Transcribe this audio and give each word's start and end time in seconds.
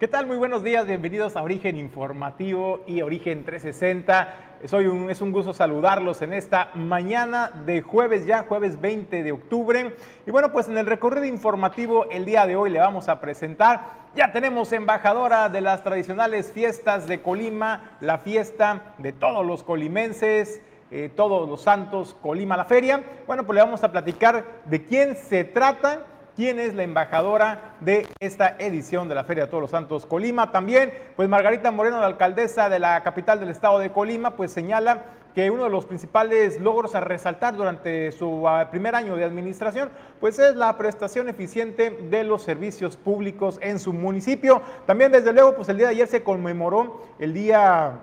¿Qué 0.00 0.08
tal? 0.08 0.26
Muy 0.26 0.36
buenos 0.36 0.64
días, 0.64 0.88
bienvenidos 0.88 1.36
a 1.36 1.42
Origen 1.44 1.76
Informativo 1.76 2.80
y 2.84 3.00
Origen 3.02 3.44
360. 3.44 4.58
Soy 4.64 4.86
un, 4.86 5.08
es 5.08 5.20
un 5.20 5.30
gusto 5.30 5.54
saludarlos 5.54 6.20
en 6.20 6.32
esta 6.32 6.72
mañana 6.74 7.52
de 7.64 7.80
jueves 7.80 8.26
ya, 8.26 8.42
jueves 8.42 8.80
20 8.80 9.22
de 9.22 9.30
octubre. 9.30 9.94
Y 10.26 10.32
bueno, 10.32 10.50
pues 10.50 10.66
en 10.66 10.78
el 10.78 10.86
recorrido 10.86 11.26
informativo 11.26 12.10
el 12.10 12.24
día 12.24 12.44
de 12.44 12.56
hoy 12.56 12.70
le 12.70 12.80
vamos 12.80 13.08
a 13.08 13.20
presentar, 13.20 13.92
ya 14.16 14.32
tenemos 14.32 14.72
embajadora 14.72 15.48
de 15.48 15.60
las 15.60 15.84
tradicionales 15.84 16.50
fiestas 16.50 17.06
de 17.06 17.22
Colima, 17.22 17.96
la 18.00 18.18
fiesta 18.18 18.96
de 18.98 19.12
todos 19.12 19.46
los 19.46 19.62
colimenses. 19.62 20.60
Eh, 20.90 21.10
todos 21.16 21.48
los 21.48 21.62
santos, 21.62 22.14
Colima 22.20 22.56
la 22.56 22.66
feria. 22.66 23.02
Bueno, 23.26 23.44
pues 23.44 23.56
le 23.56 23.62
vamos 23.62 23.82
a 23.82 23.90
platicar 23.90 24.44
de 24.66 24.84
quién 24.84 25.16
se 25.16 25.42
trata 25.42 26.06
quién 26.36 26.58
es 26.58 26.74
la 26.74 26.82
embajadora 26.82 27.74
de 27.80 28.06
esta 28.20 28.56
edición 28.58 29.08
de 29.08 29.14
la 29.14 29.24
Feria 29.24 29.44
de 29.44 29.50
Todos 29.50 29.62
los 29.62 29.70
Santos 29.70 30.06
Colima. 30.06 30.50
También, 30.50 30.92
pues 31.16 31.28
Margarita 31.28 31.70
Moreno, 31.70 32.00
la 32.00 32.06
alcaldesa 32.06 32.68
de 32.68 32.78
la 32.78 33.02
capital 33.02 33.40
del 33.40 33.50
estado 33.50 33.78
de 33.78 33.90
Colima, 33.90 34.32
pues 34.32 34.52
señala 34.52 35.04
que 35.34 35.50
uno 35.50 35.64
de 35.64 35.70
los 35.70 35.84
principales 35.84 36.60
logros 36.60 36.94
a 36.94 37.00
resaltar 37.00 37.56
durante 37.56 38.12
su 38.12 38.46
uh, 38.46 38.70
primer 38.70 38.94
año 38.94 39.16
de 39.16 39.24
administración, 39.24 39.90
pues 40.20 40.38
es 40.38 40.54
la 40.54 40.76
prestación 40.78 41.28
eficiente 41.28 41.90
de 41.90 42.22
los 42.22 42.42
servicios 42.42 42.96
públicos 42.96 43.58
en 43.60 43.80
su 43.80 43.92
municipio. 43.92 44.62
También, 44.86 45.10
desde 45.10 45.32
luego, 45.32 45.56
pues 45.56 45.68
el 45.68 45.76
día 45.76 45.86
de 45.86 45.92
ayer 45.94 46.06
se 46.06 46.22
conmemoró 46.22 47.02
el 47.18 47.34
día 47.34 48.00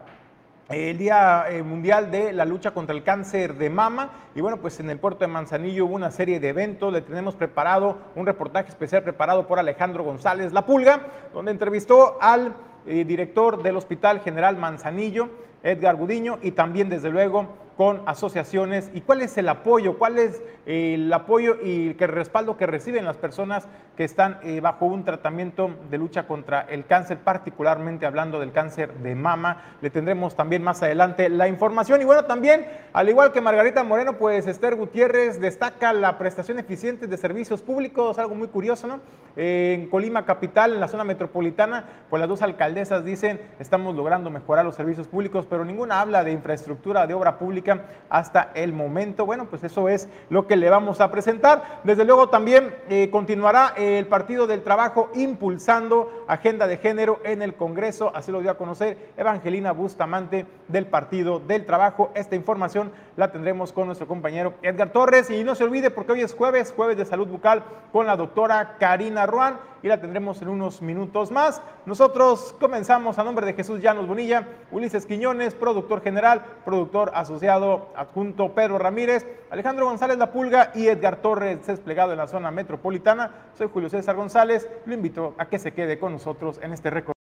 el 0.71 0.97
Día 0.97 1.45
eh, 1.49 1.63
Mundial 1.63 2.11
de 2.11 2.31
la 2.33 2.45
Lucha 2.45 2.71
contra 2.71 2.95
el 2.95 3.03
Cáncer 3.03 3.55
de 3.55 3.69
Mama. 3.69 4.09
Y 4.35 4.41
bueno, 4.41 4.57
pues 4.57 4.79
en 4.79 4.89
el 4.89 4.99
puerto 4.99 5.19
de 5.19 5.27
Manzanillo 5.27 5.85
hubo 5.85 5.95
una 5.95 6.11
serie 6.11 6.39
de 6.39 6.49
eventos. 6.49 6.93
Le 6.93 7.01
tenemos 7.01 7.35
preparado 7.35 7.97
un 8.15 8.25
reportaje 8.25 8.69
especial 8.69 9.03
preparado 9.03 9.47
por 9.47 9.59
Alejandro 9.59 10.03
González 10.03 10.53
La 10.53 10.65
Pulga, 10.65 11.07
donde 11.33 11.51
entrevistó 11.51 12.17
al 12.21 12.53
eh, 12.85 13.03
director 13.05 13.61
del 13.61 13.77
Hospital 13.77 14.21
General 14.21 14.55
Manzanillo, 14.57 15.29
Edgar 15.63 15.95
Gudiño, 15.95 16.39
y 16.41 16.51
también, 16.51 16.89
desde 16.89 17.09
luego, 17.09 17.47
con 17.81 18.03
asociaciones 18.05 18.91
y 18.93 19.01
cuál 19.01 19.21
es 19.21 19.39
el 19.39 19.49
apoyo, 19.49 19.97
cuál 19.97 20.19
es 20.19 20.39
eh, 20.67 20.93
el 20.93 21.11
apoyo 21.11 21.57
y 21.63 21.95
el 21.99 22.09
respaldo 22.09 22.55
que 22.55 22.67
reciben 22.67 23.05
las 23.05 23.17
personas 23.17 23.67
que 23.97 24.03
están 24.03 24.37
eh, 24.43 24.61
bajo 24.61 24.85
un 24.85 25.03
tratamiento 25.03 25.71
de 25.89 25.97
lucha 25.97 26.27
contra 26.27 26.61
el 26.61 26.85
cáncer, 26.85 27.17
particularmente 27.23 28.05
hablando 28.05 28.39
del 28.39 28.51
cáncer 28.51 28.93
de 28.99 29.15
mama. 29.15 29.77
Le 29.81 29.89
tendremos 29.89 30.35
también 30.35 30.61
más 30.61 30.83
adelante 30.83 31.27
la 31.27 31.47
información. 31.47 31.99
Y 32.01 32.05
bueno, 32.05 32.25
también, 32.25 32.67
al 32.93 33.09
igual 33.09 33.31
que 33.31 33.41
Margarita 33.41 33.83
Moreno, 33.83 34.15
pues 34.19 34.45
Esther 34.45 34.75
Gutiérrez 34.75 35.41
destaca 35.41 35.91
la 35.91 36.19
prestación 36.19 36.59
eficiente 36.59 37.07
de 37.07 37.17
servicios 37.17 37.63
públicos, 37.63 38.19
algo 38.19 38.35
muy 38.35 38.49
curioso, 38.49 38.85
¿no? 38.85 38.99
en 39.35 39.87
Colima 39.89 40.25
Capital, 40.25 40.73
en 40.73 40.79
la 40.79 40.87
zona 40.87 41.03
metropolitana, 41.03 41.85
pues 42.09 42.19
las 42.19 42.27
dos 42.27 42.41
alcaldesas 42.41 43.05
dicen, 43.05 43.39
estamos 43.59 43.95
logrando 43.95 44.29
mejorar 44.29 44.65
los 44.65 44.75
servicios 44.75 45.07
públicos, 45.07 45.45
pero 45.49 45.63
ninguna 45.63 46.01
habla 46.01 46.23
de 46.23 46.31
infraestructura, 46.31 47.07
de 47.07 47.13
obra 47.13 47.37
pública 47.37 47.70
hasta 48.09 48.51
el 48.55 48.73
momento. 48.73 49.25
Bueno, 49.25 49.45
pues 49.45 49.63
eso 49.63 49.87
es 49.87 50.09
lo 50.29 50.45
que 50.45 50.57
le 50.57 50.69
vamos 50.69 51.01
a 51.01 51.09
presentar. 51.09 51.79
Desde 51.83 52.05
luego 52.05 52.29
también 52.29 52.75
eh, 52.89 53.09
continuará 53.09 53.73
el 53.77 54.05
Partido 54.07 54.47
del 54.47 54.63
Trabajo 54.63 55.09
impulsando 55.15 56.25
agenda 56.27 56.67
de 56.67 56.77
género 56.77 57.19
en 57.23 57.41
el 57.41 57.55
Congreso, 57.55 58.11
así 58.15 58.31
lo 58.31 58.41
dio 58.41 58.51
a 58.51 58.57
conocer 58.57 59.11
Evangelina 59.17 59.71
Bustamante 59.71 60.45
del 60.67 60.85
Partido 60.87 61.39
del 61.39 61.65
Trabajo. 61.65 62.11
Esta 62.15 62.35
información 62.35 62.91
la 63.15 63.31
tendremos 63.31 63.71
con 63.71 63.87
nuestro 63.87 64.07
compañero 64.07 64.53
Edgar 64.61 64.91
Torres 64.91 65.29
y 65.29 65.43
no 65.43 65.55
se 65.55 65.63
olvide 65.63 65.89
porque 65.89 66.13
hoy 66.13 66.21
es 66.21 66.33
jueves, 66.33 66.73
jueves 66.75 66.97
de 66.97 67.05
salud 67.05 67.27
bucal 67.27 67.63
con 67.91 68.05
la 68.05 68.17
doctora 68.17 68.77
Karina 68.79 69.25
Ruan 69.25 69.59
y 69.83 69.87
la 69.87 69.99
tendremos 69.99 70.41
en 70.41 70.49
unos 70.49 70.81
minutos 70.81 71.31
más. 71.31 71.61
Nosotros 71.85 72.55
comenzamos 72.59 73.17
a 73.17 73.23
nombre 73.23 73.45
de 73.45 73.53
Jesús 73.53 73.81
Llanos 73.81 74.07
Bonilla, 74.07 74.47
Ulises 74.71 75.05
Quiñones, 75.05 75.55
productor 75.55 76.01
general, 76.01 76.43
productor 76.63 77.11
asociado 77.15 77.60
adjunto 77.95 78.53
Pedro 78.53 78.77
Ramírez, 78.77 79.25
Alejandro 79.49 79.85
González 79.85 80.17
La 80.17 80.31
Pulga 80.31 80.71
y 80.75 80.87
Edgar 80.87 81.17
Torres, 81.17 81.65
desplegado 81.65 82.11
en 82.11 82.17
la 82.17 82.27
zona 82.27 82.51
metropolitana. 82.51 83.51
Soy 83.57 83.69
Julio 83.71 83.89
César 83.89 84.15
González, 84.15 84.67
lo 84.85 84.93
invito 84.93 85.35
a 85.37 85.45
que 85.45 85.59
se 85.59 85.73
quede 85.73 85.99
con 85.99 86.13
nosotros 86.13 86.59
en 86.61 86.73
este 86.73 86.89
récord. 86.89 87.15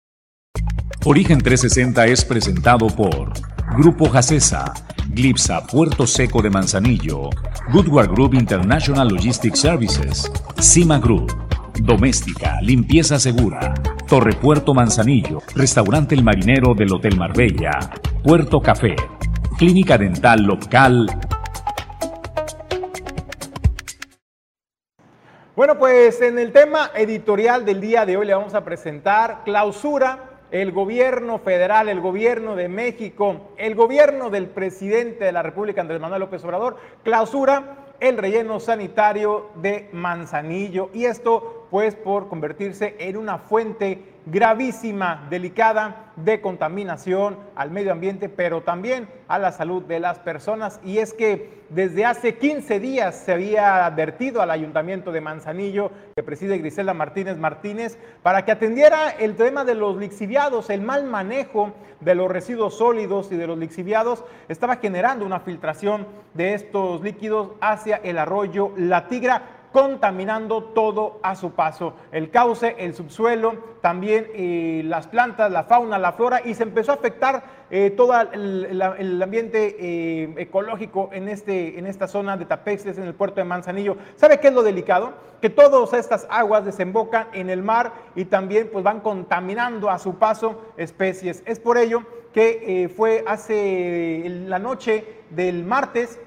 Origen 1.05 1.39
360 1.39 2.07
es 2.07 2.25
presentado 2.25 2.89
por 2.89 3.33
Grupo 3.77 4.09
Jacesa, 4.09 4.75
Glipsa 5.09 5.67
Puerto 5.67 6.07
Seco 6.07 6.43
de 6.43 6.51
Manzanillo, 6.51 7.31
Goodward 7.73 8.11
Group 8.11 8.35
International 8.35 9.09
Logistics 9.09 9.61
Services, 9.61 10.31
Cima 10.61 10.99
Group, 10.99 11.33
Doméstica, 11.81 12.61
Limpieza 12.61 13.19
Segura, 13.19 13.73
Torre 14.07 14.35
Puerto 14.35 14.75
Manzanillo, 14.75 15.41
Restaurante 15.55 16.15
El 16.15 16.25
Marinero 16.25 16.75
del 16.75 16.93
Hotel 16.93 17.17
Marbella, 17.17 17.79
Puerto 18.23 18.61
Café, 18.61 18.97
Clínica 19.59 19.99
Dental 19.99 20.41
Local. 20.45 21.09
Bueno, 25.57 25.77
pues 25.77 26.23
en 26.23 26.39
el 26.39 26.53
tema 26.53 26.93
editorial 26.95 27.65
del 27.65 27.81
día 27.81 28.07
de 28.07 28.17
hoy 28.17 28.27
le 28.27 28.35
vamos 28.35 28.55
a 28.55 28.65
presentar 28.65 29.43
clausura 29.45 30.43
el 30.53 30.71
gobierno 30.71 31.41
federal, 31.41 31.89
el 31.89 32.01
gobierno 32.01 32.55
de 32.55 32.69
México, 32.69 33.51
el 33.57 33.75
gobierno 33.75 34.31
del 34.31 34.47
presidente 34.47 35.25
de 35.25 35.33
la 35.33 35.43
República, 35.43 35.81
Andrés 35.81 36.01
Manuel 36.01 36.21
López 36.21 36.45
Obrador, 36.45 36.77
clausura 37.03 37.89
el 37.99 38.17
relleno 38.17 38.61
sanitario 38.61 39.51
de 39.57 39.91
Manzanillo. 39.93 40.91
Y 40.95 41.07
esto 41.07 41.67
pues 41.69 41.97
por 41.97 42.29
convertirse 42.29 42.95
en 43.01 43.17
una 43.17 43.39
fuente 43.39 44.18
gravísima, 44.31 45.27
delicada 45.31 46.13
de 46.17 46.41
contaminación 46.41 47.39
al 47.55 47.71
medio 47.71 47.93
ambiente, 47.93 48.29
pero 48.29 48.63
también 48.63 49.09
a 49.29 49.39
la 49.39 49.53
salud 49.53 49.83
de 49.85 50.01
las 50.01 50.19
personas. 50.19 50.81
Y 50.85 50.99
es 50.99 51.13
que 51.13 51.63
desde 51.71 52.05
hace 52.05 52.37
15 52.37 52.81
días 52.81 53.15
se 53.15 53.33
había 53.33 53.87
advertido 53.87 54.43
al 54.43 54.51
ayuntamiento 54.51 55.13
de 55.13 55.21
Manzanillo, 55.21 55.91
que 56.17 56.23
preside 56.23 56.59
Griselda 56.59 56.95
Martínez 56.95 57.37
Martínez, 57.37 57.99
para 58.23 58.45
que 58.45 58.53
atendiera 58.53 59.11
el 59.11 59.37
tema 59.37 59.65
de 59.65 59.75
los 59.75 59.97
lixiviados, 59.97 60.71
el 60.71 60.81
mal 60.81 61.05
manejo 61.05 61.73
de 62.01 62.15
los 62.15 62.31
residuos 62.31 62.79
sólidos 62.79 63.31
y 63.33 63.37
de 63.37 63.47
los 63.47 63.59
lixiviados 63.59 64.25
estaba 64.49 64.77
generando 64.77 65.27
una 65.27 65.41
filtración 65.41 66.07
de 66.35 66.55
estos 66.55 67.03
líquidos 67.03 67.51
hacia 67.61 67.97
el 67.97 68.19
arroyo 68.19 68.73
La 68.77 69.09
Tigra 69.09 69.58
contaminando 69.73 70.63
todo 70.65 71.21
a 71.23 71.35
su 71.35 71.53
paso, 71.53 71.95
el 72.13 72.31
cauce, 72.31 72.77
el 72.79 72.95
subsuelo, 72.95 73.57
también 73.81 74.29
eh, 74.35 74.83
las 74.85 75.07
plantas, 75.07 75.51
la 75.51 75.65
fauna, 75.65 75.99
la 75.99 76.13
flora, 76.13 76.41
y 76.45 76.55
se 76.55 76.63
empezó 76.63 76.93
a 76.93 76.95
afectar 76.97 77.45
eh, 77.71 77.91
todo 77.91 78.19
el, 78.21 79.23
ambiente 79.23 79.77
eh, 79.79 80.35
ecológico 80.39 81.11
en, 81.13 81.29
este, 81.29 81.79
en 81.79 81.87
esta 81.87 82.09
zona 82.09 82.37
de 82.37 82.47
Tapexes, 82.47 82.99
en 82.99 83.05
el 83.05 83.15
puerto 83.15 83.37
de 83.37 83.45
Manzanillo. 83.45 83.97
¿Sabe 84.17 84.41
qué 84.41 84.49
es 84.49 84.55
lo 84.55 84.63
delicado? 84.63 85.13
Que 85.43 85.51
todas 85.51 85.93
estas 85.93 86.27
aguas 86.31 86.65
desembocan 86.65 87.29
en 87.33 87.51
el 87.51 87.63
mar 87.63 87.93
y 88.15 88.25
también 88.25 88.71
pues, 88.73 88.83
van 88.83 89.01
contaminando 89.01 89.91
a 89.91 89.99
su 89.99 90.17
paso 90.17 90.63
especies. 90.77 91.43
Es 91.47 91.61
por 91.61 91.79
ello 91.79 92.03
que 92.33 92.93
fue 92.95 93.25
hace 93.27 94.25
la 94.47 94.59
noche 94.59 95.23
del 95.31 95.65
martes 95.65 96.21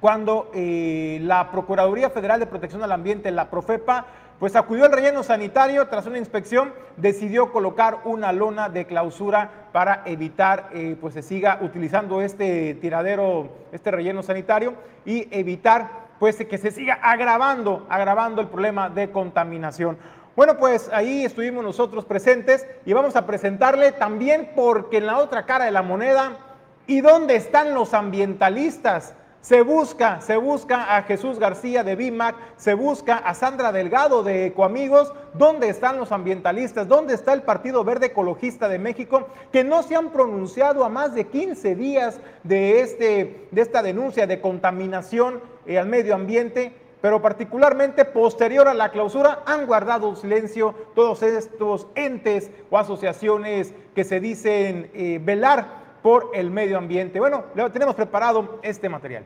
cuando 0.00 0.50
eh, 0.54 1.18
la 1.22 1.50
Procuraduría 1.50 2.10
Federal 2.10 2.40
de 2.40 2.46
Protección 2.46 2.82
al 2.82 2.92
Ambiente, 2.92 3.30
la 3.30 3.50
Profepa, 3.50 4.06
pues 4.38 4.56
acudió 4.56 4.86
al 4.86 4.92
relleno 4.92 5.22
sanitario, 5.22 5.86
tras 5.88 6.06
una 6.06 6.16
inspección, 6.16 6.72
decidió 6.96 7.52
colocar 7.52 7.98
una 8.04 8.32
lona 8.32 8.70
de 8.70 8.86
clausura 8.86 9.50
para 9.72 10.02
evitar 10.06 10.70
eh, 10.72 10.96
pues 10.98 11.12
se 11.12 11.22
siga 11.22 11.58
utilizando 11.60 12.22
este 12.22 12.74
tiradero, 12.76 13.50
este 13.70 13.90
relleno 13.90 14.22
sanitario 14.22 14.74
y 15.04 15.28
evitar 15.30 16.08
pues 16.18 16.36
que 16.36 16.58
se 16.58 16.70
siga 16.70 16.94
agravando, 17.02 17.86
agravando 17.90 18.40
el 18.40 18.48
problema 18.48 18.88
de 18.88 19.10
contaminación. 19.10 19.98
Bueno, 20.36 20.56
pues 20.56 20.90
ahí 20.92 21.24
estuvimos 21.24 21.62
nosotros 21.62 22.06
presentes 22.06 22.66
y 22.86 22.94
vamos 22.94 23.16
a 23.16 23.26
presentarle 23.26 23.92
también 23.92 24.52
porque 24.54 24.98
en 24.98 25.06
la 25.06 25.18
otra 25.18 25.44
cara 25.44 25.66
de 25.66 25.70
la 25.70 25.82
moneda, 25.82 26.38
¿y 26.86 27.02
dónde 27.02 27.36
están 27.36 27.74
los 27.74 27.92
ambientalistas? 27.92 29.14
Se 29.40 29.62
busca, 29.62 30.20
se 30.20 30.36
busca 30.36 30.96
a 30.96 31.02
Jesús 31.04 31.38
García 31.38 31.82
de 31.82 31.96
BIMAC, 31.96 32.36
se 32.58 32.74
busca 32.74 33.16
a 33.16 33.32
Sandra 33.34 33.72
Delgado 33.72 34.22
de 34.22 34.46
Ecoamigos. 34.46 35.14
¿Dónde 35.32 35.70
están 35.70 35.96
los 35.96 36.12
ambientalistas? 36.12 36.86
¿Dónde 36.86 37.14
está 37.14 37.32
el 37.32 37.42
Partido 37.42 37.82
Verde 37.82 38.06
Ecologista 38.06 38.68
de 38.68 38.78
México? 38.78 39.28
Que 39.50 39.64
no 39.64 39.82
se 39.82 39.96
han 39.96 40.10
pronunciado 40.10 40.84
a 40.84 40.90
más 40.90 41.14
de 41.14 41.26
15 41.26 41.74
días 41.74 42.20
de, 42.44 42.82
este, 42.82 43.48
de 43.50 43.62
esta 43.62 43.82
denuncia 43.82 44.26
de 44.26 44.42
contaminación 44.42 45.40
eh, 45.66 45.78
al 45.78 45.86
medio 45.86 46.14
ambiente 46.14 46.74
pero 47.00 47.22
particularmente 47.22 48.04
posterior 48.04 48.68
a 48.68 48.74
la 48.74 48.90
clausura 48.90 49.42
han 49.46 49.66
guardado 49.66 50.14
silencio 50.16 50.74
todos 50.94 51.22
estos 51.22 51.86
entes 51.94 52.50
o 52.70 52.78
asociaciones 52.78 53.72
que 53.94 54.04
se 54.04 54.20
dicen 54.20 54.90
eh, 54.92 55.18
velar 55.22 55.79
por 56.02 56.30
el 56.34 56.50
medio 56.50 56.78
ambiente. 56.78 57.18
Bueno, 57.18 57.44
tenemos 57.72 57.94
preparado 57.94 58.58
este 58.62 58.88
material. 58.88 59.24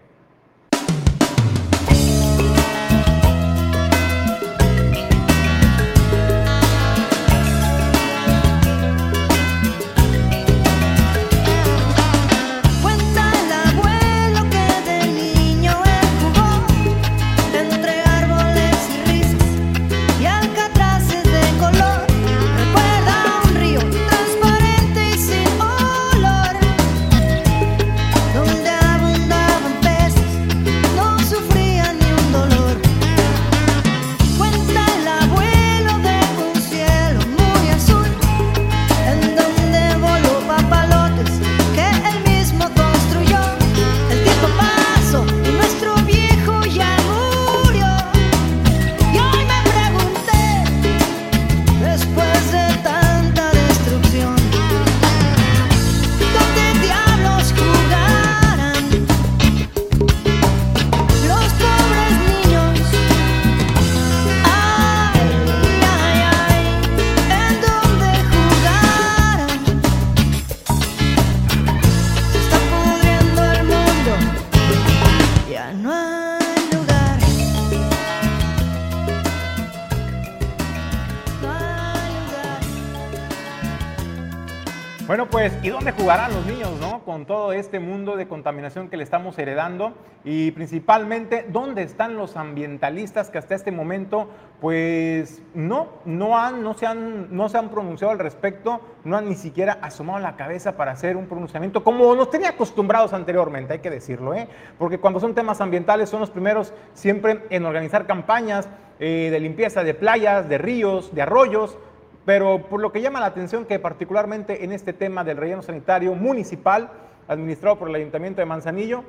Jugarán 86.05 86.35
los 86.35 86.45
niños, 86.45 86.71
no? 86.83 87.03
Con 87.03 87.25
todo 87.25 87.55
este 87.55 87.81
mundo 87.81 88.15
de 88.15 88.29
contaminación 88.29 88.91
que 88.91 88.99
le 88.99 89.05
estamos 89.05 89.39
heredando 89.39 89.95
y 90.23 90.51
principalmente, 90.51 91.47
¿dónde 91.49 91.83
están 91.83 92.19
los 92.19 92.37
ambientalistas 92.37 93.31
que 93.31 93.39
hasta 93.39 93.55
este 93.55 93.73
momento, 93.73 94.29
pues, 94.61 95.41
no, 95.55 95.89
no 96.05 96.39
han, 96.39 96.63
no 96.63 96.75
se 96.75 96.85
han, 96.85 97.35
no 97.35 97.49
se 97.49 97.57
han 97.57 97.71
pronunciado 97.71 98.13
al 98.13 98.19
respecto, 98.19 98.83
no 99.05 99.17
han 99.17 99.31
ni 99.31 99.35
siquiera 99.35 99.79
asomado 99.81 100.19
la 100.19 100.37
cabeza 100.37 100.77
para 100.77 100.93
hacer 100.93 101.17
un 101.17 101.27
pronunciamiento 101.27 101.83
como 101.83 102.15
nos 102.15 102.29
tenía 102.29 102.51
acostumbrados 102.51 103.15
anteriormente, 103.15 103.73
hay 103.73 103.79
que 103.79 103.89
decirlo, 103.89 104.35
¿eh? 104.35 104.47
Porque 104.77 105.01
cuando 105.01 105.21
son 105.21 105.35
temas 105.35 105.63
ambientales 105.63 106.11
son 106.11 106.21
los 106.21 106.31
primeros 106.31 106.75
siempre 106.93 107.47
en 107.49 107.65
organizar 107.65 108.07
campañas 108.07 108.69
eh, 109.01 109.31
de 109.31 109.41
limpieza 109.41 109.83
de 109.83 109.95
playas, 109.95 110.51
de 110.51 110.59
ríos, 110.59 111.15
de 111.15 111.23
arroyos, 111.23 111.79
pero 112.25 112.63
por 112.69 112.81
lo 112.81 112.93
que 112.93 113.03
llama 113.03 113.21
la 113.21 113.27
atención 113.27 113.65
que 113.65 113.79
particularmente 113.79 114.65
en 114.65 114.73
este 114.73 114.93
tema 114.93 115.25
del 115.25 115.37
relleno 115.37 115.63
sanitario 115.63 116.15
municipal, 116.15 116.91
administrado 117.29 117.79
por 117.79 117.89
el 117.89 117.95
Ayuntamiento 117.95 118.41
de 118.41 118.47
Manzanillo, 118.47 119.05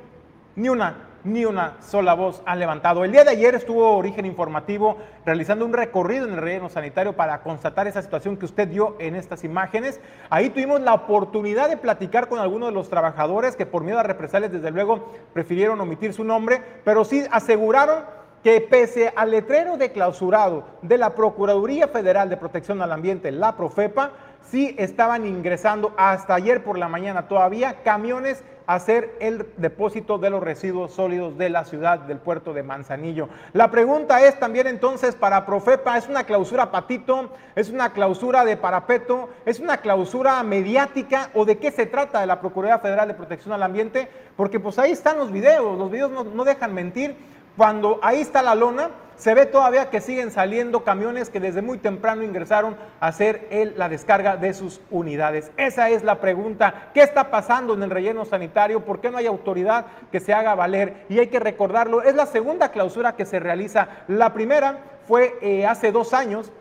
ni 0.56 0.70
una, 0.70 1.10
ni 1.24 1.44
una 1.44 1.82
sola 1.82 2.14
voz 2.14 2.42
han 2.46 2.60
levantado. 2.60 3.04
El 3.04 3.12
día 3.12 3.24
de 3.24 3.32
ayer 3.32 3.56
estuvo 3.56 3.98
Origen 3.98 4.26
Informativo 4.26 4.98
realizando 5.26 5.66
un 5.66 5.74
recorrido 5.74 6.26
en 6.26 6.34
el 6.34 6.42
relleno 6.42 6.70
sanitario 6.70 7.14
para 7.14 7.42
constatar 7.42 7.88
esa 7.88 8.02
situación 8.02 8.38
que 8.38 8.46
usted 8.46 8.68
dio 8.68 8.96
en 9.00 9.16
estas 9.16 9.44
imágenes. 9.44 10.00
Ahí 10.30 10.50
tuvimos 10.50 10.82
la 10.82 10.94
oportunidad 10.94 11.70
de 11.70 11.78
platicar 11.78 12.30
con 12.30 12.40
algunos 12.40 12.70
de 12.70 12.76
los 12.76 12.90
trabajadores 12.90 13.56
que 13.56 13.66
por 13.66 13.84
miedo 13.84 14.00
a 14.00 14.04
represalias, 14.04 14.52
desde 14.52 14.72
luego, 14.72 15.14
prefirieron 15.34 15.80
omitir 15.82 16.14
su 16.14 16.24
nombre, 16.24 16.62
pero 16.86 17.04
sí 17.04 17.26
aseguraron 17.32 18.04
que 18.46 18.62
pese 18.62 19.12
al 19.16 19.32
letrero 19.32 19.76
de 19.76 19.92
clausurado 19.92 20.66
de 20.84 21.00
la 21.00 21.16
Procuraduría 21.16 21.88
Federal 21.88 22.30
de 22.30 22.38
Protección 22.38 22.80
al 22.84 22.92
Ambiente, 22.92 23.32
la 23.32 23.58
Profepa, 23.58 24.12
sí 24.44 24.76
estaban 24.78 25.26
ingresando 25.26 25.96
hasta 25.98 26.36
ayer 26.36 26.64
por 26.64 26.78
la 26.78 26.88
mañana 26.88 27.28
todavía 27.28 27.82
camiones 27.82 28.44
a 28.68 28.76
hacer 28.76 29.16
el 29.20 29.48
depósito 29.58 30.20
de 30.20 30.30
los 30.30 30.44
residuos 30.44 30.94
sólidos 30.94 31.40
de 31.40 31.50
la 31.50 31.66
ciudad 31.66 32.02
del 32.02 32.20
puerto 32.20 32.54
de 32.54 32.62
Manzanillo. 32.62 33.30
La 33.54 33.72
pregunta 33.72 34.22
es 34.22 34.38
también 34.38 34.68
entonces 34.68 35.16
para 35.16 35.48
Profepa, 35.48 35.98
¿es 35.98 36.08
una 36.08 36.26
clausura 36.26 36.70
patito? 36.70 37.32
¿Es 37.56 37.72
una 37.72 37.94
clausura 37.94 38.46
de 38.46 38.58
parapeto? 38.58 39.30
¿Es 39.48 39.60
una 39.60 39.78
clausura 39.78 40.44
mediática? 40.44 41.32
¿O 41.34 41.46
de 41.46 41.58
qué 41.58 41.72
se 41.72 41.88
trata 41.88 42.22
de 42.22 42.28
la 42.28 42.40
Procuraduría 42.40 42.78
Federal 42.78 43.08
de 43.08 43.16
Protección 43.16 43.56
al 43.56 43.64
Ambiente? 43.64 44.08
Porque 44.38 44.60
pues 44.60 44.78
ahí 44.78 44.92
están 44.92 45.18
los 45.18 45.32
videos, 45.32 45.80
los 45.80 45.90
videos 45.90 46.12
no, 46.12 46.24
no 46.24 46.44
dejan 46.44 46.76
mentir 46.76 47.34
cuando 47.58 48.00
ahí 48.02 48.22
está 48.22 48.42
la 48.42 48.56
lona, 48.56 48.90
se 49.18 49.34
ve 49.34 49.46
todavía 49.46 49.90
que 49.90 50.02
siguen 50.02 50.30
saliendo 50.30 50.84
camiones 50.84 51.30
que 51.30 51.40
desde 51.40 51.62
muy 51.62 51.78
temprano 51.78 52.24
ingresaron 52.24 52.76
a 53.00 53.08
hacer 53.08 53.48
la 53.78 53.88
descarga 53.88 54.36
de 54.36 54.54
sus 54.54 54.82
unidades. 54.92 55.52
Esa 55.56 55.90
es 55.90 56.04
la 56.04 56.20
pregunta. 56.20 56.90
¿Qué 56.94 57.02
está 57.02 57.32
pasando 57.32 57.74
en 57.74 57.84
el 57.84 57.90
relleno 57.90 58.26
sanitario? 58.26 58.84
¿Por 58.84 59.00
qué 59.00 59.10
no 59.10 59.18
hay 59.18 59.28
autoridad 59.28 59.86
que 60.12 60.20
se 60.20 60.34
haga 60.34 60.56
valer? 60.56 61.06
Y 61.08 61.20
hay 61.20 61.28
que 61.28 61.40
recordarlo, 61.40 62.02
es 62.02 62.16
la 62.16 62.26
segunda 62.26 62.70
clausura 62.72 63.16
que 63.16 63.26
se 63.26 63.40
realiza. 63.40 63.88
La 64.08 64.34
primera 64.34 64.80
fue 65.08 65.38
eh, 65.42 65.66
hace 65.66 65.92
dos 65.92 66.14
años 66.14 66.52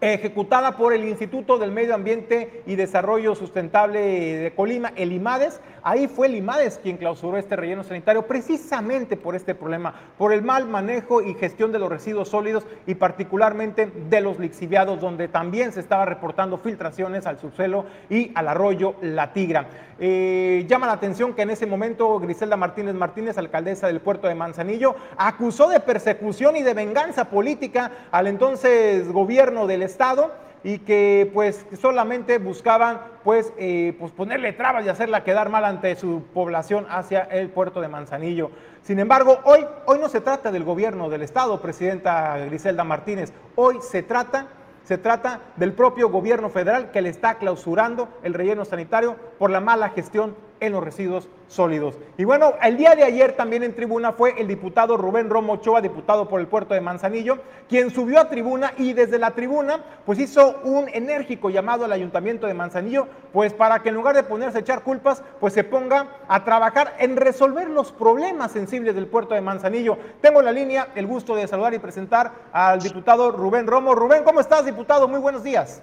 ejecutada 0.00 0.76
por 0.76 0.92
el 0.92 1.04
Instituto 1.04 1.58
del 1.58 1.72
Medio 1.72 1.94
Ambiente 1.94 2.62
y 2.66 2.76
Desarrollo 2.76 3.34
Sustentable 3.34 4.00
de 4.00 4.52
Colima, 4.54 4.92
el 4.96 5.12
IMADES. 5.12 5.60
Ahí 5.82 6.08
fue 6.08 6.26
el 6.26 6.34
IMADES 6.34 6.80
quien 6.82 6.96
clausuró 6.96 7.38
este 7.38 7.56
relleno 7.56 7.84
sanitario 7.84 8.26
precisamente 8.26 9.16
por 9.16 9.34
este 9.34 9.54
problema, 9.54 9.94
por 10.18 10.32
el 10.32 10.42
mal 10.42 10.66
manejo 10.66 11.22
y 11.22 11.34
gestión 11.34 11.72
de 11.72 11.78
los 11.78 11.88
residuos 11.88 12.28
sólidos 12.28 12.66
y 12.86 12.96
particularmente 12.96 13.86
de 13.86 14.20
los 14.20 14.38
lixiviados, 14.38 15.00
donde 15.00 15.28
también 15.28 15.72
se 15.72 15.80
estaba 15.80 16.04
reportando 16.04 16.58
filtraciones 16.58 17.26
al 17.26 17.38
subsuelo 17.38 17.86
y 18.10 18.32
al 18.34 18.48
arroyo 18.48 18.96
La 19.00 19.32
Tigra. 19.32 19.68
Eh, 19.98 20.66
llama 20.68 20.86
la 20.86 20.92
atención 20.92 21.32
que 21.32 21.42
en 21.42 21.50
ese 21.50 21.64
momento 21.64 22.18
Griselda 22.20 22.56
Martínez 22.56 22.94
Martínez, 22.94 23.38
alcaldesa 23.38 23.86
del 23.86 24.00
puerto 24.00 24.28
de 24.28 24.34
Manzanillo, 24.34 24.94
acusó 25.16 25.68
de 25.68 25.80
persecución 25.80 26.56
y 26.56 26.62
de 26.62 26.74
venganza 26.74 27.30
política 27.30 27.90
al 28.10 28.26
entonces 28.26 29.10
gobierno 29.10 29.66
del 29.66 29.85
Estado 29.86 30.32
y 30.62 30.78
que 30.80 31.30
pues 31.32 31.64
solamente 31.80 32.38
buscaban 32.38 33.00
pues, 33.22 33.52
eh, 33.56 33.96
pues 33.98 34.12
ponerle 34.12 34.52
trabas 34.52 34.84
y 34.84 34.88
hacerla 34.88 35.24
quedar 35.24 35.48
mal 35.48 35.64
ante 35.64 35.94
su 35.96 36.24
población 36.34 36.86
hacia 36.90 37.22
el 37.22 37.50
puerto 37.50 37.80
de 37.80 37.88
Manzanillo. 37.88 38.50
Sin 38.82 38.98
embargo, 38.98 39.38
hoy, 39.44 39.66
hoy 39.86 39.98
no 39.98 40.08
se 40.08 40.20
trata 40.20 40.50
del 40.52 40.64
gobierno 40.64 41.08
del 41.08 41.22
Estado, 41.22 41.60
Presidenta 41.60 42.36
Griselda 42.38 42.84
Martínez, 42.84 43.32
hoy 43.54 43.78
se 43.80 44.02
trata 44.02 44.48
se 44.86 44.98
trata 44.98 45.40
del 45.56 45.72
propio 45.72 46.10
gobierno 46.10 46.48
federal 46.48 46.92
que 46.92 47.02
le 47.02 47.08
está 47.08 47.38
clausurando 47.38 48.08
el 48.22 48.34
relleno 48.34 48.64
sanitario 48.64 49.16
por 49.36 49.50
la 49.50 49.60
mala 49.60 49.88
gestión 49.88 50.36
en 50.60 50.72
los 50.72 50.82
residuos 50.82 51.28
sólidos. 51.48 51.94
Y 52.16 52.24
bueno, 52.24 52.54
el 52.62 52.76
día 52.76 52.94
de 52.94 53.04
ayer 53.04 53.32
también 53.32 53.62
en 53.62 53.74
tribuna 53.74 54.12
fue 54.12 54.34
el 54.40 54.48
diputado 54.48 54.96
Rubén 54.96 55.30
Romo 55.30 55.54
Ochoa, 55.54 55.80
diputado 55.80 56.28
por 56.28 56.40
el 56.40 56.46
puerto 56.46 56.74
de 56.74 56.80
Manzanillo, 56.80 57.38
quien 57.68 57.90
subió 57.90 58.20
a 58.20 58.28
tribuna 58.28 58.72
y 58.76 58.92
desde 58.92 59.18
la 59.18 59.32
tribuna 59.32 59.84
pues 60.04 60.18
hizo 60.18 60.60
un 60.64 60.88
enérgico 60.88 61.50
llamado 61.50 61.84
al 61.84 61.92
ayuntamiento 61.92 62.46
de 62.46 62.54
Manzanillo, 62.54 63.06
pues 63.32 63.52
para 63.52 63.82
que 63.82 63.90
en 63.90 63.94
lugar 63.94 64.16
de 64.16 64.22
ponerse 64.22 64.58
a 64.58 64.60
echar 64.60 64.82
culpas, 64.82 65.22
pues 65.40 65.54
se 65.54 65.64
ponga 65.64 66.08
a 66.28 66.44
trabajar 66.44 66.94
en 66.98 67.16
resolver 67.16 67.68
los 67.68 67.92
problemas 67.92 68.52
sensibles 68.52 68.94
del 68.94 69.06
puerto 69.06 69.34
de 69.34 69.40
Manzanillo. 69.40 69.98
Tengo 70.20 70.40
en 70.40 70.46
la 70.46 70.52
línea 70.52 70.88
el 70.94 71.06
gusto 71.06 71.36
de 71.36 71.46
saludar 71.46 71.74
y 71.74 71.78
presentar 71.78 72.32
al 72.52 72.80
diputado 72.80 73.30
Rubén 73.30 73.66
Romo. 73.66 73.94
Rubén, 73.94 74.24
¿cómo 74.24 74.40
estás, 74.40 74.64
diputado? 74.64 75.08
Muy 75.08 75.20
buenos 75.20 75.44
días. 75.44 75.82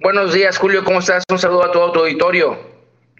Buenos 0.00 0.34
días, 0.34 0.58
Julio, 0.58 0.82
¿cómo 0.84 0.98
estás? 0.98 1.22
Un 1.30 1.38
saludo 1.38 1.64
a 1.64 1.70
todo 1.70 1.92
tu 1.92 2.00
auditorio. 2.00 2.73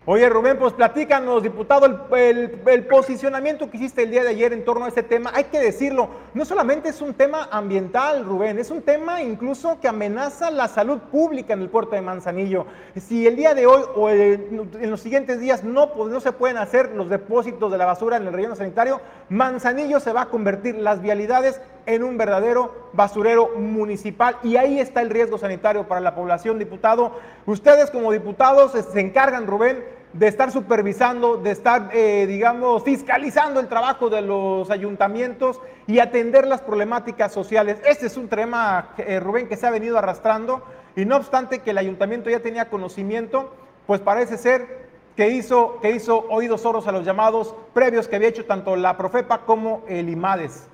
Oye, 0.07 0.29
Rubén, 0.29 0.59
pues 0.59 0.75
platícanos, 0.75 1.43
diputado, 1.43 1.87
el, 2.15 2.87
posicionamiento 2.91 3.71
que 3.71 3.79
hiciste 3.79 4.03
el 4.03 4.11
día 4.11 4.23
de 4.23 4.29
ayer 4.29 4.53
en 4.53 4.63
torno 4.63 4.85
a 4.85 4.89
este 4.89 5.03
tema. 5.03 5.31
Hay 5.33 5.45
que 5.45 5.59
decirlo, 5.59 6.11
no 6.35 6.45
solamente 6.45 6.91
es 6.91 7.01
un 7.01 7.15
tema 7.15 7.49
ambiental, 7.51 8.23
Rubén, 8.23 8.59
es 8.59 8.71
un 8.71 8.83
tema 8.83 9.23
incluso 9.23 9.81
que 9.81 9.89
amenaza 9.89 10.51
la 10.51 10.69
salud 10.69 10.99
pública 11.11 11.55
en 11.55 11.63
el 11.63 11.71
puerto 11.71 11.95
de 11.95 12.03
Manzanillo. 12.03 12.67
Si 12.97 13.27
el 13.27 13.35
día 13.35 13.55
de 13.55 13.65
hoy 13.65 13.83
o 13.95 14.11
en 14.11 14.91
los 14.91 15.01
siguientes 15.01 15.41
días 15.41 15.65
no, 15.65 15.95
pues, 15.95 16.11
no 16.11 16.21
se 16.21 16.33
pueden 16.33 16.59
hacer 16.59 16.91
los 16.95 17.09
depósitos 17.09 17.73
de 17.73 17.79
la 17.79 17.87
basura 17.87 18.19
en 18.19 18.27
el 18.27 18.35
relleno 18.35 18.57
sanitario, 18.57 19.01
Manzanillo 19.31 20.01
se 20.01 20.13
va 20.13 20.23
a 20.23 20.27
convertir 20.27 20.75
las 20.75 21.01
vialidades 21.01 21.63
en 21.87 22.03
un 22.03 22.19
verdadero 22.19 22.91
basurero 22.93 23.53
municipal 23.57 24.37
y 24.43 24.57
ahí 24.57 24.81
está 24.81 25.01
el 25.01 25.11
riesgo 25.11 25.39
sanitario 25.39 25.89
para 25.89 26.01
la 26.01 26.15
población, 26.15 26.59
diputado. 26.59 27.13
Ustedes 27.47 27.91
como 27.91 28.13
diputados 28.13 28.73
se 28.73 29.01
encargan, 29.01 29.47
Rubén, 29.47 29.94
de 30.15 30.29
estar 30.29 30.53
supervisando, 30.53 31.37
de 31.37 31.51
estar, 31.51 31.91
eh, 31.93 32.27
digamos, 32.27 32.85
fiscalizando 32.85 33.59
el 33.59 33.69
trabajo 33.69 34.09
de 34.09 34.23
los 34.23 34.71
ayuntamientos 34.71 35.61
y 35.89 35.99
atender 35.99 36.47
las 36.47 36.63
problemáticas 36.63 37.33
sociales. 37.33 37.79
Este 37.85 38.07
es 38.07 38.17
un 38.17 38.29
tema, 38.29 38.95
eh, 38.97 39.19
Rubén, 39.19 39.49
que 39.49 39.57
se 39.57 39.67
ha 39.67 39.71
venido 39.71 39.99
arrastrando 39.99 40.65
y 40.95 41.05
no 41.05 41.17
obstante 41.17 41.59
que 41.59 41.71
el 41.71 41.79
ayuntamiento 41.79 42.31
ya 42.31 42.41
tenía 42.41 42.71
conocimiento, 42.71 43.53
pues 43.87 44.01
parece 44.01 44.39
ser 44.39 44.85
que 45.17 45.29
hizo, 45.29 45.81
que 45.81 45.91
hizo 45.91 46.27
oídos 46.31 46.63
sordos 46.63 46.87
a 46.87 46.93
los 46.93 47.05
llamados 47.05 47.55
previos 47.75 48.07
que 48.07 48.17
había 48.17 48.29
hecho 48.29 48.45
tanto 48.45 48.77
la 48.77 48.97
Profepa 48.97 49.45
como 49.45 49.85
el 49.89 50.09
IMADES. 50.09 50.69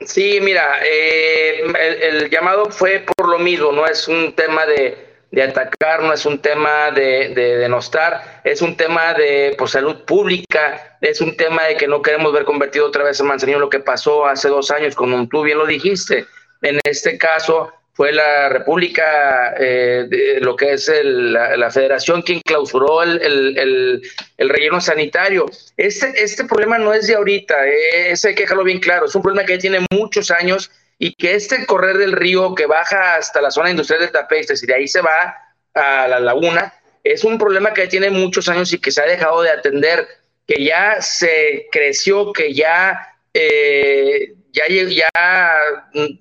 Sí, 0.00 0.40
mira, 0.42 0.78
eh, 0.84 1.62
el, 2.00 2.30
llamado 2.30 2.70
fue 2.70 3.04
por 3.16 3.28
lo 3.28 3.38
mismo, 3.38 3.70
no 3.70 3.86
es 3.86 4.08
un 4.08 4.34
tema 4.34 4.64
de, 4.66 5.11
atacar, 5.40 6.02
no 6.02 6.12
es 6.12 6.26
un 6.26 6.38
tema 6.40 6.90
de, 6.90 7.28
denostar, 7.34 8.40
es 8.44 8.60
un 8.60 8.76
tema 8.76 9.14
de 9.14 9.54
pues, 9.56 9.70
salud 9.70 10.04
pública, 10.04 10.98
es 11.00 11.20
un 11.22 11.36
tema 11.36 11.64
de 11.64 11.76
que 11.76 11.88
no 11.88 12.02
queremos 12.02 12.32
ver 12.32 12.44
convertido 12.44 12.86
otra 12.86 13.04
vez 13.04 13.18
en 13.20 13.26
Manzanillo 13.26 13.58
lo 13.58 13.70
que 13.70 13.80
pasó 13.80 14.26
hace 14.26 14.48
dos 14.48 14.70
años, 14.70 14.94
como 14.94 15.26
tú 15.28 15.42
bien 15.42 15.58
lo 15.58 15.66
dijiste. 15.66 16.26
En 16.60 16.78
este 16.84 17.16
caso, 17.16 17.72
fue 17.94 18.12
la 18.12 18.48
República, 18.48 19.54
eh, 19.58 20.38
lo 20.40 20.56
que 20.56 20.72
es 20.72 20.90
la, 21.04 21.70
Federación, 21.70 22.22
quien 22.22 22.40
clausuró 22.40 23.02
el, 23.02 24.02
relleno 24.38 24.80
sanitario. 24.80 25.46
Este, 25.76 26.12
este 26.22 26.44
problema 26.44 26.78
no 26.78 26.92
es 26.92 27.06
de 27.06 27.14
ahorita, 27.14 27.54
eh, 27.66 28.14
hay 28.22 28.34
que 28.34 28.42
dejarlo 28.42 28.64
bien 28.64 28.80
claro, 28.80 29.06
es 29.06 29.14
un 29.14 29.22
problema 29.22 29.46
que 29.46 29.58
tiene 29.58 29.84
muchos 29.90 30.30
años 30.30 30.70
y 31.02 31.14
que 31.14 31.34
este 31.34 31.66
correr 31.66 31.98
del 31.98 32.12
río 32.12 32.54
que 32.54 32.66
baja 32.66 33.16
hasta 33.16 33.40
la 33.40 33.50
zona 33.50 33.70
industrial 33.70 34.02
de 34.02 34.12
Tapestres 34.12 34.62
y 34.62 34.66
de 34.66 34.74
ahí 34.76 34.86
se 34.86 35.00
va 35.00 35.36
a 35.74 36.06
la 36.06 36.20
laguna, 36.20 36.72
es 37.02 37.24
un 37.24 37.38
problema 37.38 37.74
que 37.74 37.88
tiene 37.88 38.08
muchos 38.08 38.48
años 38.48 38.72
y 38.72 38.78
que 38.78 38.92
se 38.92 39.02
ha 39.02 39.06
dejado 39.06 39.42
de 39.42 39.50
atender, 39.50 40.06
que 40.46 40.62
ya 40.62 41.02
se 41.02 41.66
creció, 41.72 42.32
que 42.32 42.54
ya... 42.54 43.16
Eh, 43.34 44.34
ya, 44.52 44.64
ya 44.68 45.08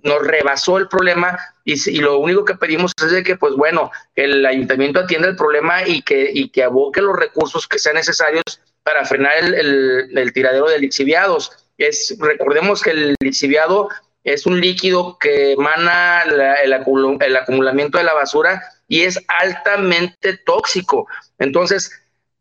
nos 0.04 0.26
rebasó 0.26 0.78
el 0.78 0.88
problema 0.88 1.38
y, 1.66 2.00
lo 2.00 2.18
único 2.20 2.46
que 2.46 2.56
pedimos 2.56 2.94
es 3.04 3.12
de 3.12 3.24
que, 3.24 3.36
pues 3.36 3.56
bueno, 3.56 3.92
el 4.16 4.46
ayuntamiento 4.46 5.02
atienda 5.02 5.28
el 5.28 5.36
problema 5.36 5.86
y 5.86 6.02
que, 6.02 6.32
y 6.34 6.48
que 6.48 6.64
aboque 6.64 7.02
los 7.02 7.18
recursos 7.18 7.68
que 7.68 7.78
sean 7.78 7.96
necesarios 7.96 8.62
para 8.84 9.04
frenar 9.04 9.34
el, 9.38 10.32
tiradero 10.34 10.70
de 10.70 10.80
lixiviados. 10.80 11.52
Es, 11.78 12.16
recordemos 12.20 12.82
que 12.82 12.92
el 12.92 13.16
lixiviado 13.20 13.90
es 14.24 14.46
un 14.46 14.62
líquido 14.62 15.18
que 15.20 15.54
emana 15.54 16.24
el, 16.24 16.74
el 17.22 17.36
acumulamiento 17.38 17.98
de 17.98 18.04
la 18.04 18.14
basura 18.14 18.62
y 18.88 19.02
es 19.02 19.20
altamente 19.28 20.38
tóxico. 20.38 21.08
Entonces, 21.40 21.92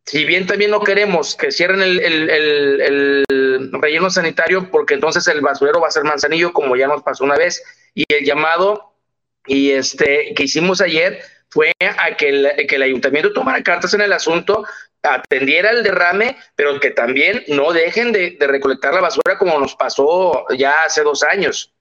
si 0.05 0.25
bien 0.25 0.47
también 0.47 0.73
no 0.73 0.81
queremos 0.81 1.37
que 1.37 1.53
cierren 1.53 1.83
el, 1.83 3.25
relleno 3.73 4.11
sanitario, 4.11 4.69
porque 4.71 4.95
entonces 4.95 5.27
el 5.29 5.41
basurero 5.41 5.81
va 5.81 5.89
a 5.89 5.93
ser 5.93 6.03
manzanillo, 6.03 6.53
como 6.53 6.75
ya 6.75 6.89
nos 6.89 7.03
pasó 7.03 7.23
una 7.23 7.37
vez, 7.37 7.63
y 7.95 8.05
el 8.09 8.25
llamado 8.25 8.93
y 9.47 9.71
este 9.71 10.35
que 10.35 10.43
hicimos 10.43 10.81
ayer 10.81 11.21
fue 11.49 11.73
a 11.81 12.17
que 12.17 12.29
el, 12.29 12.67
que 12.67 12.77
el 12.77 12.83
ayuntamiento 12.83 13.33
tomara 13.33 13.63
cartas 13.63 13.95
en 13.95 14.01
el 14.01 14.13
asunto, 14.13 14.65
atendiera 15.03 15.71
el 15.71 15.83
derrame, 15.83 16.37
pero 16.55 16.79
que 16.81 16.91
también 16.91 17.43
no 17.49 17.73
dejen 17.73 18.13
de, 18.13 18.37
recolectar 18.41 18.95
la 18.95 19.01
basura 19.01 19.39
como 19.39 19.59
nos 19.59 19.75
pasó 19.75 20.47
ya 20.57 20.85
hace 20.87 21.03
dos 21.03 21.23
años. 21.23 21.73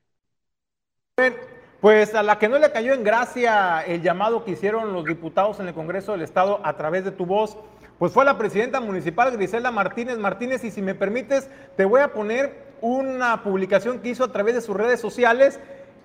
Pues 1.81 2.13
a 2.13 2.23
la 2.23 2.39
que 2.39 2.49
no 2.49 2.59
le 2.59 2.71
cayó 2.71 2.93
en 2.93 3.03
gracia 3.03 3.81
el 3.85 4.01
llamado 4.01 4.43
que 4.43 4.51
hicieron 4.51 4.93
los 4.93 5.05
diputados 5.05 5.59
en 5.59 5.67
el 5.67 5.73
Congreso 5.73 6.11
del 6.11 6.21
Estado 6.21 6.59
a 6.63 6.75
través 6.75 7.05
de 7.05 7.11
tu 7.11 7.25
voz, 7.25 7.57
pues 7.97 8.13
fue 8.13 8.25
la 8.25 8.37
presidenta 8.37 8.79
municipal 8.79 9.31
Griselda 9.31 9.71
Martínez 9.71 10.17
Martínez 10.17 10.63
y 10.63 10.71
si 10.71 10.81
me 10.81 10.95
permites 10.95 11.49
te 11.75 11.85
voy 11.85 12.01
a 12.01 12.13
poner 12.13 12.69
una 12.81 13.43
publicación 13.43 13.99
que 13.99 14.09
hizo 14.09 14.23
a 14.23 14.31
través 14.31 14.55
de 14.55 14.61
sus 14.61 14.75
redes 14.75 14.99
sociales. 14.99 15.59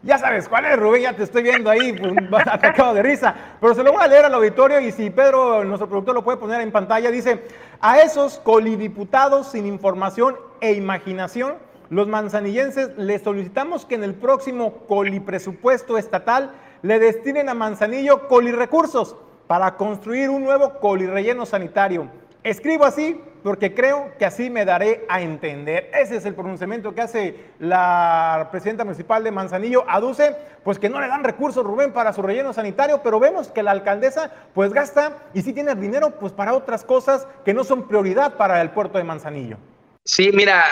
Ya 0.05 0.19
sabes 0.19 0.51
cuál 0.51 0.67
es, 0.67 0.79
Rubén, 0.79 1.03
ya 1.03 1.17
te 1.17 1.23
estoy 1.23 1.43
viendo 1.43 1.71
ahí, 1.71 1.97
atacado 2.47 2.93
de 2.93 3.03
risa. 3.03 3.35
Pero 3.59 3.75
se 3.75 3.83
lo 3.83 3.93
voy 3.93 4.03
a 4.03 4.07
leer 4.07 4.27
al 4.27 4.35
auditorio 4.35 4.79
y 4.81 4.93
si 4.93 5.09
Pedro, 5.09 5.65
nuestro 5.65 5.89
productor, 5.89 6.15
lo 6.15 6.23
puede 6.23 6.37
poner 6.37 6.61
en 6.61 6.71
pantalla, 6.71 7.11
dice, 7.11 7.43
a 7.81 7.99
esos 8.01 8.39
colidiputados 8.41 9.53
sin 9.53 9.65
información 9.65 10.37
e 10.61 10.75
imaginación, 10.75 11.55
los 11.89 12.07
manzanillenses 12.07 12.91
les 12.99 13.23
solicitamos 13.23 13.87
que 13.87 13.95
en 13.95 14.05
el 14.05 14.15
próximo 14.15 14.75
colipresupuesto 14.89 15.97
estatal 15.97 16.53
le 16.83 16.99
destinen 16.99 17.49
a 17.49 17.55
Manzanillo 17.55 18.29
colirrecursos 18.29 19.17
para 19.47 19.77
construir 19.77 20.29
un 20.29 20.45
nuevo 20.45 20.81
colirrelleno 20.81 21.47
sanitario. 21.47 22.09
Escribo 22.45 22.85
así 22.85 23.19
porque 23.43 23.75
creo 23.75 24.13
que 24.19 24.27
así 24.27 24.51
me 24.51 24.67
daré 24.67 25.07
a 25.09 25.23
entender. 25.23 25.91
Ese 25.95 26.17
es 26.17 26.27
el 26.27 26.35
pronunciamiento 26.35 26.95
que 26.95 27.01
hace 27.01 27.37
la 27.59 28.49
presidenta 28.51 28.85
municipal 28.85 29.25
de 29.25 29.31
Manzanillo. 29.31 29.85
Aduce, 29.89 30.37
pues 30.63 30.79
que 30.79 30.91
no 30.91 31.01
le 31.01 31.09
dan 31.09 31.25
recursos, 31.25 31.65
Rubén, 31.65 31.95
para 31.95 32.13
su 32.13 32.21
relleno 32.21 32.53
sanitario, 32.53 33.01
pero 33.03 33.19
vemos 33.19 33.49
que 33.49 33.63
la 33.63 33.71
alcaldesa 33.71 34.31
pues 34.53 34.75
gasta 34.75 35.23
y 35.33 35.41
sí 35.41 35.55
tiene 35.55 35.75
dinero 35.75 36.19
pues 36.21 36.35
para 36.35 36.53
otras 36.53 36.85
cosas 36.85 37.27
que 37.47 37.55
no 37.55 37.65
son 37.65 37.89
prioridad 37.89 38.37
para 38.37 38.61
el 38.61 38.71
puerto 38.71 38.99
de 38.99 39.05
Manzanillo. 39.05 39.57
Sí, 40.05 40.31
mira, 40.35 40.65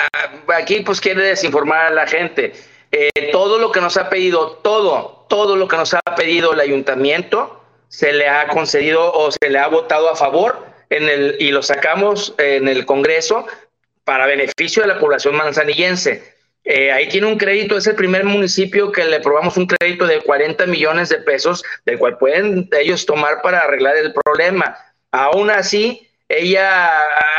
aquí 0.54 0.80
pues 0.80 1.00
quiere 1.00 1.22
desinformar 1.22 1.86
a 1.86 1.90
la 1.90 2.06
gente. 2.06 2.52
Eh, 2.90 3.30
todo 3.32 3.58
lo 3.58 3.72
que 3.72 3.80
nos 3.80 3.96
ha 3.96 4.10
pedido, 4.10 4.58
todo, 4.58 5.24
todo 5.26 5.56
lo 5.56 5.68
que 5.68 5.78
nos 5.78 5.94
ha 5.94 6.00
pedido 6.16 6.52
el 6.52 6.60
ayuntamiento, 6.60 7.62
se 7.88 8.12
le 8.12 8.28
ha 8.28 8.48
concedido 8.48 9.10
o 9.10 9.30
se 9.30 9.48
le 9.48 9.58
ha 9.58 9.68
votado 9.68 10.10
a 10.10 10.16
favor 10.16 10.71
en 10.92 11.08
el, 11.08 11.36
y 11.38 11.50
lo 11.50 11.62
sacamos 11.62 12.34
en 12.38 12.68
el 12.68 12.84
Congreso 12.84 13.46
para 14.04 14.26
beneficio 14.26 14.82
de 14.82 14.88
la 14.88 14.98
población 14.98 15.34
manzanillense. 15.34 16.32
Eh, 16.64 16.92
ahí 16.92 17.08
tiene 17.08 17.26
un 17.26 17.38
crédito, 17.38 17.76
es 17.76 17.86
el 17.86 17.96
primer 17.96 18.24
municipio 18.24 18.92
que 18.92 19.04
le 19.04 19.20
probamos 19.20 19.56
un 19.56 19.66
crédito 19.66 20.06
de 20.06 20.20
40 20.20 20.66
millones 20.66 21.08
de 21.08 21.18
pesos, 21.18 21.64
del 21.86 21.98
cual 21.98 22.18
pueden 22.18 22.68
ellos 22.78 23.06
tomar 23.06 23.42
para 23.42 23.60
arreglar 23.60 23.96
el 23.96 24.12
problema. 24.12 24.76
Aún 25.10 25.50
así, 25.50 26.08
ella 26.28 26.92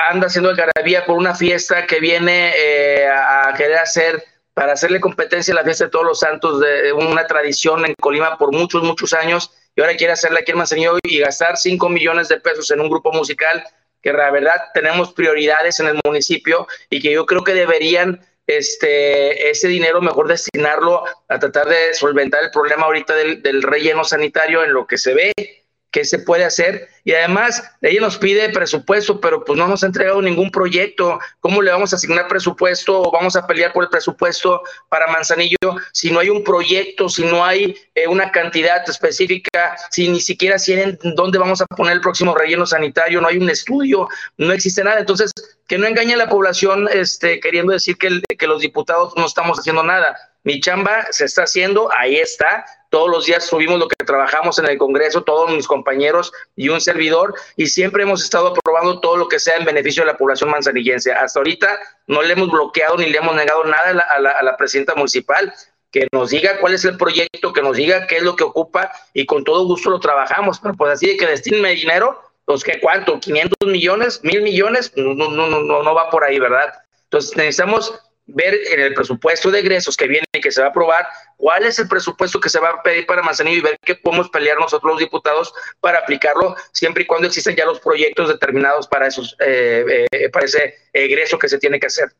anda 0.10 0.28
haciendo 0.28 0.50
algarabía 0.50 1.06
por 1.06 1.18
una 1.18 1.36
fiesta 1.36 1.86
que 1.86 2.00
viene 2.00 2.54
eh, 2.58 3.08
a 3.08 3.54
querer 3.56 3.78
hacer 3.78 4.24
para 4.54 4.74
hacerle 4.74 5.00
competencia 5.00 5.54
a 5.54 5.58
la 5.58 5.64
fiesta 5.64 5.86
de 5.86 5.92
todos 5.92 6.06
los 6.06 6.20
santos, 6.20 6.60
de 6.60 6.94
una 6.94 7.26
tradición 7.26 7.86
en 7.86 7.96
Colima 7.96 8.38
por 8.38 8.52
muchos, 8.52 8.84
muchos 8.84 9.14
años 9.14 9.52
y 9.76 9.82
ahora 9.82 9.96
quiere 9.96 10.14
hacerla 10.14 10.40
aquí 10.42 10.52
en 10.52 10.58
Manzanillo 10.58 10.98
y 11.04 11.20
gastar 11.20 11.58
5 11.58 11.90
millones 11.90 12.28
de 12.30 12.40
pesos 12.40 12.70
en 12.72 12.82
un 12.82 12.90
grupo 12.90 13.12
musical 13.12 13.64
que 14.02 14.14
la 14.14 14.30
verdad 14.32 14.62
tenemos 14.74 15.14
prioridades 15.14 15.80
en 15.80 15.88
el 15.88 16.00
municipio 16.06 16.68
y 16.90 17.02
que 17.02 17.12
yo 17.12 17.26
creo 17.26 17.44
que 17.44 17.54
deberían 17.54 18.22
este, 18.46 19.50
ese 19.50 19.70
dinero 19.70 20.02
mejor 20.02 20.28
destinarlo 20.28 21.06
a 21.30 21.40
tratar 21.40 21.68
de 21.68 21.94
solventar 21.94 22.44
el 22.44 22.52
problema 22.52 22.84
ahorita 22.84 23.16
del, 23.16 23.42
del 23.42 23.64
relleno 23.64 24.04
sanitario 24.04 24.64
en 24.64 24.74
lo 24.74 24.86
que 24.86 24.98
se 24.98 25.14
ve 25.14 25.63
qué 25.94 26.04
se 26.04 26.20
puede 26.20 26.44
hacer. 26.44 26.90
Y 27.06 27.14
además, 27.14 27.64
ella 27.82 28.02
nos 28.02 28.18
pide 28.18 28.50
presupuesto, 28.50 29.22
pero 29.22 29.46
pues 29.46 29.58
no 29.58 29.68
nos 29.68 29.84
ha 29.84 29.86
entregado 29.86 30.22
ningún 30.22 30.50
proyecto. 30.50 31.20
¿Cómo 31.40 31.62
le 31.62 31.72
vamos 31.72 31.94
a 31.94 31.98
asignar 31.98 32.28
presupuesto 32.28 33.00
o 33.00 33.12
vamos 33.12 33.36
a 33.36 33.46
pelear 33.46 33.72
por 33.72 33.84
el 33.84 33.90
presupuesto 33.90 34.64
para 34.90 35.08
Manzanillo 35.08 35.56
si 35.92 36.10
no 36.12 36.20
hay 36.20 36.30
un 36.30 36.44
proyecto, 36.44 37.08
si 37.08 37.24
no 37.24 37.46
hay 37.46 37.76
eh, 37.94 38.08
una 38.08 38.32
cantidad 38.32 38.84
específica, 38.90 39.76
si 39.92 40.10
ni 40.10 40.20
siquiera 40.20 40.58
tienen 40.58 40.98
dónde 41.16 41.38
vamos 41.38 41.62
a 41.62 41.68
poner 41.68 41.94
el 41.94 42.02
próximo 42.02 42.34
relleno 42.34 42.66
sanitario, 42.66 43.22
no 43.22 43.28
hay 43.28 43.38
un 43.38 43.50
estudio, 43.50 44.10
no 44.38 44.52
existe 44.52 44.84
nada. 44.84 45.00
Entonces, 45.00 45.32
que 45.68 45.78
no 45.78 45.86
engañe 45.86 46.16
a 46.16 46.18
la 46.18 46.30
población 46.30 46.90
este, 46.92 47.40
queriendo 47.40 47.72
decir 47.72 47.98
que, 47.98 48.22
que 48.38 48.48
los 48.48 48.62
diputados 48.62 49.14
no 49.16 49.28
estamos 49.28 49.60
haciendo 49.60 49.84
nada. 49.84 50.33
Mi 50.44 50.60
chamba 50.60 51.08
se 51.12 51.26
está 51.26 51.44
haciendo, 51.44 51.90
ahí 51.98 52.18
está, 52.18 52.66
todos 52.90 53.10
los 53.10 53.26
días 53.26 53.46
subimos 53.46 53.80
lo 53.80 53.88
que 53.88 53.96
trabajamos 54.06 54.60
en 54.60 54.68
el 54.68 54.78
Congreso, 54.78 55.24
todos 55.24 55.50
mis 55.50 55.68
compañeros 55.68 56.32
y 56.56 56.70
un 56.70 56.80
servidor, 56.80 57.34
y 57.56 57.66
siempre 57.66 58.04
hemos 58.04 58.24
estado 58.24 58.50
aprobando 58.50 59.00
todo 59.00 59.18
lo 59.18 59.28
que 59.28 59.40
sea 59.40 59.58
en 59.58 59.66
beneficio 59.66 60.04
de 60.04 60.12
la 60.12 60.18
población 60.18 60.52
manzanillense. 60.52 61.12
Hasta 61.12 61.40
ahorita 61.40 61.80
no 62.08 62.22
le 62.22 62.34
hemos 62.34 62.52
bloqueado 62.52 62.98
ni 62.98 63.08
le 63.08 63.18
hemos 63.18 63.36
negado 63.36 63.64
nada 63.64 64.06
a 64.12 64.44
la, 64.44 64.58
presidenta 64.58 64.94
municipal 64.94 65.52
que 65.92 66.08
nos 66.12 66.30
diga 66.30 66.60
cuál 66.60 66.74
es 66.74 66.86
el 66.86 66.98
proyecto, 66.98 67.54
que 67.54 67.62
nos 67.62 67.78
diga 67.78 68.06
qué 68.06 68.18
es 68.18 68.24
lo 68.24 68.36
que 68.36 68.44
ocupa 68.44 68.92
y 69.14 69.26
con 69.26 69.44
todo 69.44 69.66
gusto 69.66 69.90
lo 69.90 70.00
trabajamos, 70.00 70.60
pero 70.60 70.76
pues 70.76 70.94
así 70.94 71.08
de 71.08 71.18
que 71.18 71.26
destíneme 71.26 71.72
dinero, 71.72 72.22
pues 72.46 72.64
qué 72.64 72.80
cuánto, 72.80 73.20
500 73.20 73.70
millones, 73.70 74.20
mil 74.24 74.42
millones, 74.42 74.92
no, 74.96 75.14
no, 75.16 75.48
no, 75.48 75.84
no 75.84 75.96
va 75.96 76.10
por 76.10 76.24
ahí, 76.24 76.38
¿verdad? 76.38 76.74
Entonces 77.06 77.36
necesitamos 77.38 77.94
ver 78.26 78.54
en 78.72 78.80
el 78.80 78.94
presupuesto 78.94 79.52
de 79.52 79.60
egresos 79.60 79.98
que 79.98 80.08
viene 80.08 80.26
y 80.34 80.40
que 80.40 80.52
se 80.52 80.62
va 80.62 80.68
a 80.68 80.70
aprobar, 80.70 81.06
cuál 81.38 81.66
es 81.66 81.78
el 81.80 81.88
presupuesto 81.88 82.40
que 82.40 82.50
se 82.50 82.60
va 82.60 82.70
a 82.70 82.84
pedir 82.84 83.06
para 83.06 83.22
Manzanillo 83.22 83.58
y 83.58 83.62
ver 83.62 83.78
qué 83.84 83.96
podemos 83.96 84.30
pelear 84.30 84.58
nosotros 84.58 84.94
los 84.94 85.00
diputados 85.00 85.54
para 85.82 86.00
aplicarlo 86.00 86.56
siempre 86.72 87.04
y 87.04 87.06
cuando 87.06 87.28
existen 87.28 87.56
ya 87.56 87.66
los 87.66 87.80
proyectos 87.80 88.30
determinados 88.30 88.88
para, 88.88 89.08
esos, 89.08 89.36
eh, 89.46 90.08
eh, 90.12 90.30
para 90.30 90.46
ese 90.46 90.76
egreso 90.94 91.38
que 91.38 91.50
se 91.50 91.58
tiene 91.58 91.80
que 91.80 91.88
hacer. 91.88 92.14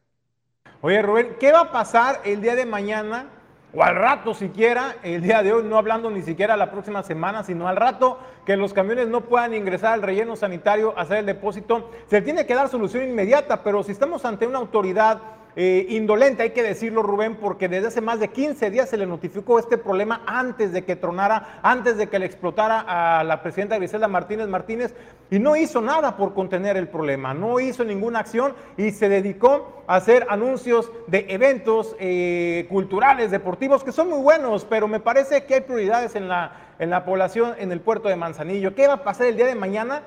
Oye 0.82 1.02
Rubén, 1.02 1.38
¿qué 1.40 1.52
va 1.52 1.62
a 1.62 1.72
pasar 1.72 2.22
el 2.26 2.42
día 2.42 2.56
de 2.56 2.66
mañana 2.66 3.30
o 3.76 3.84
al 3.84 3.96
rato 3.96 4.36
siquiera, 4.36 4.98
el 5.02 5.22
día 5.22 5.42
de 5.42 5.52
hoy, 5.52 5.64
no 5.64 5.78
hablando 5.78 6.12
ni 6.12 6.22
siquiera 6.22 6.56
la 6.56 6.70
próxima 6.70 7.02
semana, 7.02 7.44
sino 7.44 7.68
al 7.68 7.76
rato 7.76 8.20
que 8.46 8.56
los 8.56 8.72
camiones 8.72 9.08
no 9.08 9.22
puedan 9.22 9.56
ingresar 9.56 9.94
al 9.94 10.04
relleno 10.04 10.36
sanitario, 10.36 10.94
hacer 10.96 11.18
el 11.18 11.26
depósito, 11.26 11.90
se 12.08 12.22
tiene 12.22 12.46
que 12.46 12.54
dar 12.54 12.70
solución 12.70 13.04
inmediata, 13.04 13.64
pero 13.64 13.82
si 13.82 13.92
estamos 13.92 14.26
ante 14.26 14.46
una 14.46 14.60
autoridad 14.60 15.20
eh, 15.56 15.86
indolente, 15.90 16.44
hay 16.44 16.50
que 16.50 16.64
decirlo 16.64 17.04
Rubén, 17.04 17.36
porque 17.36 17.70
desde 17.70 17.88
hace 17.88 18.02
más 18.02 18.20
de 18.20 18.30
15 18.30 18.72
días 18.72 18.90
se 18.90 18.98
le 18.98 19.06
notificó 19.06 19.60
este 19.60 19.78
problema 19.78 20.22
antes 20.26 20.72
de 20.72 20.84
que 20.84 20.96
tronara, 20.96 21.60
antes 21.62 21.98
de 21.98 22.08
que 22.08 22.18
le 22.18 22.26
explotara 22.26 22.80
a 23.20 23.24
la 23.24 23.42
presidenta 23.44 23.78
Griselda 23.78 24.08
Martínez 24.08 24.48
Martínez, 24.48 24.96
y 25.30 25.40
no 25.40 25.56
hizo 25.56 25.82
nada 25.82 26.18
por 26.18 26.34
contener 26.34 26.78
el 26.78 26.88
problema, 26.88 27.34
no 27.34 27.60
hizo 27.60 27.84
ninguna 27.84 28.20
acción 28.20 28.54
y 28.78 28.92
se 28.92 29.10
dedicó 29.10 29.84
a 29.88 29.96
hacer 29.96 30.26
anuncios 30.30 30.92
de 31.08 31.26
eventos 31.30 31.96
eh, 32.00 32.66
culturales, 32.70 33.32
deportivos, 33.32 33.84
que 33.84 33.92
son 33.92 34.10
muy 34.10 34.20
buenos, 34.20 34.66
pero 34.66 34.88
me 34.88 35.00
parece 35.00 35.46
que 35.46 35.56
hay 35.56 35.62
prioridades 35.62 36.16
en 36.16 36.28
la, 36.28 36.54
en 36.80 36.90
la 36.90 37.06
población, 37.06 37.56
en 37.58 37.72
el 37.72 37.82
puerto 37.82 38.10
de 38.10 38.16
Manzanillo. 38.16 38.76
¿Qué 38.76 38.88
va 38.88 38.94
a 38.94 39.04
pasar 39.04 39.28
el 39.28 39.36
día 39.36 39.46
de 39.46 39.56
mañana? 39.56 40.04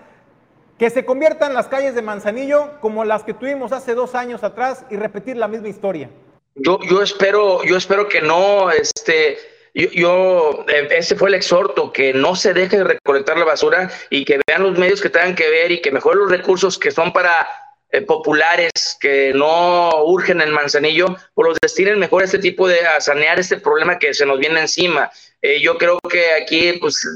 Que 0.79 0.91
se 0.91 1.05
conviertan 1.05 1.55
las 1.55 1.69
calles 1.69 1.95
de 1.95 2.03
Manzanillo 2.03 2.81
como 2.81 3.05
las 3.05 3.25
que 3.25 3.35
tuvimos 3.35 3.73
hace 3.73 3.95
dos 3.95 4.15
años 4.15 4.45
atrás 4.45 4.85
y 4.91 4.97
repetir 4.97 5.37
la 5.37 5.49
misma 5.49 5.69
historia. 5.69 6.11
Yo, 6.55 6.79
yo 6.89 7.03
espero, 7.03 7.65
yo 7.65 7.77
espero 7.77 8.09
que 8.09 8.21
no, 8.21 8.71
este, 8.71 9.39
yo, 9.75 9.91
yo, 9.91 10.65
eh, 10.69 10.89
ese 10.91 11.17
fue 11.17 11.29
el 11.29 11.35
exhorto, 11.35 11.93
que 11.93 12.13
no 12.15 12.35
se 12.35 12.55
deje 12.55 12.79
de 12.79 12.85
recolectar 12.85 13.37
la 13.37 13.45
basura 13.45 13.91
y 14.11 14.25
que 14.25 14.41
vean 14.47 14.63
los 14.63 14.79
medios 14.79 15.01
que 15.01 15.11
tengan 15.11 15.35
que 15.35 15.49
ver 15.49 15.71
y 15.73 15.81
que 15.81 15.91
mejor 15.91 16.17
los 16.17 16.31
recursos 16.31 16.79
que 16.79 16.91
son 16.91 17.13
para 17.13 17.47
eh, 17.91 18.03
populares, 18.03 18.97
que 19.01 19.33
no 19.35 20.05
urgen 20.05 20.41
en 20.41 20.51
Manzanillo, 20.51 21.17
pues 21.35 21.49
los 21.49 21.59
destinen 21.61 21.99
mejor 21.99 22.23
a 22.23 22.25
este 22.25 22.39
tipo 22.39 22.67
de, 22.67 22.81
a 22.81 23.01
sanear 23.01 23.39
este 23.39 23.59
problema 23.59 23.99
que 23.99 24.13
se 24.13 24.27
nos 24.27 24.39
viene 24.39 24.61
encima. 24.61 25.11
Eh, 25.41 25.61
yo 25.61 25.79
creo 25.79 25.99
que 26.11 26.33
aquí, 26.33 26.73
pues, 26.81 27.07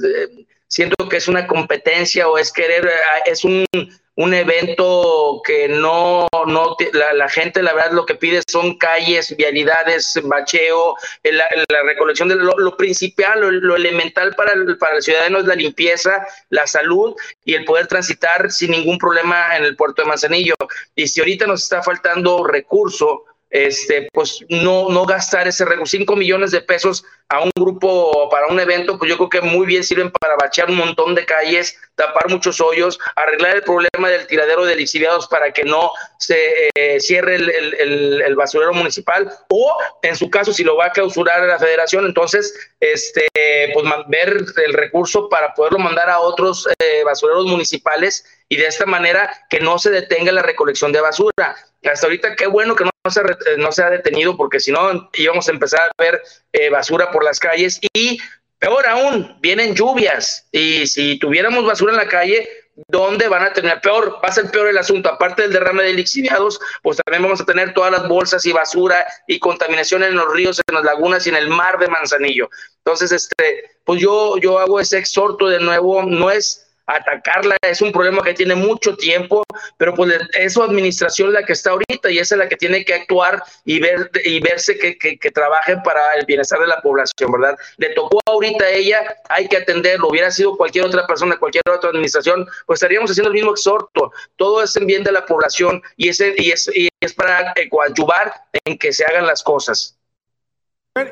siento 0.70 1.08
que 1.08 1.16
es 1.16 1.28
una 1.28 1.46
competencia 1.46 2.28
o 2.28 2.38
es 2.38 2.52
querer, 2.52 2.88
ah, 2.88 3.18
es 3.26 3.44
un, 3.44 3.66
un 4.14 4.34
evento 4.34 5.42
que 5.44 5.68
no, 5.68 6.28
no 6.46 6.76
la, 6.92 7.28
gente 7.28 7.62
la 7.62 7.72
verdad 7.72 7.92
lo 7.92 8.06
que 8.06 8.14
pide 8.14 8.40
son 8.48 8.78
calles, 8.78 9.34
vialidades, 9.36 10.18
bacheo, 10.22 10.94
la, 11.24 11.48
recolección 11.82 12.28
de 12.28 12.36
lo, 12.36 12.76
principal, 12.76 13.40
lo, 13.40 13.76
elemental 13.76 14.34
para 14.36 14.52
el, 14.52 14.78
para 14.78 14.96
el 14.96 15.02
ciudadano 15.02 15.40
es 15.40 15.46
la 15.46 15.56
limpieza, 15.56 16.24
la 16.50 16.66
salud 16.66 17.16
y 17.44 17.54
el 17.54 17.64
poder 17.64 17.88
transitar 17.88 18.50
sin 18.52 18.70
ningún 18.70 18.98
problema 18.98 19.56
en 19.56 19.64
el 19.64 19.74
puerto 19.74 20.02
de 20.02 20.08
Manzanillo. 20.08 20.54
Y 20.94 21.08
si 21.08 21.20
ahorita 21.20 21.46
nos 21.46 21.64
está 21.64 21.82
faltando 21.82 22.44
recurso, 22.44 23.24
este, 23.50 24.08
pues 24.12 24.44
no, 24.48 24.88
no 24.88 25.04
gastar 25.04 25.48
ese 25.48 25.64
5 25.84 26.16
millones 26.16 26.52
de 26.52 26.60
pesos 26.60 27.04
a 27.28 27.40
un 27.40 27.50
grupo 27.54 28.28
para 28.28 28.48
un 28.48 28.58
evento, 28.58 28.98
pues 28.98 29.08
yo 29.08 29.16
creo 29.16 29.28
que 29.28 29.40
muy 29.40 29.66
bien 29.66 29.84
sirven 29.84 30.10
para 30.10 30.36
bachear 30.36 30.68
un 30.68 30.76
montón 30.76 31.14
de 31.14 31.24
calles, 31.24 31.76
tapar 31.94 32.28
muchos 32.28 32.60
hoyos, 32.60 32.98
arreglar 33.14 33.56
el 33.56 33.62
problema 33.62 34.08
del 34.08 34.26
tiradero 34.26 34.64
de 34.64 34.74
lixiviados 34.74 35.28
para 35.28 35.52
que 35.52 35.64
no 35.64 35.92
se 36.18 36.70
eh, 36.74 36.98
cierre 37.00 37.36
el, 37.36 38.22
el, 38.22 38.34
basurero 38.34 38.72
municipal, 38.72 39.30
o 39.48 39.78
en 40.02 40.16
su 40.16 40.30
caso, 40.30 40.52
si 40.52 40.64
lo 40.64 40.76
va 40.76 40.86
a 40.86 40.92
clausurar 40.92 41.42
la 41.46 41.58
federación, 41.58 42.06
entonces, 42.06 42.54
este, 42.80 43.28
pues 43.74 43.86
ver 44.08 44.44
el 44.64 44.72
recurso 44.72 45.28
para 45.28 45.54
poderlo 45.54 45.78
mandar 45.78 46.08
a 46.08 46.20
otros 46.20 46.66
eh, 46.78 47.02
basureros 47.04 47.46
municipales 47.46 48.24
y 48.50 48.56
de 48.56 48.66
esta 48.66 48.84
manera 48.84 49.32
que 49.48 49.60
no 49.60 49.78
se 49.78 49.90
detenga 49.90 50.32
la 50.32 50.42
recolección 50.42 50.92
de 50.92 51.00
basura. 51.00 51.56
Hasta 51.84 52.06
ahorita 52.06 52.34
qué 52.34 52.48
bueno 52.48 52.74
que 52.74 52.84
no 52.84 52.90
se, 53.10 53.22
no 53.56 53.72
se 53.72 53.82
ha 53.82 53.90
detenido 53.90 54.36
porque 54.36 54.60
si 54.60 54.72
no 54.72 55.08
íbamos 55.14 55.48
a 55.48 55.52
empezar 55.52 55.80
a 55.80 56.02
ver 56.02 56.20
eh, 56.52 56.68
basura 56.68 57.10
por 57.12 57.24
las 57.24 57.38
calles 57.38 57.80
y 57.94 58.18
peor 58.58 58.86
aún, 58.88 59.38
vienen 59.40 59.74
lluvias 59.74 60.48
y 60.50 60.86
si 60.88 61.18
tuviéramos 61.18 61.64
basura 61.64 61.92
en 61.92 61.98
la 61.98 62.08
calle, 62.08 62.48
¿dónde 62.88 63.28
van 63.28 63.44
a 63.44 63.52
tener? 63.52 63.80
Peor, 63.80 64.18
va 64.22 64.28
a 64.28 64.32
ser 64.32 64.50
peor 64.50 64.66
el 64.66 64.78
asunto. 64.78 65.08
Aparte 65.08 65.42
del 65.42 65.52
derrame 65.52 65.84
de 65.84 65.94
lixiviados, 65.94 66.60
pues 66.82 66.98
también 66.98 67.22
vamos 67.22 67.40
a 67.40 67.46
tener 67.46 67.72
todas 67.72 67.92
las 67.92 68.08
bolsas 68.08 68.44
y 68.46 68.52
basura 68.52 69.06
y 69.28 69.38
contaminación 69.38 70.02
en 70.02 70.16
los 70.16 70.32
ríos, 70.34 70.60
en 70.66 70.74
las 70.74 70.84
lagunas 70.84 71.24
y 71.24 71.30
en 71.30 71.36
el 71.36 71.48
mar 71.48 71.78
de 71.78 71.86
Manzanillo. 71.86 72.50
Entonces, 72.78 73.12
este, 73.12 73.70
pues 73.84 74.00
yo, 74.00 74.38
yo 74.38 74.58
hago 74.58 74.80
ese 74.80 74.98
exhorto 74.98 75.46
de 75.46 75.60
nuevo, 75.60 76.02
no 76.02 76.32
es 76.32 76.66
atacarla. 76.96 77.56
Es 77.62 77.80
un 77.80 77.92
problema 77.92 78.22
que 78.22 78.34
tiene 78.34 78.54
mucho 78.54 78.96
tiempo, 78.96 79.42
pero 79.76 79.94
pues 79.94 80.18
es 80.34 80.54
su 80.54 80.62
administración 80.62 81.32
la 81.32 81.44
que 81.44 81.52
está 81.52 81.70
ahorita 81.70 82.10
y 82.10 82.18
esa 82.18 82.34
es 82.34 82.38
la 82.38 82.48
que 82.48 82.56
tiene 82.56 82.84
que 82.84 82.94
actuar 82.94 83.42
y, 83.64 83.80
ver, 83.80 84.10
y 84.24 84.40
verse 84.40 84.78
que, 84.78 84.96
que, 84.96 85.30
trabaje 85.30 85.76
para 85.84 86.14
el 86.14 86.26
bienestar 86.26 86.58
de 86.60 86.66
la 86.66 86.80
población, 86.80 87.30
¿verdad? 87.32 87.56
Le 87.76 87.90
tocó 87.90 88.20
ahorita 88.26 88.64
a 88.64 88.70
ella, 88.70 89.16
hay 89.28 89.48
que 89.48 89.58
atenderlo. 89.58 90.08
Hubiera 90.08 90.30
sido 90.30 90.56
cualquier 90.56 90.84
otra 90.84 91.06
persona, 91.06 91.38
cualquier 91.38 91.62
otra 91.68 91.90
administración, 91.90 92.46
pues 92.66 92.78
estaríamos 92.78 93.10
haciendo 93.10 93.28
el 93.28 93.34
mismo 93.34 93.52
exhorto. 93.52 94.12
Todo 94.36 94.62
es 94.62 94.74
en 94.76 94.86
bien 94.86 95.04
de 95.04 95.12
la 95.12 95.24
población 95.24 95.82
y, 95.96 96.08
ese, 96.08 96.34
y, 96.36 96.50
es, 96.50 96.70
y 96.74 96.88
es 97.00 97.14
para 97.14 97.54
coadyuvar 97.70 98.32
en 98.64 98.76
que 98.76 98.92
se 98.92 99.04
hagan 99.04 99.26
las 99.26 99.42
cosas. 99.42 99.96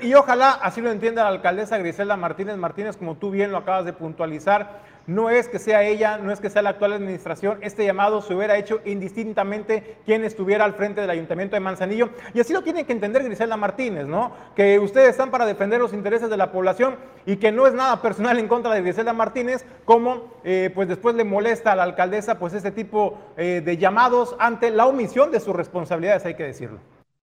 Y 0.02 0.12
ojalá 0.14 0.50
así 0.54 0.80
lo 0.80 0.90
entienda 0.90 1.22
la 1.22 1.28
alcaldesa 1.28 1.78
Griselda 1.78 2.16
Martínez 2.16 2.56
Martínez, 2.56 2.96
como 2.96 3.16
tú 3.16 3.30
bien 3.30 3.52
lo 3.52 3.58
acabas 3.58 3.84
de 3.84 3.92
puntualizar 3.92 4.82
no 5.08 5.30
es 5.30 5.48
que 5.48 5.58
sea 5.58 5.82
ella, 5.82 6.18
no 6.18 6.30
es 6.30 6.38
que 6.38 6.50
sea 6.50 6.60
la 6.60 6.70
actual 6.70 6.92
administración, 6.92 7.58
este 7.62 7.84
llamado 7.84 8.20
se 8.20 8.34
hubiera 8.34 8.58
hecho 8.58 8.80
indistintamente 8.84 9.96
quien 10.04 10.22
estuviera 10.22 10.66
al 10.66 10.74
frente 10.74 11.00
del 11.00 11.08
ayuntamiento 11.08 11.56
de 11.56 11.60
Manzanillo. 11.60 12.10
Y 12.34 12.40
así 12.40 12.52
lo 12.52 12.62
tiene 12.62 12.84
que 12.84 12.92
entender 12.92 13.24
Griselda 13.24 13.56
Martínez, 13.56 14.06
¿no? 14.06 14.36
Que 14.54 14.78
ustedes 14.78 15.08
están 15.08 15.30
para 15.30 15.46
defender 15.46 15.80
los 15.80 15.94
intereses 15.94 16.28
de 16.28 16.36
la 16.36 16.52
población 16.52 16.96
y 17.24 17.36
que 17.36 17.50
no 17.50 17.66
es 17.66 17.72
nada 17.72 18.02
personal 18.02 18.38
en 18.38 18.48
contra 18.48 18.74
de 18.74 18.82
Griselda 18.82 19.14
Martínez, 19.14 19.64
como 19.86 20.40
eh, 20.44 20.70
pues 20.74 20.88
después 20.88 21.14
le 21.16 21.24
molesta 21.24 21.72
a 21.72 21.76
la 21.76 21.84
alcaldesa 21.84 22.38
pues 22.38 22.52
este 22.52 22.70
tipo 22.70 23.18
eh, 23.38 23.62
de 23.64 23.78
llamados 23.78 24.36
ante 24.38 24.70
la 24.70 24.86
omisión 24.86 25.30
de 25.30 25.40
sus 25.40 25.56
responsabilidades, 25.56 26.26
hay 26.26 26.34
que 26.34 26.44
decirlo. 26.44 26.80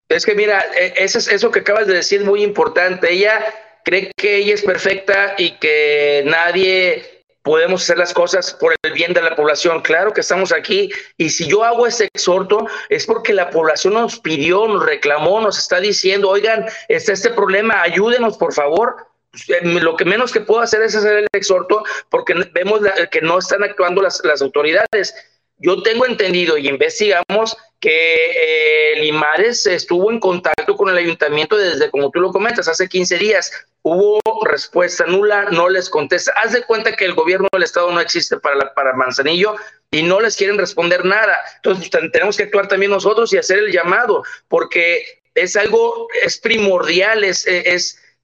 Es 0.08 0.26
que 0.26 0.34
mira, 0.34 0.64
e, 0.76 0.94
eso, 0.96 1.18
es, 1.18 1.28
eso 1.28 1.52
que 1.52 1.60
acabas 1.60 1.86
de 1.86 1.94
decir 1.94 2.24
muy 2.24 2.42
importante. 2.42 3.12
Ella 3.12 3.44
cree 3.84 4.10
que 4.16 4.38
ella 4.38 4.54
es 4.54 4.62
perfecta 4.62 5.34
y 5.38 5.52
que 5.58 6.24
nadie 6.26 7.15
podemos 7.46 7.84
hacer 7.84 7.96
las 7.96 8.12
cosas 8.12 8.52
por 8.54 8.74
el 8.82 8.92
bien 8.92 9.12
de 9.12 9.22
la 9.22 9.36
población. 9.36 9.80
Claro 9.80 10.12
que 10.12 10.20
estamos 10.20 10.50
aquí 10.50 10.90
y 11.16 11.30
si 11.30 11.46
yo 11.46 11.62
hago 11.62 11.86
ese 11.86 12.06
exhorto 12.12 12.66
es 12.88 13.06
porque 13.06 13.32
la 13.32 13.50
población 13.50 13.94
nos 13.94 14.18
pidió, 14.18 14.66
nos 14.66 14.84
reclamó, 14.84 15.40
nos 15.40 15.56
está 15.56 15.78
diciendo, 15.78 16.28
oigan, 16.28 16.66
está 16.88 17.12
este 17.12 17.30
problema, 17.30 17.82
ayúdenos 17.82 18.36
por 18.36 18.52
favor. 18.52 18.96
Pues, 19.30 19.48
eh, 19.48 19.60
lo 19.62 19.96
que 19.96 20.04
menos 20.04 20.32
que 20.32 20.40
puedo 20.40 20.60
hacer 20.60 20.82
es 20.82 20.96
hacer 20.96 21.18
el 21.18 21.28
exhorto 21.32 21.84
porque 22.10 22.34
vemos 22.52 22.80
que 23.12 23.20
no 23.20 23.38
están 23.38 23.62
actuando 23.62 24.02
las 24.02 24.42
autoridades. 24.42 25.14
Yo 25.58 25.82
tengo 25.82 26.04
entendido 26.06 26.58
y 26.58 26.68
investigamos 26.68 27.56
que 27.80 28.14
eh, 28.14 29.00
Limares 29.00 29.66
estuvo 29.66 30.10
en 30.10 30.20
contacto 30.20 30.76
con 30.76 30.88
el 30.88 30.96
ayuntamiento 30.96 31.56
desde, 31.56 31.90
como 31.90 32.10
tú 32.10 32.20
lo 32.20 32.30
comentas, 32.30 32.68
hace 32.68 32.88
15 32.88 33.18
días. 33.18 33.52
Hubo 33.82 34.20
respuesta 34.44 35.06
nula, 35.06 35.44
no 35.50 35.68
les 35.68 35.88
contesta. 35.88 36.32
Haz 36.42 36.52
de 36.52 36.62
cuenta 36.64 36.96
que 36.96 37.04
el 37.04 37.14
gobierno 37.14 37.48
del 37.52 37.62
Estado 37.62 37.90
no 37.90 38.00
existe 38.00 38.38
para, 38.38 38.74
para 38.74 38.94
Manzanillo 38.94 39.56
y 39.90 40.02
no 40.02 40.20
les 40.20 40.36
quieren 40.36 40.58
responder 40.58 41.04
nada. 41.04 41.38
Entonces 41.56 41.90
tenemos 42.12 42.36
que 42.36 42.44
actuar 42.44 42.68
también 42.68 42.90
nosotros 42.90 43.32
y 43.32 43.38
hacer 43.38 43.58
el 43.58 43.72
llamado, 43.72 44.24
porque 44.48 45.22
es 45.34 45.56
algo, 45.56 46.08
es 46.22 46.38
primordial, 46.38 47.24
es 47.24 47.46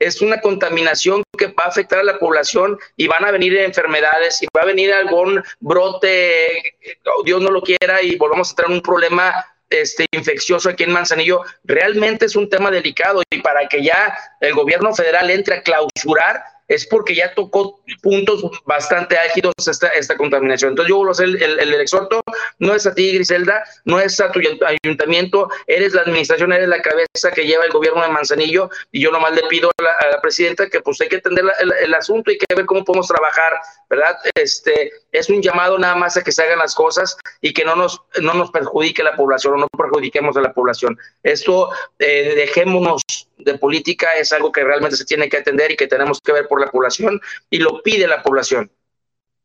es 0.07 0.21
una 0.21 0.41
contaminación 0.41 1.23
que 1.39 1.47
va 1.47 1.65
a 1.65 1.69
afectar 1.69 2.01
a 2.01 2.05
la 2.05 2.19
población 2.19 2.79
y 2.97 3.07
van 3.07 3.25
a 3.25 3.31
venir 3.31 3.57
enfermedades 3.57 4.43
y 4.43 4.47
va 4.57 4.63
a 4.63 4.67
venir 4.67 4.93
algún 4.93 5.43
brote, 5.61 6.77
Dios 7.25 7.41
no 7.41 7.51
lo 7.51 7.63
quiera, 7.63 8.03
y 8.03 8.17
volvamos 8.17 8.53
a 8.53 8.57
tener 8.57 8.71
un 8.71 8.83
problema 8.83 9.47
este, 9.71 10.07
infeccioso 10.13 10.69
aquí 10.69 10.85
en 10.85 10.93
Manzanillo, 10.93 11.43
realmente 11.65 12.27
es 12.27 12.37
un 12.37 12.51
tema 12.51 12.71
delicado 12.71 13.23
y 13.31 13.41
para 13.41 13.67
que 13.69 13.83
ya 13.83 14.15
el 14.41 14.55
gobierno 14.55 14.95
federal 14.95 15.31
entre 15.31 15.57
a 15.57 15.63
clausurar 15.63 16.43
es 16.75 16.87
porque 16.87 17.15
ya 17.15 17.35
tocó 17.35 17.81
puntos 18.01 18.43
bastante 18.65 19.17
álgidos 19.17 19.53
esta, 19.67 19.89
esta 19.89 20.17
contaminación. 20.17 20.71
Entonces 20.71 20.89
yo 20.89 20.97
vuelvo 20.97 21.13
a 21.13 21.23
el, 21.23 21.61
el, 21.61 21.75
exhorto, 21.75 22.23
no 22.59 22.75
es 22.75 22.87
a 22.87 22.95
ti, 22.95 23.13
Griselda, 23.13 23.63
no 23.85 24.01
es 24.01 24.19
a 24.21 24.33
tu 24.33 24.41
ayuntamiento, 24.65 25.49
eres 25.67 25.93
la 25.93 26.03
administración, 26.03 26.53
eres 26.53 26.69
la 26.69 26.81
cabeza 26.81 27.31
que 27.35 27.47
lleva 27.47 27.65
el 27.65 27.73
gobierno 27.73 28.03
de 28.03 28.09
Manzanillo 28.09 28.71
y 28.91 29.03
yo 29.03 29.11
nomás 29.11 29.35
le 29.35 29.43
pido 29.49 29.71
a 29.79 29.83
la, 29.83 30.21
presidenta 30.23 30.69
que 30.69 30.81
pues 30.81 31.01
hay 31.01 31.09
que 31.09 31.17
atender 31.17 31.45
el, 31.61 31.95
asunto 31.95 32.31
y 32.31 32.39
que 32.39 32.55
ver 32.55 32.65
cómo 32.65 32.85
podemos 32.85 33.09
trabajar, 33.09 33.53
¿verdad? 33.91 34.17
Este, 34.35 34.93
es 35.11 35.29
un 35.29 35.43
llamado 35.43 35.79
nada 35.79 35.97
más 35.97 36.17
a 36.17 36.23
que 36.23 36.33
se 36.33 36.43
hagan 36.43 36.59
las 36.59 36.75
cosas 36.75 37.17
y 37.41 37.53
que 37.53 37.65
no 37.65 37.75
nos, 37.77 38.01
no 38.21 38.35
nos 38.35 38.51
perjudique 38.51 39.03
la 39.03 39.17
población 39.17 39.55
o 39.55 39.57
no 39.59 39.69
perjudiquemos 39.77 40.37
a 40.37 40.41
la 40.41 40.53
población. 40.53 40.97
Esto, 41.23 41.71
eh, 41.99 42.35
dejémonos 42.37 43.03
de 43.45 43.59
política, 43.59 44.09
es 44.19 44.33
algo 44.33 44.53
que 44.53 44.65
realmente 44.65 44.97
se 44.97 45.05
tiene 45.05 45.29
que 45.29 45.39
atender 45.39 45.71
y 45.73 45.77
que 45.77 45.87
tenemos 45.87 46.21
que 46.21 46.33
ver 46.33 46.49
por 46.49 46.61
la 46.61 46.71
población 46.71 47.21
y 47.51 47.59
lo 47.59 47.83
pide 47.83 48.07
la 48.07 48.23
población. 48.23 48.71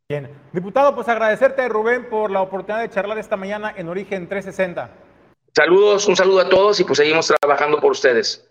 Bien, 0.10 0.30
diputado, 0.54 0.96
pues 0.96 1.08
agradecerte 1.10 1.68
Rubén 1.68 2.10
por 2.10 2.32
la 2.32 2.42
oportunidad 2.42 2.82
de 2.82 2.90
charlar 2.90 3.18
esta 3.18 3.36
mañana 3.36 3.74
en 3.76 3.90
Origen 3.90 4.30
360. 4.30 4.90
Saludos, 5.54 6.08
un 6.08 6.16
saludo 6.16 6.40
a 6.40 6.50
todos 6.50 6.80
y 6.80 6.84
pues 6.84 6.98
seguimos 6.98 7.34
trabajando 7.42 7.80
por 7.80 7.92
ustedes. 7.92 8.48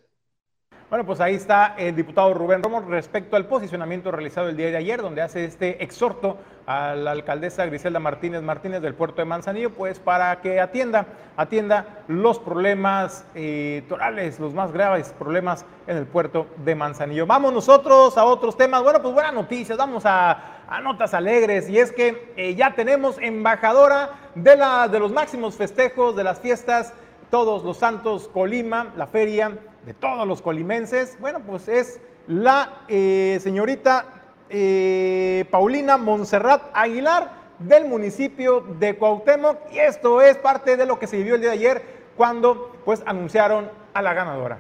Bueno, 0.88 1.05
pues 1.05 1.20
ahí 1.20 1.35
está 1.35 1.75
el 1.77 1.96
diputado 1.96 2.33
Rubén 2.33 2.62
Romo 2.62 2.81
respecto 2.81 3.35
al 3.35 3.46
posicionamiento 3.46 4.12
realizado 4.12 4.49
el 4.49 4.57
día 4.57 4.66
de 4.66 4.77
ayer, 4.77 5.03
donde 5.03 5.20
hace 5.20 5.44
este 5.44 5.83
exhorto 5.83 6.38
a 6.64 6.94
la 6.94 7.11
alcaldesa 7.11 7.66
Griselda 7.66 7.99
Martínez 7.99 8.40
Martínez 8.40 8.83
del 8.83 8.94
puerto 8.94 9.16
de 9.16 9.25
Manzanillo, 9.25 9.70
pues 9.70 9.99
para 9.99 10.40
que 10.40 10.61
atienda, 10.61 11.07
atienda 11.37 12.05
los 12.07 12.38
problemas 12.38 13.27
eh, 13.35 13.83
torales, 13.88 14.38
los 14.38 14.55
más 14.55 14.70
graves 14.70 15.12
problemas 15.18 15.66
en 15.88 15.96
el 15.96 16.07
puerto 16.07 16.46
de 16.59 16.77
Manzanillo. 16.77 17.27
Vamos 17.27 17.53
nosotros 17.53 18.16
a 18.16 18.25
otros 18.25 18.57
temas. 18.57 18.85
Bueno, 18.85 19.03
pues 19.03 19.12
buenas 19.12 19.35
noticias, 19.35 19.77
vamos 19.77 20.05
a, 20.07 20.62
notas 20.85 21.14
alegres, 21.14 21.68
y 21.68 21.81
es 21.81 21.90
que 21.90 22.33
eh, 22.37 22.55
ya 22.55 22.77
tenemos 22.77 23.18
embajadora 23.20 24.31
de, 24.37 24.57
la, 24.57 24.87
de 24.87 25.01
los 25.01 25.11
máximos 25.11 25.57
festejos 25.57 26.14
de 26.14 26.22
las 26.22 26.38
fiestas 26.38 26.94
Todos 27.29 27.64
los 27.64 27.79
Santos 27.79 28.29
Colima, 28.29 28.92
la 28.96 29.09
feria 29.09 29.59
de 29.87 29.94
todos 29.94 30.27
los 30.27 30.42
colimenses, 30.42 31.16
bueno, 31.20 31.40
pues 31.46 31.68
es 31.68 32.01
la 32.27 32.83
eh, 32.88 33.38
señorita 33.40 34.35
eh, 34.51 35.46
Paulina 35.49 35.96
Monserrat 35.96 36.70
Aguilar 36.75 37.46
del 37.61 37.87
municipio 37.87 38.62
de 38.81 38.99
Cuauhtémoc 38.99 39.72
y 39.72 39.79
esto 39.79 40.20
es 40.20 40.37
parte 40.38 40.77
de 40.77 40.87
lo 40.87 40.99
que 40.99 41.07
se 41.07 41.16
vivió 41.16 41.37
el 41.37 41.40
día 41.40 41.51
de 41.51 41.57
ayer 41.57 41.85
cuando 42.16 42.77
pues 42.85 43.03
anunciaron 43.07 43.70
a 43.94 44.03
la 44.03 44.12
ganadora. 44.12 44.59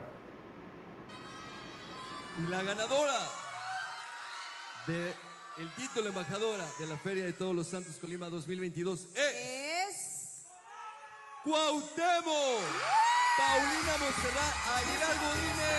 La 2.48 2.62
ganadora 2.62 3.18
del 4.86 5.12
el 5.58 5.70
título 5.74 6.08
embajadora 6.08 6.66
de 6.78 6.86
la 6.86 6.96
Feria 6.98 7.24
de 7.24 7.32
Todos 7.32 7.54
los 7.54 7.66
Santos 7.66 7.96
Colima 7.96 8.28
2022 8.28 9.08
es, 9.14 9.88
es... 9.88 10.15
Cuauhtémoc. 11.46 12.66
Paulina 13.38 13.94
Monserrat 14.00 14.54
Aguilar 14.74 15.14
Godínez. 15.22 15.76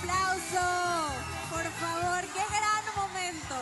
Aplauso, 0.00 1.14
por 1.50 1.64
favor, 1.64 2.20
qué 2.32 2.42
gran 2.56 2.84
momento. 2.96 3.54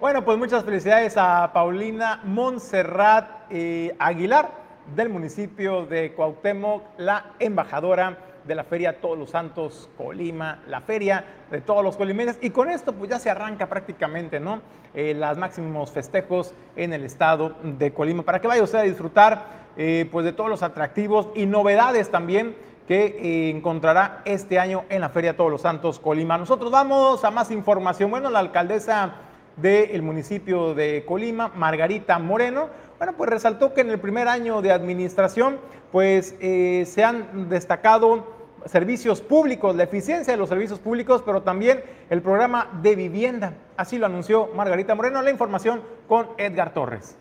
Bueno, 0.00 0.22
pues 0.22 0.36
muchas 0.36 0.64
felicidades 0.64 1.16
a 1.16 1.50
Paulina 1.54 2.20
Montserrat 2.24 3.46
eh, 3.48 3.96
Aguilar 3.98 4.63
del 4.94 5.08
municipio 5.08 5.86
de 5.86 6.12
Cuauhtémoc, 6.12 6.82
la 6.98 7.32
embajadora 7.38 8.18
de 8.44 8.54
la 8.54 8.64
Feria 8.64 9.00
Todos 9.00 9.18
los 9.18 9.30
Santos 9.30 9.88
Colima, 9.96 10.62
la 10.68 10.80
feria 10.80 11.24
de 11.50 11.60
todos 11.60 11.82
los 11.82 11.96
colimenses. 11.96 12.38
Y 12.42 12.50
con 12.50 12.70
esto 12.70 12.92
pues 12.92 13.10
ya 13.10 13.18
se 13.18 13.30
arranca 13.30 13.68
prácticamente, 13.68 14.40
¿no? 14.40 14.60
Eh, 14.94 15.14
los 15.14 15.38
máximos 15.38 15.90
festejos 15.90 16.54
en 16.76 16.92
el 16.92 17.04
estado 17.04 17.54
de 17.62 17.92
Colima, 17.92 18.22
para 18.22 18.40
que 18.40 18.46
vaya 18.46 18.62
usted 18.62 18.78
a 18.78 18.82
disfrutar 18.82 19.64
eh, 19.76 20.08
pues 20.12 20.24
de 20.24 20.32
todos 20.32 20.50
los 20.50 20.62
atractivos 20.62 21.28
y 21.34 21.46
novedades 21.46 22.10
también 22.10 22.54
que 22.86 23.06
eh, 23.06 23.50
encontrará 23.50 24.22
este 24.26 24.58
año 24.58 24.84
en 24.90 25.00
la 25.00 25.08
Feria 25.08 25.36
Todos 25.36 25.50
los 25.50 25.62
Santos 25.62 25.98
Colima. 25.98 26.36
Nosotros 26.36 26.70
vamos 26.70 27.24
a 27.24 27.30
más 27.30 27.50
información. 27.50 28.10
Bueno, 28.10 28.28
la 28.30 28.40
alcaldesa 28.40 29.14
del 29.56 30.02
municipio 30.02 30.74
de 30.74 31.04
Colima, 31.06 31.48
Margarita 31.54 32.18
Moreno, 32.18 32.68
bueno, 32.98 33.14
pues 33.16 33.30
resaltó 33.30 33.74
que 33.74 33.80
en 33.80 33.90
el 33.90 34.00
primer 34.00 34.28
año 34.28 34.62
de 34.62 34.72
administración, 34.72 35.58
pues 35.92 36.36
eh, 36.40 36.84
se 36.86 37.04
han 37.04 37.48
destacado 37.48 38.34
servicios 38.66 39.20
públicos, 39.20 39.76
la 39.76 39.84
eficiencia 39.84 40.32
de 40.32 40.38
los 40.38 40.48
servicios 40.48 40.78
públicos, 40.78 41.22
pero 41.24 41.42
también 41.42 41.84
el 42.10 42.22
programa 42.22 42.68
de 42.82 42.96
vivienda. 42.96 43.54
Así 43.76 43.98
lo 43.98 44.06
anunció 44.06 44.48
Margarita 44.54 44.94
Moreno. 44.94 45.22
La 45.22 45.30
información 45.30 45.82
con 46.08 46.28
Edgar 46.38 46.72
Torres. 46.72 47.16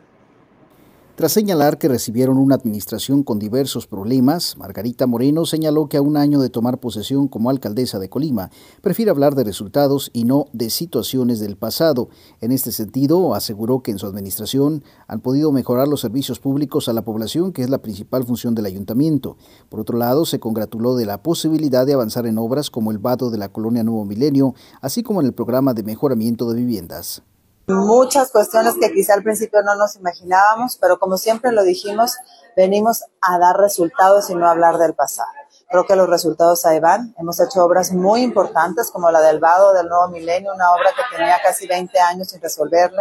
Tras 1.15 1.31
señalar 1.31 1.77
que 1.77 1.87
recibieron 1.87 2.37
una 2.39 2.55
administración 2.55 3.21
con 3.21 3.37
diversos 3.37 3.85
problemas, 3.85 4.57
Margarita 4.57 5.05
Moreno 5.05 5.45
señaló 5.45 5.87
que 5.87 5.97
a 5.97 6.01
un 6.01 6.17
año 6.17 6.41
de 6.41 6.49
tomar 6.49 6.79
posesión 6.79 7.27
como 7.27 7.51
alcaldesa 7.51 7.99
de 7.99 8.09
Colima, 8.09 8.49
prefiere 8.81 9.11
hablar 9.11 9.35
de 9.35 9.43
resultados 9.43 10.09
y 10.11 10.23
no 10.23 10.47
de 10.53 10.71
situaciones 10.71 11.39
del 11.39 11.55
pasado. 11.55 12.09
En 12.41 12.51
este 12.51 12.71
sentido, 12.71 13.35
aseguró 13.35 13.83
que 13.83 13.91
en 13.91 13.99
su 13.99 14.07
administración 14.07 14.83
han 15.07 15.21
podido 15.21 15.51
mejorar 15.51 15.87
los 15.87 16.01
servicios 16.01 16.39
públicos 16.39 16.89
a 16.89 16.93
la 16.93 17.05
población, 17.05 17.53
que 17.53 17.61
es 17.61 17.69
la 17.69 17.83
principal 17.83 18.23
función 18.23 18.55
del 18.55 18.65
ayuntamiento. 18.65 19.37
Por 19.69 19.81
otro 19.81 19.99
lado, 19.99 20.25
se 20.25 20.39
congratuló 20.39 20.95
de 20.95 21.05
la 21.05 21.21
posibilidad 21.21 21.85
de 21.85 21.93
avanzar 21.93 22.25
en 22.25 22.39
obras 22.39 22.71
como 22.71 22.89
el 22.89 22.97
vado 22.97 23.29
de 23.29 23.37
la 23.37 23.49
colonia 23.49 23.83
Nuevo 23.83 24.03
Milenio, 24.03 24.55
así 24.81 25.03
como 25.03 25.21
en 25.21 25.27
el 25.27 25.33
programa 25.33 25.75
de 25.75 25.83
mejoramiento 25.83 26.49
de 26.49 26.59
viviendas 26.59 27.21
muchas 27.67 28.31
cuestiones 28.31 28.75
que 28.79 28.91
quizá 28.91 29.13
al 29.13 29.23
principio 29.23 29.61
no 29.63 29.75
nos 29.75 29.95
imaginábamos, 29.95 30.77
pero 30.77 30.99
como 30.99 31.17
siempre 31.17 31.51
lo 31.51 31.63
dijimos, 31.63 32.15
venimos 32.55 33.03
a 33.21 33.39
dar 33.39 33.57
resultados 33.57 34.29
y 34.29 34.35
no 34.35 34.47
a 34.47 34.51
hablar 34.51 34.77
del 34.77 34.93
pasado. 34.93 35.29
Creo 35.69 35.85
que 35.85 35.95
los 35.95 36.09
resultados 36.09 36.65
ahí 36.65 36.79
van. 36.79 37.15
Hemos 37.17 37.39
hecho 37.39 37.63
obras 37.63 37.91
muy 37.93 38.21
importantes 38.21 38.91
como 38.91 39.09
la 39.09 39.21
del 39.21 39.39
Vado 39.39 39.73
del 39.73 39.87
Nuevo 39.87 40.09
Milenio, 40.09 40.53
una 40.53 40.71
obra 40.71 40.91
que 40.95 41.17
tenía 41.17 41.37
casi 41.41 41.67
20 41.67 41.99
años 41.99 42.29
sin 42.29 42.41
resolverse, 42.41 42.95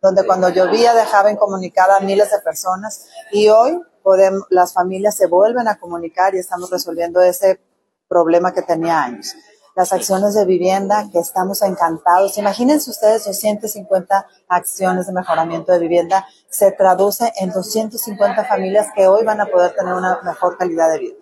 donde 0.00 0.26
cuando 0.26 0.48
llovía 0.48 0.94
dejaba 0.94 1.30
incomunicada 1.30 1.98
a 1.98 2.00
miles 2.00 2.30
de 2.30 2.38
personas 2.40 3.06
y 3.30 3.50
hoy 3.50 3.80
podemos, 4.02 4.42
las 4.50 4.72
familias 4.72 5.16
se 5.16 5.28
vuelven 5.28 5.68
a 5.68 5.78
comunicar 5.78 6.34
y 6.34 6.38
estamos 6.38 6.70
resolviendo 6.70 7.20
ese 7.20 7.60
problema 8.08 8.52
que 8.52 8.62
tenía 8.62 9.00
años 9.00 9.36
las 9.74 9.92
acciones 9.92 10.34
de 10.34 10.44
vivienda, 10.44 11.08
que 11.10 11.18
estamos 11.18 11.62
encantados. 11.62 12.38
Imagínense 12.38 12.90
ustedes 12.90 13.24
250 13.24 14.26
acciones 14.48 15.06
de 15.06 15.12
mejoramiento 15.12 15.72
de 15.72 15.78
vivienda, 15.78 16.26
se 16.48 16.72
traduce 16.72 17.32
en 17.40 17.50
250 17.50 18.44
familias 18.44 18.88
que 18.94 19.06
hoy 19.06 19.24
van 19.24 19.40
a 19.40 19.46
poder 19.46 19.74
tener 19.74 19.94
una 19.94 20.20
mejor 20.22 20.58
calidad 20.58 20.92
de 20.92 20.98
vida. 20.98 21.14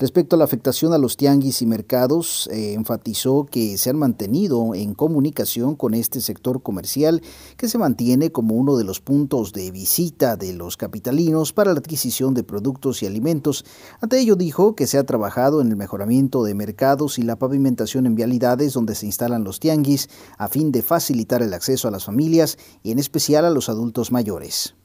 Respecto 0.00 0.36
a 0.36 0.38
la 0.38 0.44
afectación 0.44 0.92
a 0.92 0.98
los 0.98 1.16
tianguis 1.16 1.60
y 1.60 1.66
mercados, 1.66 2.48
eh, 2.52 2.74
enfatizó 2.74 3.46
que 3.46 3.76
se 3.78 3.90
han 3.90 3.98
mantenido 3.98 4.76
en 4.76 4.94
comunicación 4.94 5.74
con 5.74 5.92
este 5.92 6.20
sector 6.20 6.62
comercial 6.62 7.20
que 7.56 7.68
se 7.68 7.78
mantiene 7.78 8.30
como 8.30 8.54
uno 8.54 8.76
de 8.76 8.84
los 8.84 9.00
puntos 9.00 9.52
de 9.52 9.72
visita 9.72 10.36
de 10.36 10.52
los 10.52 10.76
capitalinos 10.76 11.52
para 11.52 11.72
la 11.72 11.80
adquisición 11.80 12.32
de 12.34 12.44
productos 12.44 13.02
y 13.02 13.06
alimentos. 13.06 13.64
Ante 14.00 14.20
ello 14.20 14.36
dijo 14.36 14.76
que 14.76 14.86
se 14.86 14.98
ha 14.98 15.04
trabajado 15.04 15.60
en 15.60 15.66
el 15.66 15.76
mejoramiento 15.76 16.44
de 16.44 16.54
mercados 16.54 17.18
y 17.18 17.22
la 17.22 17.34
pavimentación 17.34 18.06
en 18.06 18.14
vialidades 18.14 18.74
donde 18.74 18.94
se 18.94 19.06
instalan 19.06 19.42
los 19.42 19.58
tianguis 19.58 20.08
a 20.38 20.46
fin 20.46 20.70
de 20.70 20.82
facilitar 20.82 21.42
el 21.42 21.54
acceso 21.54 21.88
a 21.88 21.90
las 21.90 22.04
familias 22.04 22.56
y 22.84 22.92
en 22.92 23.00
especial 23.00 23.44
a 23.44 23.50
los 23.50 23.68
adultos 23.68 24.12
mayores. 24.12 24.76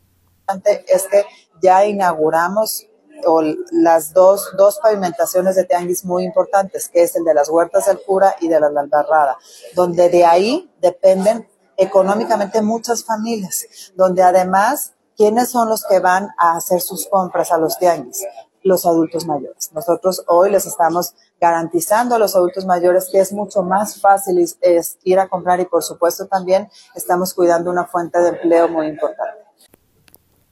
Es 0.87 1.03
que 1.03 1.23
ya 1.61 1.85
inauguramos 1.85 2.87
o 3.25 3.41
las 3.71 4.13
dos, 4.13 4.51
dos 4.57 4.79
pavimentaciones 4.79 5.55
de 5.55 5.65
tianguis 5.65 6.05
muy 6.05 6.23
importantes, 6.23 6.89
que 6.89 7.03
es 7.03 7.15
el 7.15 7.23
de 7.23 7.33
las 7.33 7.49
Huertas 7.49 7.85
del 7.87 8.01
Cura 8.01 8.35
y 8.39 8.47
de 8.47 8.59
la 8.59 8.67
Albarrada, 8.67 9.37
donde 9.75 10.09
de 10.09 10.25
ahí 10.25 10.71
dependen 10.81 11.47
económicamente 11.77 12.61
muchas 12.61 13.03
familias, 13.03 13.65
donde 13.95 14.21
además, 14.21 14.93
¿quiénes 15.15 15.49
son 15.49 15.69
los 15.69 15.83
que 15.85 15.99
van 15.99 16.29
a 16.37 16.55
hacer 16.55 16.81
sus 16.81 17.07
compras 17.07 17.51
a 17.51 17.57
los 17.57 17.77
tianguis? 17.77 18.25
Los 18.61 18.85
adultos 18.85 19.25
mayores. 19.25 19.71
Nosotros 19.73 20.23
hoy 20.27 20.49
les 20.49 20.65
estamos 20.65 21.15
garantizando 21.41 22.15
a 22.15 22.19
los 22.19 22.35
adultos 22.35 22.65
mayores 22.65 23.09
que 23.11 23.19
es 23.19 23.33
mucho 23.33 23.61
más 23.61 23.99
fácil 23.99 24.39
es 24.61 24.97
ir 25.03 25.19
a 25.19 25.27
comprar 25.27 25.59
y 25.59 25.65
por 25.65 25.83
supuesto 25.83 26.27
también 26.27 26.69
estamos 26.95 27.33
cuidando 27.33 27.69
una 27.69 27.85
fuente 27.85 28.19
de 28.19 28.29
empleo 28.29 28.69
muy 28.69 28.87
importante 28.87 29.42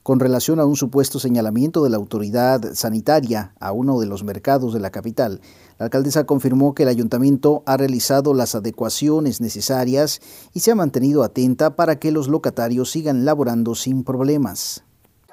con 0.02 0.20
relación 0.20 0.58
a 0.58 0.66
un 0.66 0.76
supuesto 0.76 1.18
señalamiento 1.18 1.84
de 1.84 1.90
la 1.90 1.96
autoridad 1.96 2.74
sanitaria 2.74 3.54
a 3.60 3.72
uno 3.72 4.00
de 4.00 4.06
los 4.06 4.24
mercados 4.24 4.74
de 4.74 4.80
la 4.80 4.90
capital. 4.90 5.40
La 5.78 5.84
alcaldesa 5.86 6.24
confirmó 6.24 6.74
que 6.74 6.82
el 6.82 6.88
ayuntamiento 6.88 7.62
ha 7.66 7.76
realizado 7.76 8.34
las 8.34 8.54
adecuaciones 8.54 9.40
necesarias 9.40 10.20
y 10.52 10.60
se 10.60 10.72
ha 10.72 10.74
mantenido 10.74 11.22
atenta 11.22 11.76
para 11.76 11.96
que 11.96 12.12
los 12.12 12.28
locatarios 12.28 12.90
sigan 12.90 13.24
laborando 13.24 13.74
sin 13.74 14.04
problemas. 14.04 14.84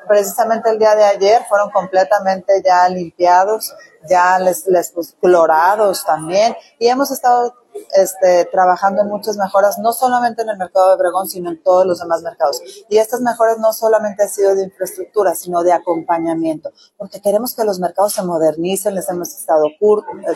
Precisamente 0.10 0.72
el 0.72 0.80
día 0.80 0.96
de 0.96 1.04
ayer 1.04 1.44
fueron 1.48 1.70
completamente 1.70 2.64
ya 2.66 2.90
limpiados, 2.90 3.76
ya 4.10 4.40
les, 4.40 4.66
les 4.66 4.92
pues, 4.92 5.16
clorados 5.22 6.04
también 6.04 6.56
y 6.80 6.88
hemos 6.88 7.12
estado 7.12 7.54
este, 7.94 8.46
trabajando 8.46 9.04
en 9.04 9.08
muchas 9.08 9.38
mejoras, 9.38 9.78
no 9.78 9.94
solamente 9.94 10.42
en 10.42 10.50
el 10.50 10.58
mercado 10.58 10.90
de 10.90 10.96
Obregón, 10.96 11.30
sino 11.30 11.52
en 11.52 11.62
todos 11.62 11.86
los 11.86 12.00
demás 12.00 12.24
mercados. 12.24 12.60
Y 12.90 12.98
estas 12.98 13.22
mejoras 13.22 13.60
no 13.60 13.72
solamente 13.72 14.24
han 14.24 14.30
sido 14.30 14.56
de 14.56 14.64
infraestructura, 14.64 15.36
sino 15.36 15.62
de 15.62 15.74
acompañamiento, 15.74 16.72
porque 16.98 17.22
queremos 17.22 17.54
que 17.54 17.64
los 17.64 17.80
mercados 17.80 18.14
se 18.14 18.24
modernicen, 18.24 18.96
les 18.96 19.08
hemos 19.10 19.30
estado 19.30 19.66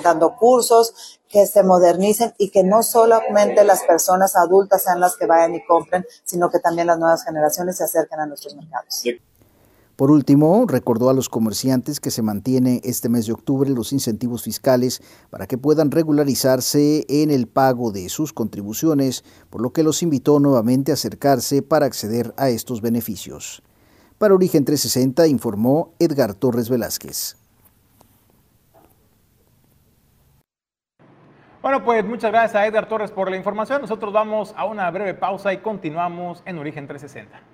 dando 0.03 0.35
cursos, 0.35 1.19
que 1.27 1.47
se 1.47 1.63
modernicen 1.63 2.33
y 2.37 2.51
que 2.51 2.63
no 2.63 2.83
solamente 2.83 3.63
las 3.63 3.81
personas 3.83 4.35
adultas 4.35 4.83
sean 4.83 4.99
las 4.99 5.17
que 5.17 5.25
vayan 5.25 5.55
y 5.55 5.65
compren, 5.65 6.05
sino 6.23 6.51
que 6.51 6.59
también 6.59 6.85
las 6.85 6.99
nuevas 6.99 7.23
generaciones 7.23 7.77
se 7.77 7.85
acerquen 7.85 8.19
a 8.19 8.27
nuestros 8.27 8.55
mercados. 8.55 9.03
Por 9.95 10.09
último, 10.09 10.65
recordó 10.67 11.11
a 11.11 11.13
los 11.13 11.29
comerciantes 11.29 11.99
que 11.99 12.09
se 12.09 12.23
mantiene 12.23 12.81
este 12.83 13.09
mes 13.09 13.27
de 13.27 13.33
octubre 13.33 13.69
los 13.69 13.93
incentivos 13.93 14.41
fiscales 14.41 15.03
para 15.29 15.45
que 15.45 15.59
puedan 15.59 15.91
regularizarse 15.91 17.05
en 17.09 17.29
el 17.29 17.47
pago 17.47 17.91
de 17.91 18.09
sus 18.09 18.33
contribuciones, 18.33 19.23
por 19.51 19.61
lo 19.61 19.71
que 19.71 19.83
los 19.83 20.01
invitó 20.01 20.39
nuevamente 20.39 20.89
a 20.89 20.95
acercarse 20.95 21.61
para 21.61 21.85
acceder 21.85 22.33
a 22.37 22.49
estos 22.49 22.81
beneficios. 22.81 23.61
Para 24.17 24.33
Origen 24.33 24.65
360 24.65 25.27
informó 25.27 25.93
Edgar 25.99 26.33
Torres 26.33 26.69
Velázquez. 26.69 27.37
Bueno, 31.61 31.83
pues 31.83 32.03
muchas 32.03 32.31
gracias 32.31 32.55
a 32.55 32.65
Edgar 32.65 32.89
Torres 32.89 33.11
por 33.11 33.29
la 33.29 33.37
información. 33.37 33.81
Nosotros 33.81 34.11
vamos 34.11 34.55
a 34.57 34.65
una 34.65 34.89
breve 34.89 35.13
pausa 35.13 35.53
y 35.53 35.59
continuamos 35.59 36.41
en 36.45 36.57
Origen 36.57 36.87
360. 36.87 37.52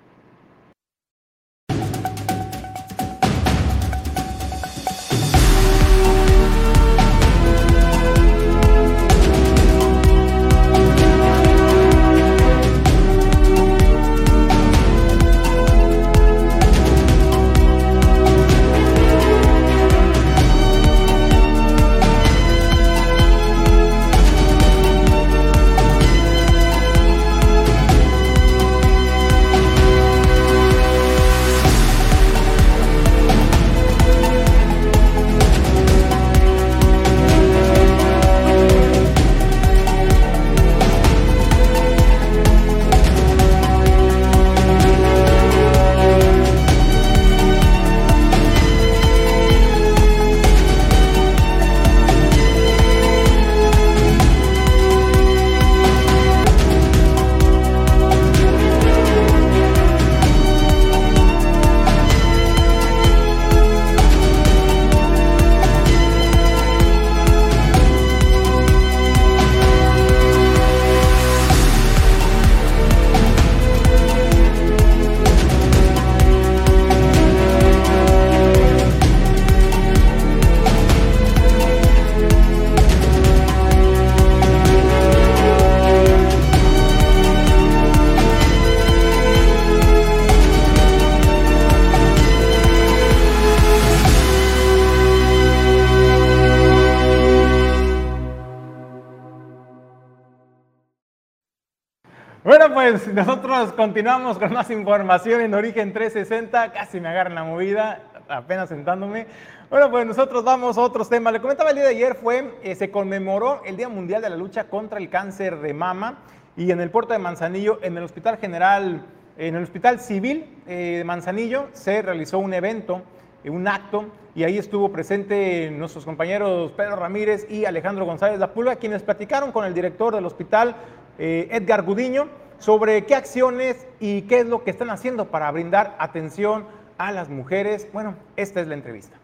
Nosotros 102.90 103.72
continuamos 103.74 104.36
con 104.38 104.52
más 104.52 104.68
información 104.70 105.42
en 105.42 105.54
Origen 105.54 105.92
360. 105.92 106.72
Casi 106.72 107.00
me 107.00 107.08
agarran 107.08 107.36
la 107.36 107.44
movida, 107.44 108.02
apenas 108.28 108.68
sentándome. 108.68 109.28
Bueno, 109.68 109.92
pues 109.92 110.04
nosotros 110.06 110.42
vamos 110.42 110.76
a 110.76 110.80
otros 110.80 111.08
temas. 111.08 111.32
Le 111.32 111.40
comentaba 111.40 111.70
el 111.70 111.76
día 111.76 111.84
de 111.84 111.90
ayer 111.90 112.16
fue, 112.16 112.58
eh, 112.64 112.74
se 112.74 112.90
conmemoró 112.90 113.62
el 113.64 113.76
Día 113.76 113.88
Mundial 113.88 114.22
de 114.22 114.30
la 114.30 114.36
Lucha 114.36 114.64
contra 114.64 114.98
el 114.98 115.08
Cáncer 115.08 115.60
de 115.60 115.72
Mama 115.72 116.18
y 116.56 116.72
en 116.72 116.80
el 116.80 116.90
puerto 116.90 117.12
de 117.12 117.20
Manzanillo, 117.20 117.78
en 117.82 117.96
el 117.96 118.02
Hospital 118.02 118.38
General, 118.38 119.06
en 119.38 119.54
el 119.54 119.62
Hospital 119.62 120.00
Civil 120.00 120.58
eh, 120.66 120.96
de 120.98 121.04
Manzanillo, 121.04 121.68
se 121.72 122.02
realizó 122.02 122.40
un 122.40 122.54
evento, 122.54 123.02
eh, 123.44 123.50
un 123.50 123.68
acto, 123.68 124.06
y 124.34 124.42
ahí 124.42 124.58
estuvo 124.58 124.90
presente 124.90 125.70
nuestros 125.70 126.04
compañeros 126.04 126.72
Pedro 126.72 126.96
Ramírez 126.96 127.46
y 127.48 127.66
Alejandro 127.66 128.04
González 128.04 128.40
La 128.40 128.52
Pulga, 128.52 128.76
quienes 128.76 129.02
platicaron 129.02 129.52
con 129.52 129.64
el 129.64 129.74
director 129.74 130.12
del 130.12 130.26
hospital 130.26 130.74
eh, 131.18 131.46
Edgar 131.52 131.82
Gudiño 131.82 132.49
sobre 132.60 133.04
qué 133.06 133.14
acciones 133.14 133.88
y 133.98 134.22
qué 134.22 134.40
es 134.40 134.46
lo 134.46 134.62
que 134.62 134.70
están 134.70 134.90
haciendo 134.90 135.26
para 135.26 135.50
brindar 135.50 135.96
atención 135.98 136.66
a 136.98 137.10
las 137.10 137.28
mujeres. 137.28 137.88
Bueno, 137.92 138.14
esta 138.36 138.60
es 138.60 138.68
la 138.68 138.74
entrevista. 138.74 139.16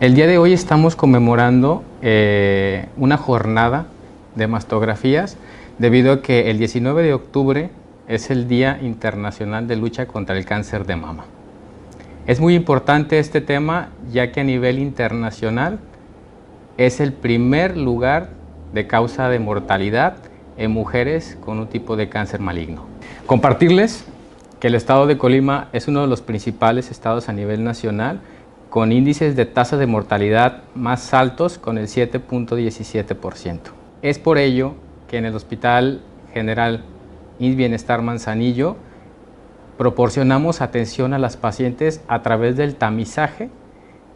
El 0.00 0.14
día 0.14 0.26
de 0.26 0.38
hoy 0.38 0.52
estamos 0.52 0.94
conmemorando 0.94 1.82
eh, 2.02 2.86
una 2.96 3.16
jornada 3.16 3.86
de 4.34 4.46
mastografías 4.46 5.36
debido 5.78 6.12
a 6.12 6.22
que 6.22 6.50
el 6.50 6.58
19 6.58 7.02
de 7.02 7.14
octubre 7.14 7.70
es 8.08 8.30
el 8.30 8.48
Día 8.48 8.78
Internacional 8.82 9.66
de 9.68 9.76
Lucha 9.76 10.06
contra 10.06 10.36
el 10.36 10.44
Cáncer 10.44 10.86
de 10.86 10.96
Mama. 10.96 11.24
Es 12.26 12.40
muy 12.40 12.54
importante 12.54 13.18
este 13.18 13.40
tema 13.40 13.90
ya 14.12 14.32
que 14.32 14.40
a 14.40 14.44
nivel 14.44 14.78
internacional 14.78 15.78
es 16.76 17.00
el 17.00 17.12
primer 17.12 17.76
lugar 17.76 18.30
de 18.72 18.86
causa 18.86 19.28
de 19.28 19.38
mortalidad 19.38 20.16
en 20.58 20.70
mujeres 20.70 21.38
con 21.40 21.58
un 21.58 21.68
tipo 21.68 21.96
de 21.96 22.08
cáncer 22.08 22.40
maligno. 22.40 22.84
Compartirles 23.26 24.04
que 24.60 24.66
el 24.66 24.74
estado 24.74 25.06
de 25.06 25.16
Colima 25.16 25.68
es 25.72 25.88
uno 25.88 26.02
de 26.02 26.08
los 26.08 26.20
principales 26.20 26.90
estados 26.90 27.28
a 27.28 27.32
nivel 27.32 27.64
nacional 27.64 28.20
con 28.68 28.92
índices 28.92 29.34
de 29.36 29.46
tasa 29.46 29.76
de 29.76 29.86
mortalidad 29.86 30.64
más 30.74 31.14
altos 31.14 31.58
con 31.58 31.78
el 31.78 31.86
7.17%. 31.86 33.60
Es 34.02 34.18
por 34.18 34.38
ello 34.38 34.74
que 35.08 35.16
en 35.16 35.24
el 35.24 35.34
Hospital 35.34 36.02
General 36.34 36.84
y 37.38 37.54
Bienestar 37.54 38.02
Manzanillo 38.02 38.76
proporcionamos 39.78 40.60
atención 40.60 41.14
a 41.14 41.18
las 41.18 41.36
pacientes 41.36 42.02
a 42.08 42.22
través 42.22 42.56
del 42.56 42.74
tamizaje 42.74 43.48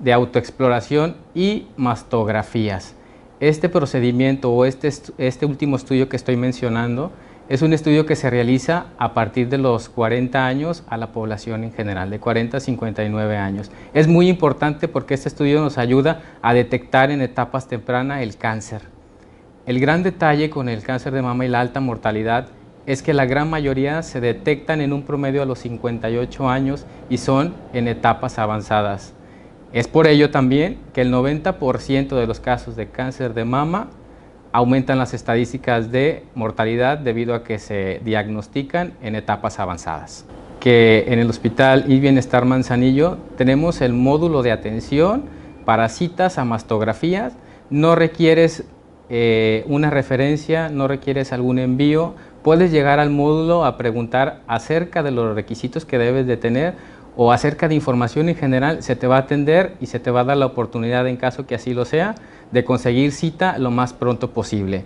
de 0.01 0.13
autoexploración 0.13 1.17
y 1.35 1.69
mastografías. 1.77 2.95
Este 3.43 3.69
procedimiento 3.69 4.53
o 4.53 4.65
este, 4.65 4.89
este 5.19 5.47
último 5.47 5.75
estudio 5.75 6.09
que 6.09 6.15
estoy 6.15 6.37
mencionando 6.37 7.11
es 7.49 7.61
un 7.63 7.73
estudio 7.73 8.07
que 8.07 8.15
se 8.15 8.31
realiza 8.31 8.87
a 8.99 9.15
partir 9.15 9.49
de 9.49 9.59
los 9.59 9.89
40 9.89 10.47
años 10.47 10.85
a 10.87 10.97
la 10.97 11.11
población 11.11 11.65
en 11.65 11.73
general, 11.73 12.09
de 12.09 12.21
40 12.21 12.59
a 12.59 12.61
59 12.61 13.37
años. 13.37 13.73
Es 13.95 14.07
muy 14.07 14.29
importante 14.29 14.87
porque 14.87 15.15
este 15.15 15.29
estudio 15.29 15.61
nos 15.61 15.77
ayuda 15.77 16.21
a 16.41 16.55
detectar 16.55 17.11
en 17.11 17.21
etapas 17.21 17.67
tempranas 17.67 18.23
el 18.23 18.37
cáncer. 18.37 18.83
El 19.67 19.81
gran 19.81 20.05
detalle 20.05 20.49
con 20.49 20.69
el 20.69 20.85
cáncer 20.85 21.13
de 21.13 21.23
mama 21.23 21.45
y 21.45 21.49
la 21.49 21.63
alta 21.63 21.81
mortalidad 21.81 22.47
es 22.87 23.03
que 23.03 23.13
la 23.13 23.27
gran 23.27 23.51
mayoría 23.51 24.05
se 24.05 24.21
detectan 24.21 24.81
en 24.81 24.93
un 24.93 25.03
promedio 25.03 25.43
a 25.43 25.47
los 25.47 25.59
58 25.59 26.49
años 26.49 26.87
y 27.11 27.19
son 27.19 27.55
en 27.73 27.89
etapas 27.89 28.39
avanzadas. 28.39 29.15
Es 29.73 29.89
por 29.89 30.07
ello 30.07 30.31
también 30.31 30.79
que 30.93 31.01
el 31.01 31.13
90% 31.13 32.09
de 32.09 32.27
los 32.27 32.41
casos 32.41 32.77
de 32.77 32.89
cáncer 32.89 33.33
de 33.33 33.45
mama 33.45 33.89
aumentan 34.53 34.99
las 34.99 35.15
estadísticas 35.15 35.91
de 35.91 36.25
mortalidad 36.35 36.99
debido 36.99 37.35
a 37.35 37.43
que 37.43 37.59
se 37.59 38.01
diagnostican 38.05 38.93
en 39.03 39.15
etapas 39.15 39.59
avanzadas. 39.59 40.27
Que 40.61 41.07
en 41.09 41.19
el 41.19 41.31
Hospital 41.31 41.87
y 41.89 42.01
Bienestar 42.01 42.45
Manzanillo 42.45 43.17
tenemos 43.39 43.81
el 43.81 43.95
módulo 43.95 44.43
de 44.43 44.53
atención 44.53 45.25
para 45.65 45.89
citas 45.89 46.37
mastografías, 46.45 47.33
no 47.71 47.95
requieres 47.95 48.65
eh, 49.09 49.65
una 49.67 49.89
referencia, 49.89 50.69
no 50.69 50.87
requieres 50.87 51.33
algún 51.33 51.59
envío, 51.59 52.15
puedes 52.43 52.71
llegar 52.71 53.01
al 53.01 53.09
módulo 53.09 53.65
a 53.65 53.79
preguntar 53.79 54.41
acerca 54.47 55.03
de 55.03 55.13
los 55.13 55.35
requisitos 55.35 55.87
que 55.87 55.97
debes 55.97 56.27
de 56.27 56.37
tener 56.37 56.75
o 57.17 57.33
acerca 57.33 57.69
de 57.69 57.75
información 57.75 58.29
en 58.29 58.37
general, 58.37 58.83
se 58.83 58.97
te 58.97 59.07
va 59.07 59.17
a 59.17 59.21
atender 59.21 59.75
y 59.81 59.87
se 59.87 60.01
te 60.01 60.11
va 60.11 60.21
a 60.21 60.25
dar 60.25 60.37
la 60.37 60.47
oportunidad, 60.47 61.07
en 61.07 61.17
caso 61.17 61.47
que 61.47 61.55
así 61.55 61.75
lo 61.75 61.85
sea, 61.85 62.15
de 62.51 62.65
conseguir 62.65 63.13
cita 63.13 63.59
lo 63.59 63.71
más 63.71 63.93
pronto 63.93 64.31
posible. 64.31 64.85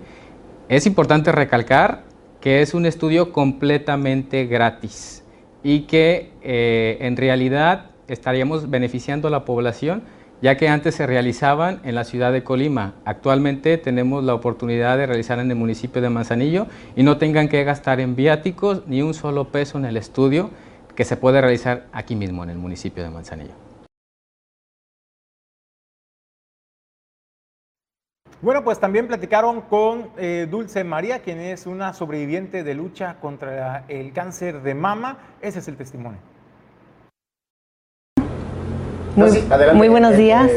Es 0.68 0.86
importante 0.86 1.30
recalcar 1.30 2.02
que 2.40 2.62
es 2.62 2.74
un 2.74 2.86
estudio 2.86 3.32
completamente 3.32 4.46
gratis 4.46 5.22
y 5.62 5.80
que 5.82 6.32
eh, 6.42 6.98
en 7.00 7.16
realidad 7.16 7.90
estaríamos 8.08 8.70
beneficiando 8.70 9.28
a 9.28 9.30
la 9.30 9.44
población 9.44 10.02
ya 10.42 10.56
que 10.56 10.68
antes 10.68 10.94
se 10.94 11.06
realizaban 11.06 11.80
en 11.84 11.94
la 11.94 12.04
ciudad 12.04 12.32
de 12.32 12.44
Colima. 12.44 12.94
Actualmente 13.04 13.78
tenemos 13.78 14.22
la 14.22 14.34
oportunidad 14.34 14.98
de 14.98 15.06
realizar 15.06 15.38
en 15.38 15.50
el 15.50 15.56
municipio 15.56 16.02
de 16.02 16.10
Manzanillo 16.10 16.66
y 16.94 17.02
no 17.02 17.16
tengan 17.16 17.48
que 17.48 17.64
gastar 17.64 18.00
en 18.00 18.16
viáticos 18.16 18.82
ni 18.86 19.02
un 19.02 19.14
solo 19.14 19.48
peso 19.48 19.78
en 19.78 19.86
el 19.86 19.96
estudio 19.96 20.50
que 20.96 21.04
se 21.04 21.16
puede 21.16 21.40
realizar 21.40 21.86
aquí 21.92 22.16
mismo 22.16 22.42
en 22.42 22.50
el 22.50 22.58
municipio 22.58 23.04
de 23.04 23.10
Manzanillo. 23.10 23.52
Bueno, 28.42 28.62
pues 28.64 28.78
también 28.78 29.06
platicaron 29.06 29.62
con 29.62 30.10
eh, 30.18 30.46
Dulce 30.50 30.84
María, 30.84 31.20
quien 31.20 31.38
es 31.38 31.66
una 31.66 31.92
sobreviviente 31.94 32.64
de 32.64 32.74
lucha 32.74 33.16
contra 33.20 33.84
el 33.88 34.12
cáncer 34.12 34.62
de 34.62 34.74
mama. 34.74 35.18
Ese 35.40 35.60
es 35.60 35.68
el 35.68 35.76
testimonio. 35.76 36.18
Muy, 39.16 39.88
buenos 39.88 40.12
eh, 40.12 40.16
días. 40.16 40.50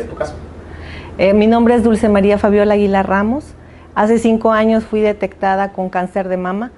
Eh, 1.17 1.33
mi 1.33 1.47
nombre 1.47 1.75
es 1.75 1.83
Dulce 1.83 2.09
María 2.09 2.37
Fabiola 2.37 2.73
Aguilar 2.73 3.07
Ramos. 3.07 3.55
Hace 3.95 4.19
cinco 4.19 4.51
años 4.51 4.83
fui 4.83 4.99
detectada 4.99 5.71
con 5.71 5.89
cáncer 5.89 6.27
de 6.27 6.35
mama. 6.35 6.71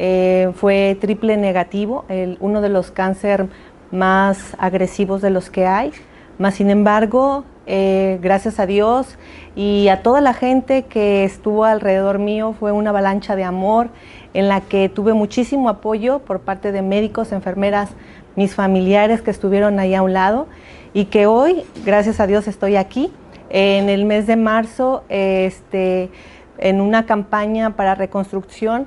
Eh, 0.00 0.52
fue 0.54 0.96
triple 1.00 1.36
negativo, 1.36 2.04
uno 2.40 2.60
de 2.60 2.68
los 2.68 2.90
cánceres 2.92 3.48
más 3.90 4.56
agresivos 4.58 5.20
de 5.20 5.30
los 5.30 5.50
que 5.50 5.66
hay. 5.66 5.92
Mas, 6.38 6.54
sin 6.54 6.70
embargo, 6.70 7.44
gracias 7.66 8.60
a 8.60 8.66
Dios 8.66 9.18
y 9.56 9.88
a 9.88 10.02
toda 10.02 10.20
la 10.20 10.34
gente 10.34 10.84
que 10.84 11.24
estuvo 11.24 11.64
alrededor 11.64 12.20
mío, 12.20 12.54
fue 12.58 12.70
una 12.70 12.90
avalancha 12.90 13.34
de 13.34 13.42
amor 13.42 13.88
en 14.34 14.46
la 14.48 14.60
que 14.60 14.88
tuve 14.88 15.14
muchísimo 15.14 15.68
apoyo 15.68 16.20
por 16.20 16.40
parte 16.40 16.70
de 16.70 16.80
médicos, 16.80 17.32
enfermeras, 17.32 17.90
mis 18.36 18.54
familiares 18.54 19.20
que 19.20 19.32
estuvieron 19.32 19.80
ahí 19.80 19.96
a 19.96 20.02
un 20.02 20.12
lado 20.12 20.46
y 20.94 21.06
que 21.06 21.26
hoy, 21.26 21.64
gracias 21.84 22.20
a 22.20 22.26
Dios, 22.28 22.46
estoy 22.46 22.76
aquí. 22.76 23.12
En 23.50 23.88
el 23.88 24.04
mes 24.04 24.26
de 24.26 24.36
marzo, 24.36 25.02
este, 25.08 26.10
en 26.58 26.80
una 26.80 27.06
campaña 27.06 27.70
para 27.70 27.94
reconstrucción, 27.94 28.86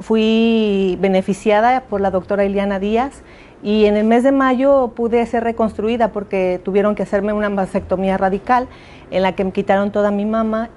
fui 0.00 0.98
beneficiada 1.00 1.82
por 1.82 2.00
la 2.00 2.10
doctora 2.10 2.44
Iliana 2.44 2.78
Díaz 2.78 3.22
y 3.62 3.86
en 3.86 3.96
el 3.96 4.04
mes 4.04 4.22
de 4.22 4.32
mayo 4.32 4.92
pude 4.94 5.24
ser 5.26 5.44
reconstruida 5.44 6.12
porque 6.12 6.60
tuvieron 6.62 6.94
que 6.94 7.02
hacerme 7.02 7.32
una 7.32 7.48
mastectomía 7.48 8.18
radical 8.18 8.68
en 9.10 9.22
la 9.22 9.34
que 9.34 9.44
me 9.44 9.52
quitaron 9.52 9.90
toda 9.90 10.10
mi 10.10 10.26
mama, 10.26 10.68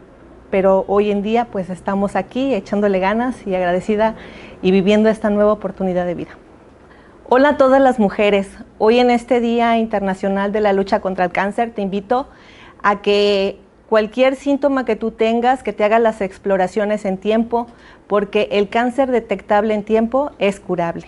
pero 0.49 0.85
hoy 0.87 1.11
en 1.11 1.21
día 1.21 1.47
pues 1.51 1.69
estamos 1.69 2.15
aquí 2.15 2.53
echándole 2.53 2.99
ganas 2.99 3.45
y 3.45 3.55
agradecida 3.55 4.15
y 4.61 4.71
viviendo 4.71 5.09
esta 5.09 5.29
nueva 5.29 5.51
oportunidad 5.51 6.05
de 6.05 6.15
vida. 6.15 6.31
Hola 7.27 7.49
a 7.49 7.57
todas 7.57 7.81
las 7.81 7.99
mujeres. 7.99 8.49
Hoy 8.77 8.99
en 8.99 9.11
este 9.11 9.41
Día 9.41 9.77
Internacional 9.77 10.53
de 10.53 10.61
la 10.61 10.71
Lucha 10.71 11.01
contra 11.01 11.25
el 11.25 11.31
Cáncer 11.31 11.73
te 11.73 11.81
invito 11.81 12.29
a 12.81 13.01
que 13.01 13.59
cualquier 13.89 14.35
síntoma 14.35 14.85
que 14.85 14.95
tú 14.95 15.11
tengas, 15.11 15.63
que 15.63 15.73
te 15.73 15.83
hagas 15.83 16.01
las 16.01 16.21
exploraciones 16.21 17.05
en 17.05 17.17
tiempo, 17.17 17.67
porque 18.07 18.49
el 18.51 18.69
cáncer 18.69 19.11
detectable 19.11 19.73
en 19.73 19.83
tiempo 19.83 20.31
es 20.39 20.59
curable. 20.59 21.07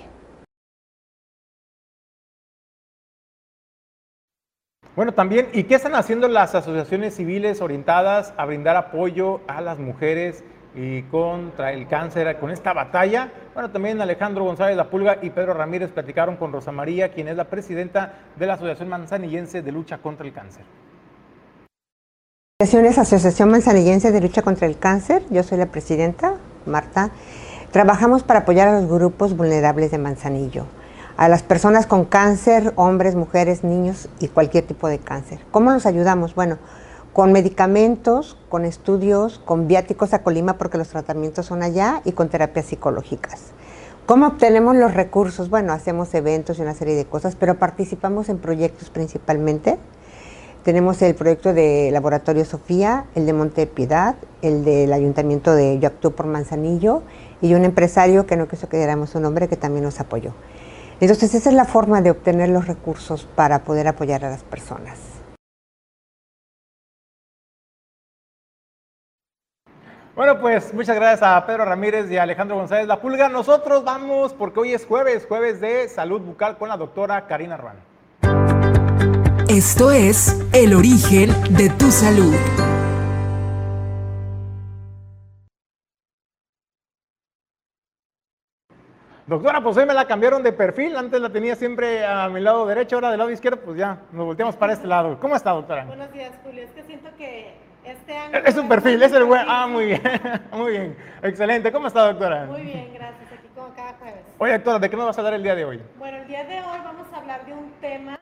Bueno, 4.96 5.14
también, 5.14 5.48
¿y 5.54 5.64
qué 5.64 5.76
están 5.76 5.96
haciendo 5.96 6.28
las 6.28 6.56
asociaciones 6.56 7.16
civiles 7.16 7.62
orientadas 7.62 8.34
a 8.36 8.46
brindar 8.46 8.76
apoyo 8.76 9.40
a 9.48 9.62
las 9.62 9.80
mujeres 9.80 10.44
y 10.76 11.04
contra 11.04 11.74
el 11.74 11.88
cáncer, 11.88 12.38
con 12.40 12.52
esta 12.52 12.74
batalla. 12.74 13.32
Bueno, 13.54 13.72
también 13.72 14.00
Alejandro 14.02 14.44
González 14.44 14.78
La 14.78 14.90
Pulga 14.90 15.18
y 15.22 15.30
Pedro 15.30 15.54
Ramírez 15.54 15.92
platicaron 15.92 16.38
con 16.38 16.52
Rosa 16.52 16.72
María, 16.72 17.10
quien 17.10 17.28
es 17.28 17.36
la 17.36 17.46
presidenta 17.46 18.14
de 18.36 18.46
la 18.46 18.54
Asociación 18.54 18.90
Manzanillense 18.90 19.62
de 19.62 19.72
Lucha 19.72 19.98
contra 19.98 20.26
el 20.26 20.34
Cáncer. 20.34 20.64
Asociación 22.62 23.52
Manzanillense 23.52 24.12
de 24.12 24.20
Lucha 24.20 24.42
contra 24.42 24.68
el 24.68 24.78
Cáncer, 24.78 25.24
yo 25.30 25.44
soy 25.44 25.58
la 25.60 25.68
presidenta, 25.68 26.34
Marta. 26.66 27.10
Trabajamos 27.72 28.24
para 28.24 28.42
apoyar 28.42 28.68
a 28.68 28.82
los 28.82 28.92
grupos 28.92 29.38
vulnerables 29.38 29.92
de 29.92 29.98
Manzanillo, 29.98 30.66
a 31.16 31.30
las 31.30 31.42
personas 31.42 31.86
con 31.86 32.04
cáncer, 32.04 32.74
hombres, 32.76 33.16
mujeres, 33.16 33.64
niños 33.64 34.10
y 34.20 34.28
cualquier 34.28 34.68
tipo 34.68 34.90
de 34.90 35.00
cáncer. 35.00 35.40
¿Cómo 35.52 35.72
los 35.72 35.86
ayudamos? 35.86 36.36
Bueno, 36.36 36.58
con 37.14 37.32
medicamentos, 37.32 38.36
con 38.50 38.66
estudios, 38.66 39.40
con 39.40 39.70
viáticos 39.70 40.14
a 40.14 40.22
Colima 40.22 40.58
porque 40.58 40.78
los 40.78 40.90
tratamientos 40.90 41.46
son 41.46 41.64
allá 41.64 42.02
y 42.04 42.12
con 42.12 42.28
terapias 42.28 42.66
psicológicas. 42.66 43.54
¿Cómo 44.06 44.28
obtenemos 44.28 44.76
los 44.76 44.94
recursos? 44.94 45.50
Bueno, 45.50 45.72
hacemos 45.72 46.14
eventos 46.14 46.60
y 46.60 46.64
una 46.64 46.74
serie 46.74 46.96
de 46.96 47.06
cosas, 47.06 47.38
pero 47.38 47.58
participamos 47.58 48.28
en 48.28 48.38
proyectos 48.38 48.90
principalmente. 48.90 49.80
Tenemos 50.64 51.02
el 51.02 51.16
proyecto 51.16 51.54
de 51.54 51.90
Laboratorio 51.90 52.44
Sofía, 52.44 53.06
el 53.16 53.26
de 53.26 53.32
Monte 53.32 53.66
Piedad, 53.66 54.16
el 54.42 54.66
del 54.66 54.92
Ayuntamiento 54.92 55.56
de 55.56 55.80
Yo 55.80 55.92
por 56.12 56.26
Manzanillo 56.26 57.02
y 57.42 57.54
un 57.54 57.64
empresario 57.64 58.26
que 58.26 58.36
no 58.36 58.50
quiso 58.50 58.68
que 58.68 58.76
diéramos 58.76 59.12
su 59.12 59.22
nombre 59.22 59.48
que 59.48 59.56
también 59.56 59.86
nos 59.86 60.02
apoyó. 60.02 60.34
Entonces 61.00 61.34
esa 61.34 61.50
es 61.50 61.56
la 61.56 61.64
forma 61.64 62.02
de 62.02 62.12
obtener 62.12 62.50
los 62.50 62.68
recursos 62.68 63.26
para 63.36 63.64
poder 63.64 63.88
apoyar 63.88 64.26
a 64.26 64.30
las 64.30 64.44
personas. 64.44 65.00
Bueno, 70.14 70.42
pues 70.42 70.74
muchas 70.74 70.98
gracias 70.98 71.24
a 71.24 71.46
Pedro 71.46 71.64
Ramírez 71.64 72.12
y 72.12 72.18
Alejandro 72.18 72.58
González 72.58 72.86
La 72.86 73.00
Pulga. 73.00 73.30
Nosotros 73.30 73.86
vamos 73.86 74.34
porque 74.34 74.60
hoy 74.60 74.74
es 74.74 74.86
jueves, 74.86 75.26
jueves 75.26 75.62
de 75.62 75.88
salud 75.88 76.20
bucal 76.20 76.58
con 76.58 76.68
la 76.68 76.76
doctora 76.76 77.26
Karina 77.28 77.56
Ruan. 77.56 77.89
Esto 79.60 79.92
es 79.92 80.40
El 80.54 80.74
origen 80.74 81.32
de 81.50 81.70
tu 81.72 81.92
salud. 81.92 82.34
Doctora, 89.28 89.62
pues 89.62 89.76
hoy 89.76 89.86
me 89.86 89.94
la 89.94 90.08
cambiaron 90.08 90.44
de 90.44 90.54
perfil. 90.54 90.96
Antes 90.96 91.20
la 91.20 91.30
tenía 91.30 91.58
siempre 91.58 92.06
a 92.06 92.30
mi 92.30 92.40
lado 92.40 92.66
derecho, 92.68 92.96
ahora 92.96 93.10
del 93.10 93.18
lado 93.18 93.32
izquierdo, 93.32 93.60
pues 93.60 93.78
ya 93.78 94.00
nos 94.14 94.28
volteamos 94.28 94.56
para 94.56 94.72
este 94.72 94.88
lado. 94.88 95.20
¿Cómo 95.20 95.36
está, 95.36 95.52
doctora? 95.52 95.84
Buenos 95.84 96.14
días, 96.14 96.32
Julio. 96.42 96.64
Es 96.64 96.72
que 96.72 96.84
siento 96.84 97.10
que 97.18 97.54
este 97.84 98.16
es 98.46 98.56
un 98.56 98.70
perfil, 98.70 99.04
es 99.04 99.12
el 99.12 99.26
buen. 99.26 99.44
Ah, 99.46 99.68
muy 99.68 99.88
bien, 99.88 100.02
muy 100.54 100.72
bien. 100.72 100.98
Excelente. 101.22 101.70
¿Cómo 101.70 101.88
está, 101.88 102.06
doctora? 102.06 102.46
Muy 102.46 102.62
bien, 102.62 102.94
gracias. 102.94 103.30
Aquí 103.34 103.50
como 103.54 103.76
cada 103.76 103.92
jueves. 103.96 104.24
Oye, 104.38 104.54
doctora, 104.54 104.80
¿de 104.80 104.90
qué 104.90 104.96
nos 104.96 105.08
vas 105.08 105.18
a 105.18 105.20
hablar 105.20 105.34
el 105.34 105.44
día 105.44 105.56
de 105.56 105.66
hoy? 105.66 105.82
Bueno, 105.98 106.16
el 106.16 106.28
día 106.30 106.46
de 106.46 106.62
hoy 106.62 106.80
vamos 106.82 107.08
a 107.12 107.18
hablar 107.18 107.46
de 107.46 107.52
un 107.52 107.74
tema 107.82 108.20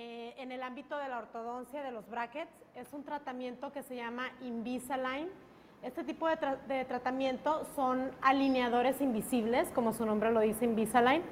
eh, 0.00 0.32
en 0.38 0.52
el 0.52 0.62
ámbito 0.62 0.96
de 0.96 1.08
la 1.08 1.18
ortodoncia 1.18 1.82
de 1.82 1.90
los 1.90 2.08
brackets 2.08 2.52
es 2.76 2.86
un 2.92 3.02
tratamiento 3.02 3.72
que 3.72 3.82
se 3.82 3.96
llama 3.96 4.30
Invisalign. 4.42 5.26
Este 5.82 6.04
tipo 6.04 6.28
de, 6.28 6.84
tratamiento 6.84 7.66
son 7.74 8.12
alineadores 8.22 9.00
invisibles, 9.00 9.68
como 9.74 9.92
su 9.92 10.06
nombre 10.06 10.30
lo 10.30 10.38
dice 10.38 10.66
Invisalign. 10.66 11.22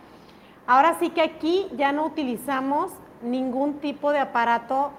Ahora 0.67 0.99
sí 0.99 1.11
que 1.11 1.23
aquí 1.23 1.69
ya 1.77 1.93
no 1.93 2.07
utilizamos 2.07 2.91
ningún 3.23 3.75
tipo 3.75 4.11
de 4.11 4.19
aparato 4.19 4.91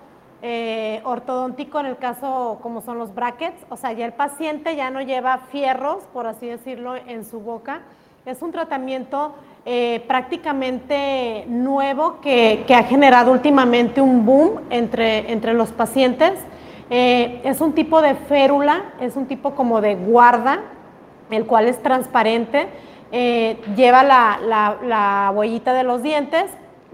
eh, 0.41 1.01
ortodóntico 1.03 1.81
en 1.81 1.87
el 1.87 1.97
caso 1.97 2.59
como 2.61 2.79
son 2.79 2.97
los 2.97 3.13
brackets, 3.13 3.65
o 3.69 3.75
sea, 3.75 3.91
ya 3.91 4.05
el 4.05 4.13
paciente 4.13 4.77
ya 4.77 4.91
no 4.91 5.01
lleva 5.01 5.39
fierros, 5.51 6.05
por 6.13 6.25
así 6.25 6.47
decirlo, 6.47 6.95
en 6.95 7.25
su 7.25 7.41
boca. 7.41 7.81
Es 8.25 8.41
un 8.41 8.53
tratamiento 8.53 9.35
eh, 9.69 10.03
prácticamente 10.07 11.43
nuevo 11.47 12.21
que, 12.21 12.65
ha 12.73 12.83
generado 12.83 13.31
últimamente 13.31 14.01
un 14.01 14.25
boom 14.25 14.61
entre, 14.69 15.31
entre 15.31 15.53
los 15.53 15.71
pacientes. 15.71 16.33
Eh, 16.89 17.41
es 17.43 17.59
un 17.59 17.73
tipo 17.73 18.01
de 18.01 18.15
férula, 18.15 18.93
es 19.01 19.17
un 19.17 19.25
tipo 19.25 19.53
como 19.55 19.81
de 19.81 19.95
guarda, 19.95 20.61
el 21.29 21.45
cual 21.45 21.67
es 21.67 21.83
transparente, 21.83 22.69
lleva 23.11 24.03
la, 24.03 24.39
la, 24.41 24.77
la 24.83 25.31
huellita 25.35 25.73
de 25.73 25.83
los 25.83 26.01
dientes, 26.01 26.45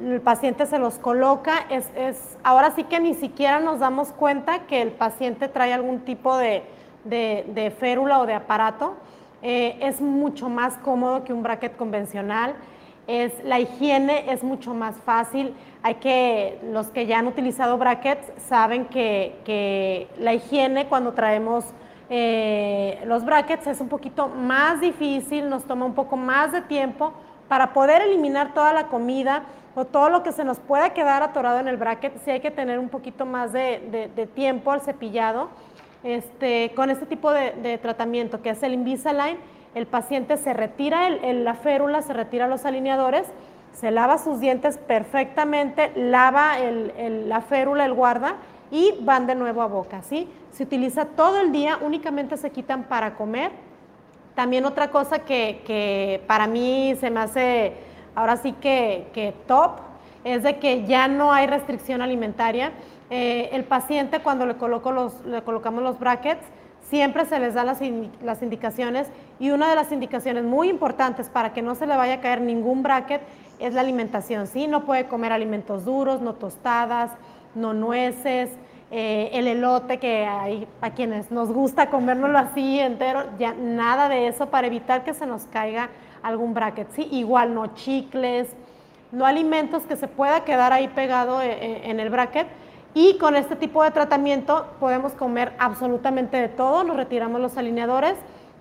el 0.01 0.21
paciente 0.21 0.65
se 0.65 0.80
los 0.80 0.95
coloca, 0.95 1.65
es, 1.69 1.88
es, 1.95 2.38
ahora 2.43 2.71
sí 2.76 2.84
que 2.84 2.99
ni 2.99 3.13
siquiera 3.13 3.59
nos 3.59 3.80
damos 3.80 4.11
cuenta 4.11 4.65
que 4.65 4.82
el 4.82 4.91
paciente 4.91 5.47
trae 5.47 5.74
algún 5.74 5.99
tipo 5.99 6.36
de, 6.38 6.63
de, 7.05 7.74
férula 7.80 8.19
o 8.19 8.26
de 8.26 8.34
aparato. 8.34 8.95
Eh, 9.44 9.78
es 9.82 10.02
mucho 10.02 10.50
más 10.50 10.78
cómodo 10.78 11.24
que 11.24 11.34
un 11.34 11.44
bracket 11.44 11.76
convencional. 11.76 12.56
Es, 13.06 13.34
la 13.44 13.60
higiene 13.60 14.32
es 14.32 14.44
mucho 14.44 14.74
más 14.74 14.96
fácil. 15.06 15.54
Hay 15.84 15.96
que, 15.96 16.60
los 16.72 16.88
que 16.88 17.06
ya 17.06 17.20
han 17.20 17.28
utilizado 17.28 17.78
brackets 17.78 18.32
saben 18.48 18.86
que, 18.86 19.36
que 19.46 20.08
la 20.18 20.34
higiene 20.34 20.88
cuando 20.88 21.12
traemos 21.12 21.66
eh, 22.10 23.02
los 23.06 23.26
brackets 23.26 23.68
es 23.68 23.82
un 23.82 23.89
poquito 23.89 24.28
más 24.28 24.82
difícil, 24.82 25.50
nos 25.50 25.64
toma 25.64 25.86
un 25.86 25.96
poco 25.96 26.18
más 26.18 26.52
de 26.52 26.62
tiempo 26.62 27.14
para 27.48 27.74
poder 27.74 28.02
eliminar 28.04 28.54
toda 28.54 28.74
la 28.74 28.88
comida 28.88 29.44
o 29.76 29.86
todo 29.86 30.10
lo 30.10 30.22
que 30.22 30.32
se 30.32 30.44
nos 30.44 30.60
pueda 30.60 30.91
quedar 30.91 31.24
atorado 31.24 31.60
en 31.60 31.68
el 31.68 31.78
bracket, 31.78 32.14
sí 32.24 32.32
hay 32.32 32.39
que 32.39 32.52
tener 32.52 32.78
un 32.78 32.89
poquito 32.89 33.26
más 33.26 33.52
de, 33.52 34.30
tiempo 34.36 34.72
al 34.72 34.82
cepillado. 34.82 35.50
Este, 36.04 36.72
con 36.76 36.89
este 36.89 37.06
tipo 37.06 37.32
de, 37.32 37.80
tratamiento 37.82 38.41
que 38.41 38.49
es 38.49 38.62
el 38.64 38.74
Invisalign, 38.74 39.38
el 39.74 39.88
paciente 39.88 40.38
se 40.38 40.54
retira 40.54 41.10
la 41.10 41.54
férula, 41.56 42.01
se 42.01 42.14
retira 42.14 42.47
los 42.47 42.66
alineadores, 42.66 43.26
se 43.74 43.89
lava 43.89 44.18
sus 44.18 44.39
dientes 44.39 44.78
perfectamente, 44.78 45.91
lava 45.95 46.54
la 46.60 47.41
férula, 47.41 47.86
el 47.86 47.93
guarda 47.93 48.36
y 48.70 48.93
van 49.01 49.26
de 49.26 49.36
nuevo 49.36 49.62
a 49.62 49.68
boca, 49.68 50.01
¿sí? 50.04 50.30
Se 50.51 50.64
utiliza 50.64 51.06
todo 51.06 51.39
el 51.39 51.51
día, 51.51 51.80
únicamente 51.82 52.38
se 52.38 52.51
quitan 52.51 52.84
para 52.84 53.16
comer. 53.16 53.51
También 54.36 54.66
otra 54.66 54.91
cosa 54.91 55.20
que, 55.20 55.62
que 55.66 56.22
para 56.28 56.47
mí 56.47 56.95
se 56.99 57.10
me 57.10 57.22
hace 57.22 57.74
ahora 58.16 58.38
sí 58.38 58.54
que, 58.54 59.34
top, 59.47 59.72
es 60.24 60.43
de 60.43 60.58
que 60.58 60.86
ya 60.86 61.08
no 61.08 61.34
hay 61.34 61.47
restricción 61.47 62.01
alimentaria. 62.01 62.72
Eh, 63.16 63.49
el 63.51 63.64
paciente 63.64 64.22
cuando 64.22 64.47
le, 64.47 64.55
colocamos 64.55 65.84
los 65.84 65.99
brackets, 65.99 66.41
siempre 66.89 67.26
se 67.26 67.38
les 67.38 67.53
dan 67.53 67.68
las, 67.68 67.80
las, 68.24 68.41
indicaciones 68.41 69.07
y 69.39 69.51
una 69.51 69.70
de 69.70 69.76
las 69.76 69.91
indicaciones 69.91 70.43
muy 70.45 70.68
importantes 70.68 71.30
para 71.30 71.53
que 71.53 71.61
no 71.61 71.76
se 71.76 71.86
le 71.86 71.95
vaya 71.95 72.16
a 72.16 72.22
caer 72.22 72.41
ningún 72.41 72.82
bracket 72.82 73.22
es 73.59 73.76
la 73.76 73.82
alimentación. 73.82 74.47
¿sí? 74.47 74.66
No 74.66 74.84
puede 74.86 75.05
comer 75.05 75.32
alimentos 75.32 75.86
duros, 75.86 76.22
no 76.22 76.34
tostadas, 76.34 77.11
no 77.53 77.76
nueces, 77.76 78.49
eh, 78.89 79.30
el 79.34 79.47
elote 79.47 79.99
que 79.99 80.26
hay 80.26 80.68
a 80.82 80.89
quienes 80.89 81.30
nos 81.30 81.51
gusta 81.51 81.91
comérnoslo 81.91 82.39
así 82.39 82.80
entero, 82.80 83.26
ya 83.38 83.53
nada 83.53 84.09
de 84.09 84.26
eso 84.26 84.47
para 84.47 84.66
evitar 84.66 85.03
que 85.03 85.14
se 85.14 85.28
nos 85.28 85.43
caiga 85.45 85.89
algún 86.24 86.55
bracket, 86.55 86.89
¿sí? 86.95 87.07
Igual 87.11 87.53
no 87.53 87.76
chicles, 87.76 88.47
no 89.11 89.28
alimentos 89.28 89.84
que 89.84 89.97
se 89.97 90.07
pueda 90.07 90.43
quedar 90.45 90.74
ahí 90.74 90.88
pegado 90.88 91.43
eh, 91.43 91.51
eh, 91.61 91.82
en 91.86 91.99
el 91.99 92.09
bracket. 92.09 92.47
Y 92.94 93.18
con 93.18 93.36
este 93.36 93.56
tipo 93.56 93.84
de 93.84 93.91
tratamiento 93.91 94.68
podemos 94.80 95.14
comer 95.14 95.54
absolutamente 95.58 96.38
de 96.38 96.50
todo, 96.50 96.84
nos 96.84 96.96
retiramos 96.96 97.41
los 97.41 97.58
alineadores 97.58 98.16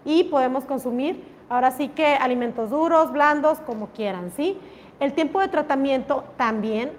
y 0.04 0.24
podemos 0.24 0.64
consumir 0.64 1.22
ahora 1.48 1.70
sí 1.70 1.88
que 1.88 2.14
alimentos 2.14 2.70
duros, 2.70 3.12
blandos, 3.12 3.58
como 3.60 3.88
quieran, 3.88 4.32
¿sí? 4.34 4.58
El 5.00 5.12
tiempo 5.12 5.40
de 5.40 5.48
tratamiento 5.48 6.24
también, 6.36 6.92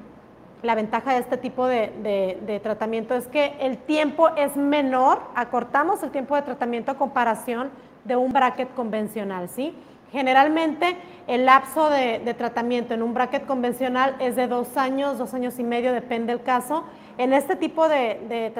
la 0.61 0.75
ventaja 0.75 1.13
de 1.13 1.19
este 1.19 1.37
tipo 1.37 1.65
de, 1.67 2.39
de, 2.45 2.59
tratamiento 2.59 3.15
es 3.15 3.27
que 3.27 3.55
el 3.59 3.77
tiempo 3.77 4.29
es 4.35 4.55
menor, 4.55 5.21
acortamos 5.35 6.03
el 6.03 6.11
tiempo 6.11 6.35
de 6.35 6.43
tratamiento 6.43 6.91
a 6.91 6.97
comparación 6.97 7.71
de 8.05 8.15
un 8.15 8.31
bracket 8.31 8.73
convencional, 8.73 9.49
¿sí? 9.49 9.75
Generalmente 10.13 10.95
el 11.25 11.45
lapso 11.45 11.89
de, 11.89 12.35
tratamiento 12.37 12.93
en 12.93 13.01
un 13.01 13.15
bracket 13.15 13.47
convencional 13.47 14.15
es 14.19 14.35
de 14.35 14.47
dos 14.47 14.77
años, 14.77 15.17
dos 15.17 15.33
años 15.33 15.57
y 15.57 15.63
medio, 15.63 15.91
depende 15.91 16.33
del 16.33 16.43
caso. 16.43 16.83
En 17.17 17.33
este 17.33 17.55
tipo 17.55 17.87
de, 17.87 18.51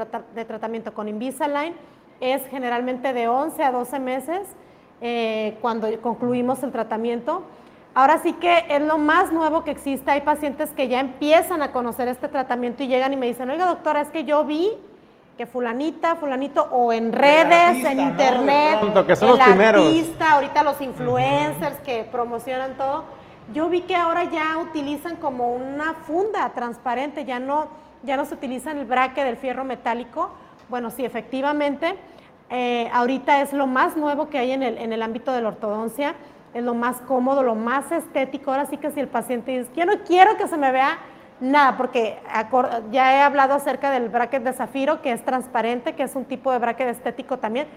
tratamiento 0.48 0.94
con 0.94 1.08
Invisalign 1.08 1.74
es 2.20 2.46
generalmente 2.48 3.14
de 3.14 3.28
11 3.28 3.64
a 3.64 3.72
12 3.72 4.00
meses 4.00 4.42
eh, 5.02 5.58
cuando 5.62 5.88
concluimos 6.02 6.62
el 6.64 6.72
tratamiento. 6.72 7.44
Ahora 7.96 8.20
sí 8.24 8.34
que 8.34 8.66
es 8.70 8.82
lo 8.82 8.98
más 8.98 9.32
nuevo 9.32 9.64
que 9.64 9.72
existe. 9.72 10.10
Hay 10.10 10.22
pacientes 10.22 10.70
que 10.72 10.88
ya 10.88 11.00
empiezan 11.00 11.62
a 11.62 11.72
conocer 11.72 12.08
este 12.08 12.28
tratamiento 12.28 12.84
y 12.84 12.88
llegan 12.88 13.14
y 13.14 13.18
me 13.18 13.28
dicen, 13.28 13.50
oiga 13.50 13.66
doctora, 13.66 14.02
es 14.02 14.10
que 14.10 14.24
yo 14.24 14.46
vi 14.46 14.72
que 15.38 15.48
fulanita, 15.48 16.16
fulanito, 16.16 16.68
o 16.72 16.94
en 16.94 17.12
redes, 17.12 17.84
en 17.84 18.00
internet, 18.00 18.80
que 19.06 19.16
son 19.16 19.30
los 19.30 19.40
primeros. 19.40 19.84
ahorita 20.20 20.64
los 20.64 20.80
influencers 20.80 21.80
que 21.80 22.04
promocionan 22.04 22.76
todo. 22.78 23.04
Yo 23.52 23.68
vi 23.68 23.82
que 23.82 23.96
ahora 23.96 24.26
ya 24.26 24.58
utilizan 24.60 25.16
como 25.18 25.54
una 25.54 25.96
funda 26.06 26.50
transparente, 26.54 27.26
ya 27.26 27.40
no, 27.40 27.68
ya 28.04 28.18
no 28.18 28.26
se 28.26 28.36
utiliza 28.36 28.72
el 28.72 28.86
braque 28.86 29.24
del 29.24 29.38
fierro 29.38 29.64
metálico. 29.64 30.32
Bueno, 30.70 30.90
sí, 30.90 31.04
efectivamente, 31.04 31.96
eh, 32.50 32.90
ahorita 32.94 33.42
es 33.42 33.54
lo 33.54 33.68
más 33.68 33.98
nuevo 33.98 34.30
que 34.30 34.38
hay 34.38 34.52
en 34.52 34.64
el, 34.64 34.78
en 34.78 34.94
el 34.94 35.02
ámbito 35.02 35.32
de 35.32 35.42
la 35.42 35.50
ortodoncia, 35.50 36.16
es 36.54 36.64
lo 36.64 36.76
más 36.76 37.02
cómodo, 37.02 37.44
lo 37.44 37.56
más 37.56 37.92
estético. 37.92 38.52
Ahora 38.52 38.66
sí 38.66 38.78
que 38.78 38.92
si 38.92 39.00
el 39.00 39.08
paciente 39.08 39.58
dice, 39.58 39.72
yo 39.76 39.86
no 39.86 40.04
quiero 40.04 40.38
que 40.38 40.48
se 40.48 40.58
me 40.58 40.72
vea 40.72 41.00
Nada, 41.44 41.76
porque 41.76 42.20
ya 42.92 43.18
he 43.18 43.22
hablado 43.22 43.54
acerca 43.54 43.92
del 43.92 44.08
bracket 44.08 44.44
de 44.44 44.54
zafiro, 44.54 45.02
que 45.02 45.12
es 45.12 45.26
transparente, 45.26 45.94
que 45.94 46.04
es 46.04 46.16
un 46.16 46.24
tipo 46.24 46.52
de 46.54 46.60
bracket 46.60 46.88
estético 46.88 47.38
también, 47.38 47.68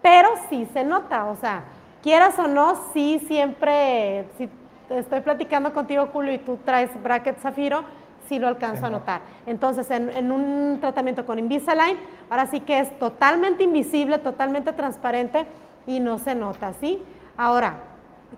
pero 0.00 0.28
sí 0.48 0.68
se 0.72 0.84
nota, 0.84 1.24
o 1.24 1.34
sea, 1.34 1.64
quieras 2.04 2.38
o 2.38 2.46
no, 2.46 2.76
sí 2.92 3.20
siempre, 3.26 4.26
si 4.38 4.48
estoy 4.90 5.22
platicando 5.22 5.72
contigo, 5.72 6.08
Julio, 6.12 6.34
y 6.34 6.38
tú 6.38 6.58
traes 6.64 6.90
bracket 7.02 7.38
zafiro, 7.38 7.82
sí 8.28 8.38
lo 8.38 8.48
alcanzo 8.48 8.86
a 8.86 8.90
notar. 8.90 9.20
Entonces, 9.46 9.90
en, 9.90 10.10
en, 10.10 10.30
un 10.32 10.78
tratamiento 10.80 11.26
con 11.26 11.38
Invisalign, 11.38 11.96
ahora 12.30 12.46
sí 12.46 12.60
que 12.60 12.80
es 12.80 12.98
totalmente 12.98 13.64
invisible, 13.64 14.18
totalmente 14.18 14.72
transparente 14.72 15.46
y 15.86 16.00
no 16.00 16.18
se 16.18 16.34
nota, 16.34 16.72
¿sí? 16.74 17.02
Ahora, 17.36 17.74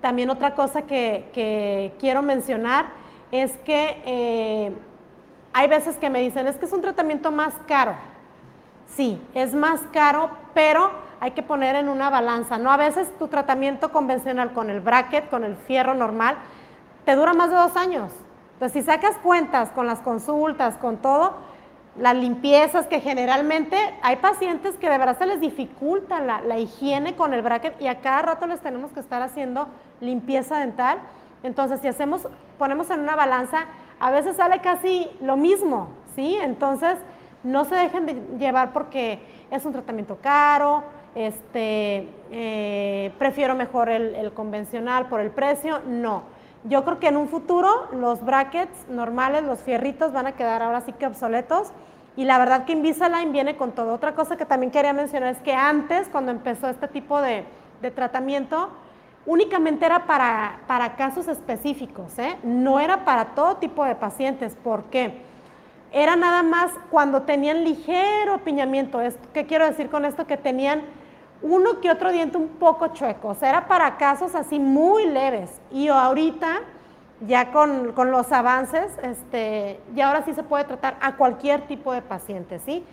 también 0.00 0.30
otra 0.30 0.54
cosa 0.54 0.82
que, 0.82 1.30
que 1.32 1.94
quiero 1.98 2.22
mencionar 2.22 2.86
es 3.32 3.56
que 3.58 4.02
eh, 4.04 4.72
hay 5.52 5.68
veces 5.68 5.96
que 5.96 6.10
me 6.10 6.20
dicen, 6.20 6.46
es 6.46 6.56
que 6.56 6.66
es 6.66 6.72
un 6.72 6.82
tratamiento 6.82 7.30
más 7.30 7.54
caro. 7.66 7.96
Sí, 8.94 9.20
es 9.34 9.54
más 9.54 9.80
caro, 9.92 10.30
pero 10.54 10.90
hay 11.20 11.32
que 11.32 11.42
poner 11.42 11.76
en 11.76 11.88
una 11.88 12.10
balanza, 12.10 12.58
¿no? 12.58 12.70
A 12.70 12.76
veces 12.76 13.10
tu 13.18 13.28
tratamiento 13.28 13.90
convencional 13.92 14.52
con 14.52 14.70
el 14.70 14.80
bracket, 14.80 15.28
con 15.30 15.44
el 15.44 15.56
fierro 15.56 15.94
normal, 15.94 16.36
te 17.04 17.14
dura 17.16 17.34
más 17.34 17.50
de 17.50 17.56
dos 17.56 17.76
años. 17.76 18.12
Entonces, 18.58 18.82
si 18.82 18.90
sacas 18.90 19.16
cuentas 19.18 19.70
con 19.70 19.86
las 19.86 20.00
consultas, 20.00 20.76
con 20.78 20.96
todo, 20.96 21.36
las 21.96 22.16
limpiezas 22.16 22.86
que 22.86 23.00
generalmente 23.00 23.76
hay 24.02 24.16
pacientes 24.16 24.74
que 24.74 24.90
de 24.90 24.98
verdad 24.98 25.16
se 25.16 25.26
les 25.26 25.40
dificulta 25.40 26.18
la, 26.20 26.58
higiene 26.58 27.14
con 27.14 27.34
el 27.34 27.42
bracket 27.42 27.80
y 27.80 27.86
a 27.86 28.00
cada 28.00 28.22
rato 28.22 28.48
les 28.48 28.60
tenemos 28.60 28.90
que 28.90 28.98
estar 28.98 29.22
haciendo 29.22 29.68
limpieza 30.00 30.58
dental. 30.58 30.98
Entonces, 31.44 31.80
si 31.80 31.86
hacemos, 31.86 32.26
ponemos 32.58 32.90
en 32.90 32.98
una 32.98 33.14
balanza, 33.14 33.66
a 34.00 34.10
veces 34.10 34.36
sale 34.36 34.60
casi 34.60 35.08
lo 35.20 35.36
mismo, 35.36 35.90
¿sí? 36.16 36.36
Entonces, 36.42 36.98
no 37.44 37.64
se 37.64 37.76
dejen 37.76 38.06
de 38.06 38.14
llevar 38.38 38.72
porque 38.72 39.20
es 39.52 39.64
un 39.64 39.72
tratamiento 39.72 40.18
caro, 40.20 40.82
este, 41.14 42.08
eh, 42.32 43.12
prefiero 43.18 43.54
mejor 43.54 43.88
el, 43.88 44.32
convencional 44.32 45.06
por 45.06 45.20
el 45.20 45.30
precio, 45.30 45.80
no. 45.86 46.37
Yo 46.64 46.84
creo 46.84 46.98
que 46.98 47.08
en 47.08 47.16
un 47.16 47.28
futuro 47.28 47.88
los 47.92 48.24
brackets 48.24 48.88
normales, 48.88 49.44
los 49.44 49.60
fierritos 49.60 50.12
van 50.12 50.26
a 50.26 50.32
quedar 50.32 50.62
ahora 50.62 50.80
sí 50.80 50.92
que 50.92 51.06
obsoletos 51.06 51.72
y 52.16 52.24
la 52.24 52.38
verdad 52.38 52.64
que 52.64 52.72
Invisalign 52.72 53.32
viene 53.32 53.56
con 53.56 53.72
todo. 53.72 53.94
Otra 53.94 54.14
cosa 54.14 54.36
que 54.36 54.44
también 54.44 54.72
quería 54.72 54.92
mencionar 54.92 55.34
es 55.34 55.40
que 55.42 55.54
antes, 55.54 56.08
cuando 56.08 56.32
empezó 56.32 56.68
este 56.68 56.88
tipo 56.88 57.20
de, 57.20 57.44
de 57.80 57.90
tratamiento, 57.90 58.70
únicamente 59.24 59.86
era 59.86 60.06
para, 60.06 60.60
para 60.66 60.96
casos 60.96 61.28
específicos, 61.28 62.18
¿eh? 62.18 62.36
no 62.42 62.80
era 62.80 63.04
para 63.04 63.34
todo 63.34 63.56
tipo 63.56 63.84
de 63.84 63.94
pacientes. 63.94 64.56
¿Por 64.56 64.84
qué? 64.84 65.28
era 65.92 66.16
nada 66.16 66.42
más 66.42 66.70
cuando 66.90 67.22
tenían 67.22 67.64
ligero 67.64 68.34
apiñamiento. 68.34 69.00
¿Qué 69.32 69.46
quiero 69.46 69.66
decir 69.66 69.88
con 69.88 70.04
esto? 70.04 70.26
Que 70.26 70.36
tenían 70.36 70.82
uno 71.42 71.80
que 71.80 71.90
otro 71.90 72.10
diente 72.12 72.36
un 72.36 72.48
poco 72.48 72.88
chueco. 72.88 73.28
O 73.28 73.34
sea, 73.34 73.50
era 73.50 73.68
para 73.68 73.96
casos 73.96 74.34
así 74.34 74.58
muy 74.58 75.06
leves. 75.06 75.50
Y 75.70 75.88
ahorita, 75.88 76.60
ya 77.26 77.50
con, 77.52 77.94
los 78.10 78.32
avances, 78.32 78.86
este, 79.02 79.80
ya 79.94 80.08
ahora 80.08 80.24
sí 80.24 80.34
se 80.34 80.42
puede 80.42 80.64
tratar 80.64 80.96
a 81.00 81.16
cualquier 81.16 81.62
tipo 81.62 81.92
de 81.92 82.02
paciente, 82.02 82.58
¿sí? 82.58 82.84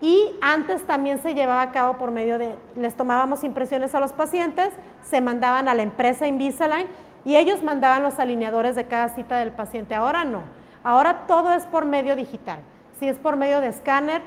Y 0.00 0.34
antes 0.40 0.86
también 0.86 1.20
se 1.20 1.34
llevaba 1.34 1.60
a 1.60 1.72
cabo 1.72 1.98
por 1.98 2.10
medio 2.10 2.38
de, 2.38 2.54
les 2.74 2.96
tomábamos 2.96 3.44
impresiones 3.44 3.94
a 3.94 4.00
los 4.00 4.12
pacientes, 4.12 4.70
se 5.02 5.20
mandaban 5.20 5.68
a 5.68 5.74
la 5.74 5.82
empresa 5.82 6.26
Invisalign 6.26 6.86
y 7.26 7.36
ellos 7.36 7.62
mandaban 7.62 8.02
los 8.02 8.18
alineadores 8.18 8.76
de 8.76 8.86
cada 8.86 9.10
cita 9.10 9.38
del 9.38 9.52
paciente. 9.52 9.94
Ahora 9.94 10.24
no, 10.24 10.42
ahora 10.82 11.26
todo 11.26 11.52
es 11.52 11.66
por 11.66 11.84
medio 11.84 12.16
digital. 12.16 12.60
Si 12.98 13.08
es 13.08 13.18
por 13.18 13.36
medio 13.36 13.60
de 13.60 13.68
escáner, 13.68 14.22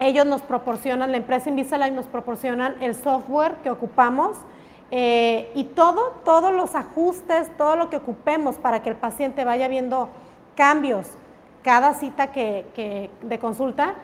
ellos 0.00 0.26
nos 0.26 0.42
proporcionan, 0.42 1.10
la 1.10 1.18
empresa 1.18 1.48
Invisalign 1.48 1.94
nos 1.94 2.06
proporcionan 2.06 2.76
el 2.80 2.94
software 2.94 3.56
que 3.62 3.70
ocupamos 3.70 4.36
eh, 4.90 5.50
y 5.54 5.64
todo, 5.64 6.20
todos 6.24 6.52
los 6.52 6.74
ajustes, 6.74 7.54
todo 7.56 7.76
lo 7.76 7.90
que 7.90 7.96
ocupemos 7.96 8.56
para 8.56 8.82
que 8.82 8.90
el 8.90 8.96
paciente 8.96 9.44
vaya 9.44 9.68
viendo 9.68 10.08
cambios 10.54 11.06
cada 11.62 11.94
cita 11.94 12.32
que 12.32 13.10
de 13.20 13.38
consulta, 13.38 13.96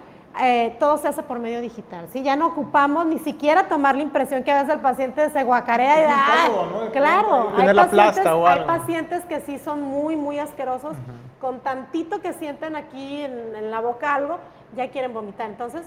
eh, 0.43 0.77
todo 0.81 0.99
se 0.99 1.07
hace 1.07 1.23
por 1.23 1.39
medio 1.39 1.61
digital, 1.61 2.09
¿sí? 2.13 2.23
Ya 2.23 2.35
no 2.35 2.49
ocupamos 2.49 3.07
ni 3.07 3.21
siquiera 3.21 3.69
tomar 3.69 3.95
la 3.95 4.03
impresión 4.03 4.43
que 4.43 4.51
a 4.51 4.63
veces 4.63 4.75
el 4.75 4.81
paciente 4.81 5.31
se 5.31 5.45
guacarea 5.45 6.01
y 6.01 6.03
da, 6.03 6.91
claro, 6.91 7.53
hay 7.57 7.73
pacientes, 7.73 8.27
hay 8.27 8.65
pacientes 8.65 9.25
que 9.27 9.41
sí 9.43 9.61
son 9.61 9.83
muy, 9.83 10.17
muy 10.17 10.41
asquerosos, 10.41 10.97
con 11.41 11.61
tantito 11.61 12.21
que 12.21 12.33
sienten 12.33 12.75
aquí 12.75 13.23
en, 13.23 13.71
la 13.71 13.79
boca 13.79 14.13
algo, 14.13 14.39
ya 14.75 14.91
quieren 14.91 15.13
vomitar. 15.13 15.51
Entonces, 15.51 15.83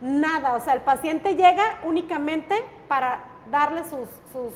nada, 0.00 0.54
o 0.54 0.60
sea, 0.60 0.74
el 0.74 0.82
paciente 0.82 1.34
llega 1.36 1.80
únicamente 1.84 2.54
para 2.88 3.24
darle 3.50 3.82
sus, 3.84 4.08
sus 4.32 4.52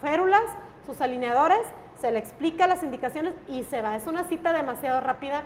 férulas, 0.00 0.44
sus 0.86 1.00
alineadores, 1.00 1.60
se 2.00 2.10
le 2.10 2.18
explica 2.18 2.66
las 2.66 2.82
indicaciones 2.82 3.34
y 3.46 3.64
se 3.64 3.82
va. 3.82 3.96
Es 3.96 4.06
una 4.06 4.24
cita 4.24 4.52
demasiado 4.52 5.00
rápida 5.00 5.42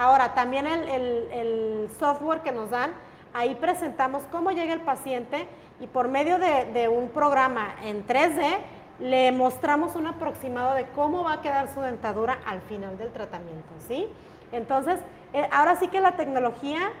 Ahora, 0.00 0.32
también 0.32 0.66
el, 0.66 1.90
software 1.98 2.40
que 2.40 2.52
nos 2.52 2.70
dan, 2.70 2.92
ahí 3.34 3.54
presentamos 3.56 4.22
cómo 4.32 4.50
llega 4.50 4.72
el 4.72 4.80
paciente 4.80 5.46
y 5.78 5.86
por 5.88 6.08
medio 6.08 6.38
de, 6.38 6.88
un 6.88 7.10
programa 7.10 7.74
en 7.82 8.06
3D 8.06 8.60
le 8.98 9.30
mostramos 9.30 9.96
un 9.96 10.06
aproximado 10.06 10.74
de 10.74 10.86
cómo 10.94 11.24
va 11.24 11.34
a 11.34 11.40
quedar 11.42 11.68
su 11.74 11.82
dentadura 11.82 12.38
al 12.46 12.62
final 12.62 12.96
del 12.96 13.12
tratamiento, 13.12 13.68
¿sí? 13.88 14.08
Entonces, 14.52 15.00
eh, 15.34 15.46
ahora 15.52 15.76
sí 15.76 15.88
que 15.88 16.00
la 16.00 16.12
tecnología 16.12 16.92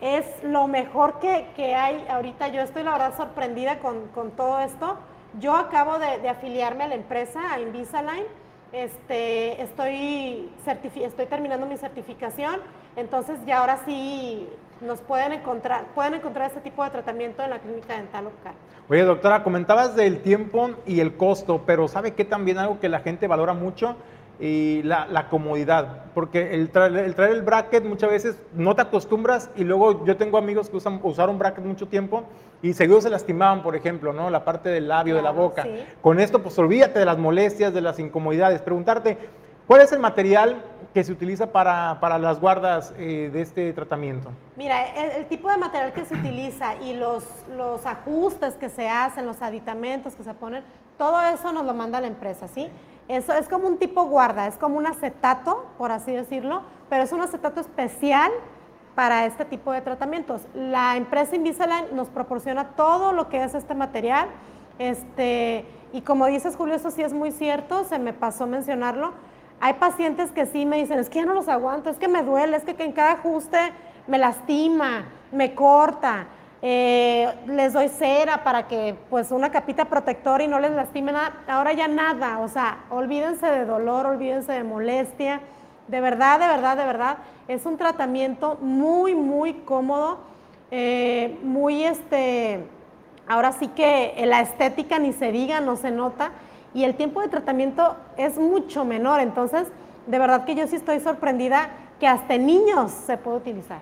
es 0.00 0.24
lo 0.42 0.66
mejor 0.66 1.18
que, 1.18 1.74
hay 1.74 2.04
ahorita. 2.08 2.48
Yo 2.48 2.62
estoy 2.62 2.82
la 2.82 2.92
verdad 2.92 3.16
sorprendida 3.16 3.78
con, 3.78 4.30
todo 4.36 4.60
esto. 4.60 4.98
Yo 5.38 5.54
acabo 5.54 5.98
de, 5.98 6.18
de 6.18 6.28
afiliarme 6.28 6.84
a 6.84 6.88
la 6.88 6.94
empresa, 6.94 7.40
a 7.52 7.60
Invisalign, 7.60 8.24
este, 8.72 9.60
estoy, 9.62 10.48
estoy 10.94 11.26
terminando 11.26 11.66
mi 11.66 11.76
certificación, 11.76 12.60
entonces 12.94 13.38
ya 13.44 13.58
ahora 13.58 13.80
sí 13.84 14.48
nos 14.80 15.00
pueden 15.00 15.32
encontrar, 15.32 15.86
pueden 15.94 16.14
encontrar 16.14 16.48
este 16.48 16.60
tipo 16.60 16.84
de 16.84 16.90
tratamiento 16.90 17.42
en 17.42 17.50
la 17.50 17.58
clínica 17.58 17.96
dental 17.96 18.24
local. 18.24 18.54
Oye, 18.88 19.02
doctora, 19.02 19.42
comentabas 19.42 19.96
del 19.96 20.22
tiempo 20.22 20.70
y 20.86 21.00
el 21.00 21.16
costo, 21.16 21.62
pero 21.66 21.88
¿sabe 21.88 22.14
qué 22.14 22.24
también 22.24 22.58
algo 22.58 22.78
que 22.78 22.88
la 22.88 23.00
gente 23.00 23.26
valora 23.26 23.54
mucho? 23.54 23.96
Y 24.40 24.82
la, 24.84 25.28
comodidad, 25.28 26.04
porque 26.14 26.54
el, 26.54 26.70
traer 26.70 27.16
el 27.16 27.42
bracket 27.42 27.84
muchas 27.84 28.10
veces 28.10 28.42
no 28.54 28.74
te 28.74 28.82
acostumbras 28.82 29.50
y 29.54 29.64
luego 29.64 30.04
yo 30.06 30.16
tengo 30.16 30.38
amigos 30.38 30.70
que 30.70 30.78
usan, 30.78 30.98
usaron 31.02 31.38
bracket 31.38 31.64
mucho 31.64 31.88
tiempo 31.88 32.24
y 32.62 32.72
seguido 32.72 33.00
se 33.02 33.10
lastimaban, 33.10 33.62
por 33.62 33.76
ejemplo, 33.76 34.14
¿no? 34.14 34.30
La 34.30 34.44
parte 34.44 34.70
del 34.70 34.88
labio, 34.88 35.16
de 35.16 35.22
la 35.22 35.30
boca. 35.30 35.66
Con 36.00 36.20
esto, 36.20 36.42
pues 36.42 36.58
olvídate 36.58 36.98
de 36.98 37.04
las 37.04 37.18
molestias, 37.18 37.74
de 37.74 37.82
las 37.82 37.98
incomodidades. 37.98 38.62
Preguntarte, 38.62 39.18
¿cuál 39.66 39.82
es 39.82 39.92
el 39.92 39.98
material 39.98 40.62
que 40.94 41.04
se 41.04 41.12
utiliza 41.12 41.52
para, 41.52 42.18
las 42.18 42.40
guardas 42.40 42.94
eh, 42.98 43.28
de 43.30 43.42
este 43.42 43.72
tratamiento? 43.74 44.30
Mira, 44.56 44.86
el, 45.16 45.26
tipo 45.26 45.50
de 45.50 45.58
material 45.58 45.92
que 45.92 46.06
se 46.06 46.14
utiliza 46.14 46.76
y 46.76 46.94
los, 46.94 47.24
los 47.56 47.84
ajustes 47.84 48.54
que 48.54 48.70
se 48.70 48.88
hacen, 48.88 49.26
los 49.26 49.42
aditamentos 49.42 50.14
que 50.14 50.24
se 50.24 50.32
ponen, 50.32 50.64
todo 50.96 51.20
eso 51.22 51.52
nos 51.52 51.64
lo 51.64 51.74
manda 51.74 52.00
la 52.00 52.08
empresa, 52.08 52.48
¿sí? 52.48 52.68
Eso 53.10 53.32
es 53.32 53.48
como 53.48 53.66
un 53.66 53.76
tipo 53.76 54.04
guarda, 54.04 54.46
es 54.46 54.56
como 54.56 54.78
un 54.78 54.86
acetato, 54.86 55.66
por 55.78 55.90
así 55.90 56.12
decirlo, 56.12 56.62
pero 56.88 57.02
es 57.02 57.10
un 57.10 57.20
acetato 57.20 57.58
especial 57.58 58.30
para 58.94 59.26
este 59.26 59.44
tipo 59.44 59.72
de 59.72 59.80
tratamientos. 59.80 60.42
La 60.54 60.96
empresa 60.96 61.34
Invisalign 61.34 61.86
nos 61.96 62.08
proporciona 62.08 62.68
todo 62.76 63.12
lo 63.12 63.28
que 63.28 63.42
es 63.42 63.52
este 63.56 63.74
material. 63.74 64.28
Este, 64.78 65.64
y 65.92 66.02
como 66.02 66.26
dices, 66.26 66.54
Julio, 66.54 66.76
eso 66.76 66.92
sí 66.92 67.02
es 67.02 67.12
muy 67.12 67.32
cierto, 67.32 67.82
se 67.82 67.98
me 67.98 68.12
pasó 68.12 68.46
mencionarlo. 68.46 69.12
Hay 69.58 69.74
pacientes 69.74 70.30
que 70.30 70.46
sí 70.46 70.64
me 70.64 70.76
dicen, 70.76 71.00
es 71.00 71.10
que 71.10 71.18
ya 71.18 71.26
no 71.26 71.34
los 71.34 71.48
aguanto, 71.48 71.90
es 71.90 71.96
que 71.96 72.06
me 72.06 72.22
duele, 72.22 72.58
es 72.58 72.62
que 72.62 72.80
en 72.80 72.92
cada 72.92 73.14
ajuste 73.14 73.72
me 74.06 74.18
lastima, 74.18 75.06
me 75.32 75.56
corta. 75.56 76.28
Eh, 76.62 77.32
les 77.46 77.72
doy 77.72 77.88
cera 77.88 78.44
para 78.44 78.68
que 78.68 78.94
pues 79.08 79.30
una 79.30 79.50
capita 79.50 79.86
protectora 79.86 80.44
y 80.44 80.48
no 80.48 80.60
les 80.60 80.72
lastime 80.72 81.12
nada. 81.12 81.42
Ahora 81.48 81.72
ya 81.72 81.88
nada, 81.88 82.38
o 82.40 82.48
sea, 82.48 82.84
olvídense 82.90 83.46
de 83.46 83.64
dolor, 83.64 84.06
olvídense 84.06 84.52
de 84.52 84.62
molestia. 84.62 85.40
De 85.88 86.00
verdad, 86.00 86.38
de 86.38 86.46
verdad, 86.46 86.76
de 86.76 86.84
verdad, 86.84 87.16
es 87.48 87.66
un 87.66 87.76
tratamiento 87.76 88.58
muy, 88.60 89.14
muy 89.14 89.54
cómodo, 89.54 90.18
eh, 90.70 91.36
muy 91.42 91.82
este, 91.82 92.64
ahora 93.26 93.52
sí 93.52 93.66
que 93.68 94.14
la 94.24 94.40
estética 94.40 95.00
ni 95.00 95.12
se 95.12 95.32
diga, 95.32 95.60
no 95.60 95.74
se 95.74 95.90
nota, 95.90 96.30
y 96.74 96.84
el 96.84 96.94
tiempo 96.94 97.22
de 97.22 97.28
tratamiento 97.28 97.96
es 98.16 98.38
mucho 98.38 98.84
menor, 98.84 99.18
entonces, 99.18 99.66
de 100.06 100.18
verdad 100.20 100.44
que 100.44 100.54
yo 100.54 100.68
sí 100.68 100.76
estoy 100.76 101.00
sorprendida 101.00 101.70
que 101.98 102.06
hasta 102.06 102.38
niños 102.38 102.92
se 102.92 103.16
puede 103.16 103.38
utilizar. 103.38 103.80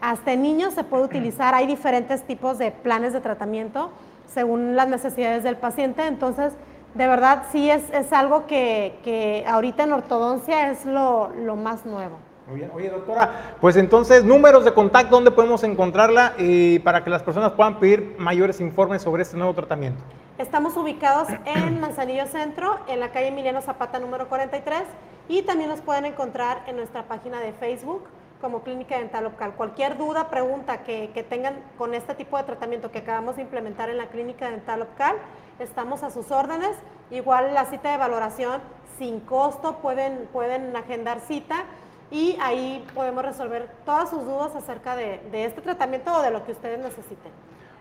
Hasta 0.00 0.32
en 0.32 0.42
niños 0.42 0.74
se 0.74 0.84
puede 0.84 1.04
utilizar, 1.04 1.54
hay 1.54 1.66
diferentes 1.66 2.22
tipos 2.22 2.58
de 2.58 2.70
planes 2.70 3.12
de 3.12 3.20
tratamiento 3.20 3.90
según 4.26 4.76
las 4.76 4.88
necesidades 4.88 5.42
del 5.42 5.56
paciente, 5.56 6.06
entonces 6.06 6.52
de 6.94 7.06
verdad 7.06 7.44
sí 7.52 7.70
es, 7.70 7.82
es 7.92 8.12
algo 8.12 8.46
que, 8.46 8.98
que, 9.04 9.44
ahorita 9.46 9.84
en 9.84 9.92
ortodoncia 9.92 10.70
es 10.70 10.84
lo, 10.84 11.30
lo, 11.30 11.56
más 11.56 11.84
nuevo. 11.84 12.18
Muy 12.48 12.60
bien, 12.60 12.70
oye 12.74 12.90
doctora, 12.90 13.56
pues 13.60 13.76
entonces 13.76 14.24
números 14.24 14.64
de 14.64 14.72
contacto, 14.72 15.14
¿dónde 15.14 15.30
podemos 15.30 15.62
encontrarla 15.62 16.34
y 16.38 16.78
para 16.80 17.04
que 17.04 17.10
las 17.10 17.22
personas 17.22 17.52
puedan 17.52 17.78
pedir 17.78 18.16
mayores 18.18 18.60
informes 18.60 19.02
sobre 19.02 19.22
este 19.22 19.36
nuevo 19.36 19.54
tratamiento? 19.54 20.02
Estamos 20.38 20.76
ubicados 20.76 21.28
en 21.44 21.80
Manzanillo 21.80 22.26
Centro, 22.26 22.78
en 22.88 22.98
la 22.98 23.10
calle 23.10 23.28
Emiliano 23.28 23.60
Zapata 23.60 23.98
número 24.00 24.28
43 24.28 24.82
y 25.28 25.42
también 25.42 25.68
nos 25.68 25.80
pueden 25.80 26.06
encontrar 26.06 26.62
en 26.66 26.76
nuestra 26.76 27.04
página 27.04 27.40
de 27.40 27.52
Facebook 27.52 28.04
como 28.40 28.62
clínica 28.62 28.98
dental 28.98 29.24
local. 29.24 29.54
Cualquier 29.56 29.96
duda, 29.96 30.30
pregunta 30.30 30.82
que, 30.82 31.10
que, 31.12 31.22
tengan 31.22 31.62
con 31.76 31.94
este 31.94 32.14
tipo 32.14 32.36
de 32.36 32.44
tratamiento 32.44 32.90
que 32.90 32.98
acabamos 32.98 33.36
de 33.36 33.42
implementar 33.42 33.90
en 33.90 33.98
la 33.98 34.06
clínica 34.06 34.50
dental 34.50 34.80
local, 34.80 35.16
estamos 35.58 36.02
a 36.02 36.10
sus 36.10 36.30
órdenes. 36.30 36.76
Igual 37.10 37.54
la 37.54 37.66
cita 37.66 37.90
de 37.90 37.98
valoración 37.98 38.60
sin 38.98 39.20
costo, 39.20 39.76
pueden, 39.78 40.28
pueden 40.32 40.74
agendar 40.76 41.20
cita 41.20 41.64
y 42.10 42.36
ahí 42.40 42.84
podemos 42.94 43.24
resolver 43.24 43.68
todas 43.84 44.10
sus 44.10 44.24
dudas 44.24 44.54
acerca 44.56 44.96
de, 44.96 45.20
de 45.30 45.44
este 45.44 45.60
tratamiento 45.60 46.12
o 46.12 46.22
de 46.22 46.30
lo 46.30 46.44
que 46.44 46.52
ustedes 46.52 46.78
necesiten. 46.78 47.32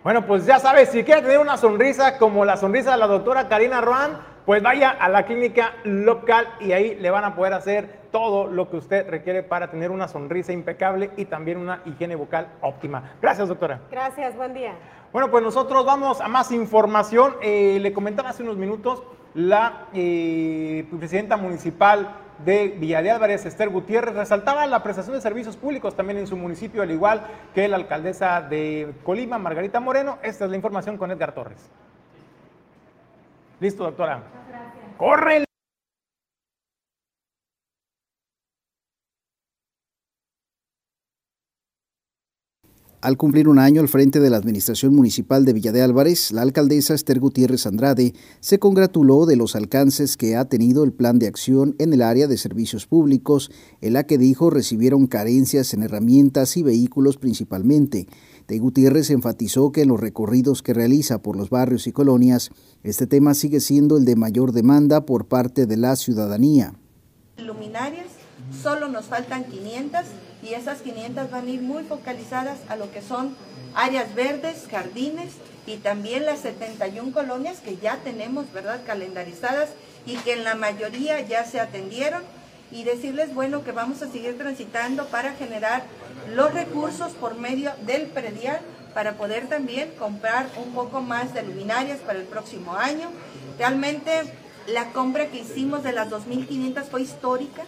Bueno, 0.04 0.26
pues 0.26 0.46
ya 0.46 0.60
sabes, 0.60 0.90
si 0.90 1.04
quiere 1.04 1.22
tener 1.22 1.40
una 1.40 1.58
sonrisa 1.58 2.18
como 2.18 2.46
la 2.46 2.56
sonrisa 2.56 2.92
de 2.92 2.98
la 2.98 3.08
doctora 3.08 3.50
Karina 3.50 3.82
Roan, 3.82 4.18
pues 4.46 4.64
vaya 4.64 4.92
a 4.92 5.10
la 5.10 5.24
clínica 5.26 5.74
local 5.84 6.48
y 6.62 6.72
ahí 6.72 6.96
le 6.96 7.10
van 7.10 7.26
a 7.26 7.36
poder 7.36 7.54
hacer 7.54 7.99
todo 8.12 8.48
lo 8.48 8.70
que 8.70 8.78
usted 8.78 9.10
requiere 9.10 9.44
para 9.44 9.70
tener 9.70 9.92
una 9.92 10.08
sonrisa 10.08 10.52
impecable 10.52 11.12
y 11.18 11.26
también 11.26 11.58
una 11.58 11.82
higiene 11.86 12.16
bucal 12.16 12.48
óptima. 12.62 13.12
Gracias, 13.22 13.48
doctora. 13.48 13.82
Gracias, 13.92 14.36
buen 14.36 14.54
día. 14.54 14.74
Bueno, 15.12 15.32
pues 15.32 15.44
nosotros 15.44 15.86
vamos 15.86 16.22
a 16.22 16.28
más 16.28 16.52
información. 16.52 17.36
Eh, 17.42 17.80
le 17.82 17.94
comentaba 17.94 18.30
hace 18.30 18.44
unos 18.44 18.58
minutos 18.58 19.04
la 19.34 19.88
eh, 19.94 20.88
presidenta 20.98 21.38
municipal 21.38 22.16
de 22.44 22.70
Villa 22.70 23.02
de 23.02 23.12
Álvarez, 23.12 23.46
Esther 23.46 23.70
Gutiérrez, 23.70 24.16
resaltaba 24.16 24.66
la 24.66 24.82
prestación 24.82 25.16
de 25.16 25.22
servicios 25.22 25.58
públicos 25.58 25.96
también 25.96 26.20
en 26.20 26.28
su 26.28 26.38
municipio, 26.38 26.82
al 26.82 26.92
igual 26.92 27.22
que 27.54 27.68
la 27.68 27.76
alcaldesa 27.76 28.42
de 28.42 28.94
Colima, 29.04 29.38
Margarita 29.38 29.80
Moreno. 29.80 30.20
Esta 30.24 30.46
es 30.46 30.50
la 30.50 30.56
información 30.56 30.98
con 30.98 31.12
Edgar 31.12 31.34
Torres. 31.34 31.70
Listo, 33.60 33.84
doctora. 33.84 34.24
Gracias. 34.48 34.98
¡Corre! 34.98 35.49
Al 43.02 43.16
cumplir 43.16 43.48
un 43.48 43.60
año 43.60 43.80
al 43.80 43.88
frente 43.88 44.20
de 44.20 44.30
la 44.30 44.36
Administración 44.36 44.94
Municipal 44.94 45.46
de 45.46 45.54
Villa 45.54 45.72
de 45.72 45.82
Álvarez, 45.82 46.34
la 46.34 46.42
alcaldesa 46.42 46.94
Esther 46.94 47.22
Gutiérrez 47.22 47.66
Andrade 47.66 48.14
se 48.42 48.60
congratuló 48.60 49.26
de 49.26 49.38
los 49.38 49.56
alcances 49.56 50.18
que 50.18 50.36
ha 50.36 50.44
tenido 50.50 50.84
el 50.84 50.92
plan 50.92 51.18
de 51.18 51.28
acción 51.28 51.76
en 51.80 51.94
el 51.94 52.02
área 52.02 52.28
de 52.28 52.38
servicios 52.38 52.88
públicos, 52.88 53.52
en 53.80 53.94
la 53.94 54.04
que 54.04 54.18
dijo 54.18 54.50
recibieron 54.50 55.08
carencias 55.08 55.74
en 55.74 55.84
herramientas 55.84 56.58
y 56.58 56.64
vehículos 56.64 57.16
principalmente. 57.16 58.06
De 58.50 58.60
Gutiérrez 58.60 59.12
enfatizó 59.12 59.72
que 59.72 59.84
en 59.84 59.88
los 59.88 60.02
recorridos 60.02 60.62
que 60.62 60.74
realiza 60.74 61.22
por 61.22 61.38
los 61.38 61.50
barrios 61.50 61.88
y 61.88 61.94
colonias, 61.94 62.50
este 62.84 63.08
tema 63.08 63.34
sigue 63.34 63.62
siendo 63.62 63.96
el 63.96 64.04
de 64.04 64.18
mayor 64.18 64.52
demanda 64.52 65.06
por 65.06 65.26
parte 65.26 65.68
de 65.68 65.78
la 65.78 65.96
ciudadanía. 65.96 66.74
Luminarias, 67.38 68.08
solo 68.62 68.90
nos 68.90 69.06
faltan 69.06 69.46
500 69.46 70.04
y 70.42 70.54
esas 70.54 70.82
500 70.82 71.30
van 71.32 71.48
a 71.48 71.50
ir 71.50 71.62
muy 71.62 71.84
focalizadas 71.84 72.60
a 72.70 72.76
lo 72.76 72.92
que 72.92 73.02
son 73.02 73.36
áreas 73.76 74.14
verdes, 74.16 74.68
jardines 74.70 75.34
y 75.68 75.78
también 75.78 76.26
las 76.26 76.40
71 76.40 77.12
colonias 77.12 77.60
que 77.60 77.78
ya 77.78 77.98
tenemos, 77.98 78.52
¿verdad?, 78.54 78.82
calendarizadas 78.86 79.70
y 80.06 80.16
que 80.18 80.34
en 80.34 80.44
la 80.44 80.56
mayoría 80.56 81.22
ya 81.22 81.46
se 81.46 81.60
atendieron 81.60 82.24
y 82.72 82.84
decirles, 82.84 83.34
bueno, 83.34 83.64
que 83.64 83.72
vamos 83.72 84.02
a 84.02 84.12
seguir 84.12 84.38
transitando 84.38 85.06
para 85.08 85.34
generar 85.34 85.84
los 86.34 86.54
recursos 86.54 87.12
por 87.14 87.36
medio 87.36 87.72
del 87.86 88.08
predial 88.08 88.62
para 88.94 89.14
poder 89.14 89.48
también 89.48 89.92
comprar 89.98 90.48
un 90.58 90.74
poco 90.74 91.02
más 91.02 91.34
de 91.34 91.44
luminarias 91.44 92.00
para 92.00 92.20
el 92.20 92.26
próximo 92.26 92.76
año. 92.76 93.10
Realmente 93.58 94.12
la 94.68 94.92
compra 94.92 95.28
que 95.28 95.40
hicimos 95.40 95.84
de 95.84 95.94
las 95.94 96.10
2.500 96.10 96.84
fue 96.84 97.02
histórica, 97.02 97.64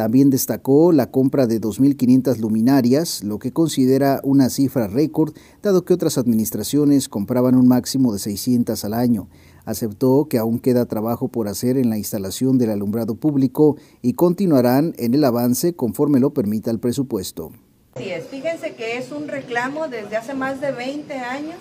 también 0.00 0.30
destacó 0.30 0.92
la 0.92 1.10
compra 1.10 1.46
de 1.46 1.60
2.500 1.60 2.38
luminarias, 2.38 3.22
lo 3.22 3.38
que 3.38 3.52
considera 3.52 4.22
una 4.24 4.48
cifra 4.48 4.88
récord, 4.88 5.34
dado 5.62 5.84
que 5.84 5.92
otras 5.92 6.16
administraciones 6.16 7.10
compraban 7.10 7.54
un 7.54 7.68
máximo 7.68 8.10
de 8.14 8.18
600 8.18 8.82
al 8.86 8.94
año. 8.94 9.28
Aceptó 9.66 10.26
que 10.26 10.38
aún 10.38 10.58
queda 10.58 10.86
trabajo 10.86 11.28
por 11.28 11.48
hacer 11.48 11.76
en 11.76 11.90
la 11.90 11.98
instalación 11.98 12.56
del 12.56 12.70
alumbrado 12.70 13.14
público 13.16 13.76
y 14.00 14.14
continuarán 14.14 14.94
en 14.96 15.12
el 15.12 15.22
avance 15.22 15.74
conforme 15.74 16.18
lo 16.18 16.32
permita 16.32 16.70
el 16.70 16.78
presupuesto. 16.78 17.52
Fíjense 17.94 18.74
que 18.74 18.96
es 18.96 19.12
un 19.12 19.28
reclamo 19.28 19.88
desde 19.88 20.16
hace 20.16 20.32
más 20.32 20.62
de 20.62 20.72
20 20.72 21.12
años 21.12 21.58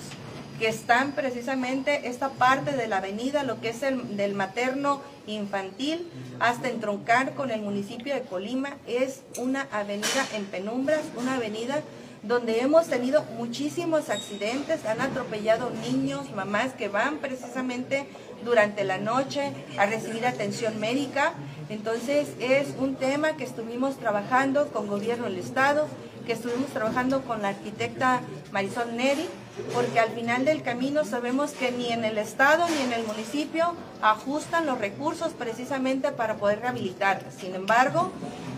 que 0.59 0.67
están 0.67 1.13
precisamente 1.13 2.09
esta 2.09 2.29
parte 2.29 2.73
de 2.73 2.87
la 2.87 2.97
avenida, 2.97 3.43
lo 3.43 3.61
que 3.61 3.69
es 3.69 3.81
el 3.81 4.17
del 4.17 4.35
materno 4.35 5.01
infantil, 5.25 6.07
hasta 6.39 6.67
entroncar 6.67 7.33
con 7.33 7.49
el 7.49 7.61
municipio 7.61 8.13
de 8.13 8.21
Colima. 8.21 8.75
Es 8.85 9.21
una 9.37 9.67
avenida 9.71 10.27
en 10.35 10.45
penumbras, 10.45 11.01
una 11.15 11.35
avenida 11.35 11.81
donde 12.23 12.59
hemos 12.59 12.87
tenido 12.87 13.23
muchísimos 13.37 14.09
accidentes, 14.09 14.85
han 14.85 14.99
atropellado 14.99 15.69
niños, 15.69 16.29
mamás 16.35 16.73
que 16.73 16.89
van 16.89 17.19
precisamente 17.19 18.07
durante 18.43 18.83
la 18.83 18.97
noche 18.97 19.53
a 19.77 19.85
recibir 19.85 20.25
atención 20.25 20.79
médica. 20.79 21.33
Entonces 21.69 22.27
es 22.39 22.67
un 22.79 22.95
tema 22.95 23.37
que 23.37 23.43
estuvimos 23.43 23.97
trabajando 23.97 24.67
con 24.69 24.87
gobierno 24.87 25.25
del 25.25 25.37
estado, 25.37 25.87
que 26.25 26.33
estuvimos 26.33 26.69
trabajando 26.69 27.23
con 27.23 27.41
la 27.41 27.49
arquitecta 27.49 28.21
Marisol 28.51 28.95
Neri, 28.95 29.27
porque 29.73 29.99
al 29.99 30.09
final 30.09 30.45
del 30.45 30.61
camino 30.61 31.03
sabemos 31.03 31.51
que 31.51 31.71
ni 31.71 31.91
en 31.91 32.05
el 32.05 32.17
Estado 32.17 32.67
ni 32.69 32.81
en 32.83 32.93
el 32.93 33.05
municipio 33.05 33.73
ajustan 34.01 34.65
los 34.65 34.77
recursos 34.77 35.33
precisamente 35.33 36.11
para 36.11 36.35
poder 36.35 36.61
rehabilitar. 36.61 37.23
Sin 37.35 37.55
embargo, 37.55 38.11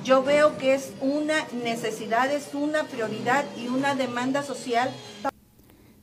yo 0.03 0.23
veo 0.23 0.57
que 0.57 0.73
es 0.73 0.91
una 0.99 1.35
necesidad, 1.63 2.31
es 2.31 2.53
una 2.53 2.83
prioridad 2.83 3.45
y 3.57 3.67
una 3.67 3.95
demanda 3.95 4.43
social 4.43 4.91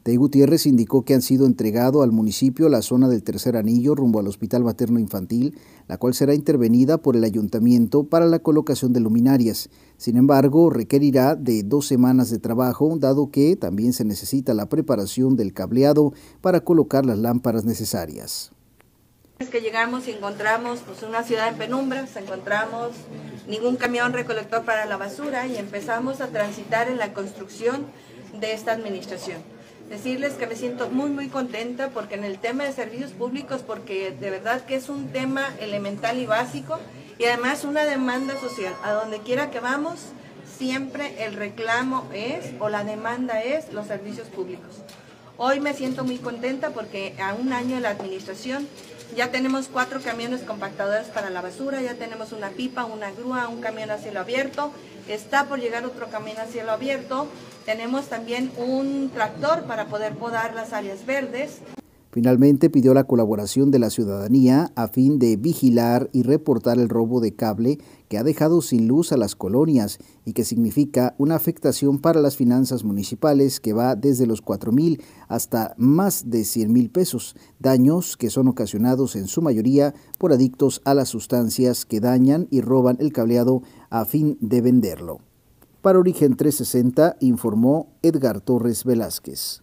de 0.09 0.16
Gutiérrez 0.16 0.64
indicó 0.64 1.04
que 1.04 1.12
han 1.12 1.20
sido 1.20 1.44
entregado 1.44 2.02
al 2.02 2.12
municipio 2.12 2.70
la 2.70 2.80
zona 2.80 3.09
del 3.09 3.22
tercer 3.22 3.59
anillo 3.59 3.94
rumbo 3.94 4.20
al 4.20 4.26
Hospital 4.26 4.64
Materno 4.64 4.98
Infantil, 4.98 5.59
la 5.86 5.98
cual 5.98 6.14
será 6.14 6.32
intervenida 6.32 6.96
por 6.96 7.14
el 7.14 7.24
ayuntamiento 7.24 8.04
para 8.04 8.24
la 8.24 8.38
colocación 8.38 8.94
de 8.94 9.00
luminarias. 9.00 9.68
Sin 9.98 10.16
embargo, 10.16 10.70
requerirá 10.70 11.34
de 11.34 11.62
dos 11.62 11.86
semanas 11.86 12.30
de 12.30 12.38
trabajo, 12.38 12.96
dado 12.98 13.30
que 13.30 13.54
también 13.56 13.92
se 13.92 14.06
necesita 14.06 14.54
la 14.54 14.70
preparación 14.70 15.36
del 15.36 15.52
cableado 15.52 16.14
para 16.40 16.61
colocar 16.61 17.04
las 17.04 17.18
lámparas 17.18 17.66
necesarias. 17.66 18.52
Es 19.40 19.50
que 19.50 19.61
llegamos 19.61 20.09
y 20.09 20.12
encontramos 20.12 20.78
pues, 20.86 21.02
una 21.02 21.22
ciudad 21.22 21.50
en 21.50 21.59
penumbras, 21.59 22.16
encontramos 22.16 22.92
ningún 23.46 23.76
camión 23.76 24.14
recolector 24.14 24.64
para 24.64 24.86
la 24.86 24.96
basura 24.96 25.46
y 25.46 25.56
empezamos 25.56 26.22
a 26.22 26.28
transitar 26.28 26.88
en 26.88 26.96
la 26.96 27.12
construcción 27.12 27.82
de 28.40 28.54
esta 28.54 28.72
administración 28.72 29.57
decirles 29.89 30.34
que 30.34 30.47
me 30.47 30.55
siento 30.55 30.91
muy 30.91 31.11
muy 31.11 31.28
contenta 31.28 31.91
porque 31.91 32.14
en 32.14 32.24
el 32.24 32.39
tema 32.39 32.64
de 32.64 32.72
servicios 32.72 33.12
públicos, 33.12 33.62
porque 33.66 34.11
de 34.12 34.30
verdad 34.30 34.64
que 34.64 34.76
es 34.76 34.89
un 34.89 35.09
tema 35.09 35.55
elemental 35.61 36.18
y 36.18 36.26
básico 36.26 36.78
y 37.18 37.24
además 37.24 37.64
una 37.64 37.84
demanda 37.84 38.39
social. 38.39 38.74
A 38.84 38.93
donde 38.93 39.18
quiera 39.20 39.51
que 39.51 39.61
vamos, 39.61 39.99
siempre 40.59 41.24
el 41.24 41.34
reclamo 41.34 42.09
es 42.12 42.53
o 42.61 42.68
la 42.68 42.84
demanda 42.84 43.43
es 43.43 43.72
los 43.72 43.86
servicios 43.86 44.28
públicos. 44.28 44.82
Hoy 45.36 45.61
me 45.61 45.72
siento 45.72 46.05
muy 46.05 46.18
contenta 46.18 46.70
porque 46.70 47.14
a 47.20 47.34
un 47.34 47.53
año 47.53 47.76
de 47.76 47.80
la 47.80 47.91
administración 47.91 48.66
ya 49.16 49.30
tenemos 49.30 49.68
cuatro 49.68 50.00
camiones 50.00 50.42
compactadores 50.42 51.09
para 51.09 51.30
la 51.30 51.40
basura, 51.40 51.80
ya 51.82 51.94
tenemos 51.94 52.32
una 52.32 52.50
pipa, 52.50 52.84
una 52.84 53.11
grúa, 53.11 53.48
un 53.48 53.61
camión 53.61 53.90
a 53.90 53.98
cielo 53.98 54.20
abierto, 54.20 54.70
está 55.09 55.46
por 55.46 55.61
llegar 55.61 55.84
otro 55.84 56.09
camión 56.09 56.38
a 56.38 56.46
cielo 56.46 56.72
abierto, 56.72 57.26
tenemos 57.64 58.06
también 58.09 58.50
un 58.59 59.11
tractor 59.12 59.64
para 59.64 59.86
poder 59.86 60.14
podar 60.14 60.54
las 60.54 60.72
áreas 60.72 61.04
verdes. 61.06 61.59
Finalmente 62.11 62.70
pidió 62.70 62.94
la 62.94 63.04
colaboración 63.04 63.70
de 63.70 63.78
la 63.78 63.90
ciudadanía 63.90 64.70
a 64.74 64.88
fin 64.88 65.18
de 65.18 65.36
vigilar 65.36 66.09
y 66.12 66.22
reportar 66.22 66.78
el 66.78 66.88
robo 66.88 67.20
de 67.20 67.34
cable 67.34 67.78
que 68.09 68.18
ha 68.18 68.24
dejado 68.24 68.62
sin 68.62 68.88
luz 68.88 69.12
a 69.12 69.16
las 69.16 69.36
colonias 69.36 69.98
y 70.24 70.32
que 70.32 70.44
significa 70.44 71.14
una 71.18 71.36
afectación 71.36 71.98
para 71.98 72.20
las 72.20 72.36
finanzas 72.36 72.84
municipales 72.84 73.61
que 73.61 73.72
va 73.72 73.96
desde 73.96 74.26
los 74.26 74.42
4 74.42 74.72
mil 74.72 75.02
hasta 75.28 75.74
más 75.76 76.30
de 76.30 76.44
100 76.44 76.72
mil 76.72 76.90
pesos, 76.90 77.36
daños 77.59 78.16
que 78.16 78.30
son 78.30 78.48
ocasionados 78.48 79.16
en 79.16 79.28
su 79.28 79.42
mayoría 79.42 79.94
por 80.18 80.32
adictos 80.32 80.80
a 80.84 80.94
las 80.94 81.09
sustancias 81.09 81.84
que 81.84 82.00
dañan 82.00 82.48
y 82.50 82.61
roban 82.61 82.96
el 83.00 83.12
cableado 83.12 83.62
a 83.90 84.04
fin 84.04 84.38
de 84.40 84.61
venderlo. 84.61 85.20
Para 85.82 86.00
Origen 86.00 86.36
360 86.36 87.16
informó 87.20 87.88
Edgar 88.02 88.40
Torres 88.40 88.84
Velázquez. 88.84 89.62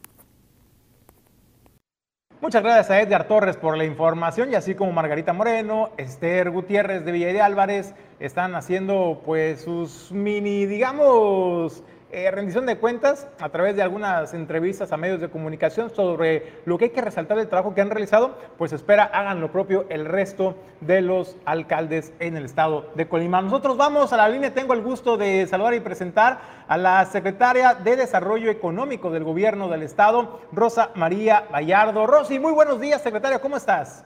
Muchas 2.46 2.62
gracias 2.62 2.92
a 2.92 3.02
Edgar 3.02 3.28
Torres 3.28 3.58
por 3.58 3.76
la 3.76 3.86
información 3.86 4.52
y 4.52 4.56
así 4.56 4.76
como 4.76 4.92
Margarita 4.92 5.34
Moreno, 5.34 5.90
Esther 5.98 6.52
Gutiérrez 6.52 7.04
de 7.04 7.12
Villa 7.12 7.34
de 7.34 7.42
Álvarez 7.42 7.96
están 8.20 8.54
haciendo 8.54 9.24
pues 9.26 9.64
sus 9.64 10.12
mini, 10.12 10.68
digamos, 10.68 11.84
eh, 12.16 12.32
rendición 12.32 12.66
de 12.66 12.78
cuentas 12.78 13.28
a 13.42 13.50
través 13.50 13.76
de 13.76 13.82
algunas 13.82 14.34
entrevistas 14.34 14.94
a 14.94 14.96
medios 14.96 15.20
de 15.20 15.28
comunicación 15.28 15.90
sobre 15.90 16.54
lo 16.64 16.78
que 16.78 16.86
hay 16.86 16.92
que 16.92 17.02
resaltar 17.02 17.36
del 17.36 17.50
trabajo 17.50 17.76
que 17.76 17.82
han 17.82 17.90
realizado, 17.90 18.40
pues 18.58 18.72
espera 18.72 19.04
hagan 19.04 19.42
lo 19.42 19.52
propio 19.52 19.86
el 19.90 20.06
resto 20.06 20.56
de 20.80 21.02
los 21.02 21.36
alcaldes 21.44 22.14
en 22.22 22.38
el 22.38 22.46
estado 22.46 22.90
de 22.96 23.10
Colima. 23.10 23.42
Nosotros 23.42 23.76
vamos 23.76 24.14
a 24.14 24.18
la 24.18 24.30
línea, 24.30 24.54
tengo 24.54 24.74
el 24.74 24.82
gusto 24.82 25.18
de 25.18 25.46
saludar 25.46 25.74
y 25.74 25.82
presentar 25.82 26.40
a 26.70 26.78
la 26.78 27.04
secretaria 27.04 27.74
de 27.74 27.98
Desarrollo 27.98 28.50
Económico 28.50 29.12
del 29.12 29.26
gobierno 29.26 29.68
del 29.68 29.84
estado, 29.84 30.40
Rosa 30.54 30.92
María 30.96 31.48
Vallardo. 31.52 32.08
Rosy, 32.08 32.40
muy 32.40 32.54
buenos 32.54 32.80
días, 32.80 33.04
secretaria, 33.04 33.40
¿cómo 33.40 33.58
estás? 33.58 34.06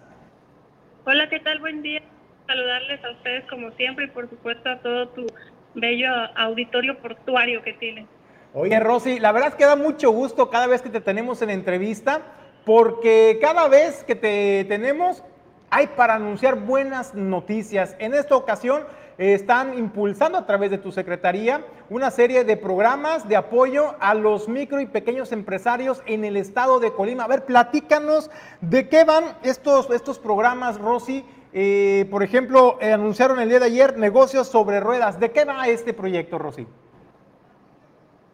Hola, 1.06 1.30
¿qué 1.30 1.40
tal? 1.42 1.60
Buen 1.60 1.84
día. 1.84 2.02
Saludarles 2.48 3.06
a 3.06 3.12
ustedes 3.12 3.46
como 3.52 3.70
siempre 3.74 4.06
y 4.06 4.08
por 4.08 4.28
supuesto 4.28 4.68
a 4.68 4.80
todo 4.80 5.10
tu 5.10 5.28
bello 5.74 6.10
auditorio 6.36 6.98
portuario 7.00 7.62
que 7.62 7.74
tiene. 7.74 8.08
Oye, 8.54 8.80
Rosy, 8.80 9.20
la 9.20 9.32
verdad 9.32 9.50
es 9.50 9.56
que 9.56 9.66
da 9.66 9.76
mucho 9.76 10.12
gusto 10.12 10.50
cada 10.50 10.68
vez 10.68 10.82
que 10.82 10.90
te 10.90 11.02
tenemos 11.02 11.42
en 11.42 11.52
entrevista, 11.52 12.22
porque 12.66 13.38
cada 13.42 13.68
vez 13.68 14.04
que 14.04 14.16
te 14.16 14.66
tenemos 14.68 15.24
hay 15.70 15.88
para 15.88 16.16
anunciar 16.16 16.56
buenas 16.56 17.14
noticias. 17.14 17.96
En 18.00 18.14
esta 18.14 18.36
ocasión 18.36 18.84
están 19.20 19.78
impulsando 19.78 20.38
a 20.38 20.46
través 20.46 20.72
de 20.72 20.78
tu 20.78 20.92
secretaría 20.92 21.66
una 21.90 22.10
serie 22.10 22.44
de 22.44 22.56
programas 22.56 23.28
de 23.28 23.36
apoyo 23.36 23.96
a 24.00 24.14
los 24.14 24.48
micro 24.48 24.80
y 24.80 24.86
pequeños 24.86 25.32
empresarios 25.32 26.02
en 26.06 26.24
el 26.24 26.38
estado 26.38 26.80
de 26.80 26.94
Colima. 26.94 27.26
A 27.26 27.28
ver, 27.28 27.46
platícanos 27.46 28.32
de 28.62 28.88
qué 28.88 29.04
van 29.04 29.26
estos, 29.44 29.90
estos 29.90 30.20
programas, 30.20 30.80
Rosy, 30.80 31.26
eh, 31.54 32.08
por 32.12 32.24
ejemplo, 32.24 32.78
eh, 32.82 32.94
anunciaron 32.94 33.40
el 33.40 33.50
día 33.50 33.60
de 33.60 33.66
ayer 33.66 33.98
negocios 33.98 34.48
sobre 34.48 34.80
ruedas. 34.80 35.20
¿De 35.20 35.32
qué 35.32 35.46
va 35.46 35.68
este 35.68 35.94
proyecto, 35.94 36.38
Rosy? 36.38 36.68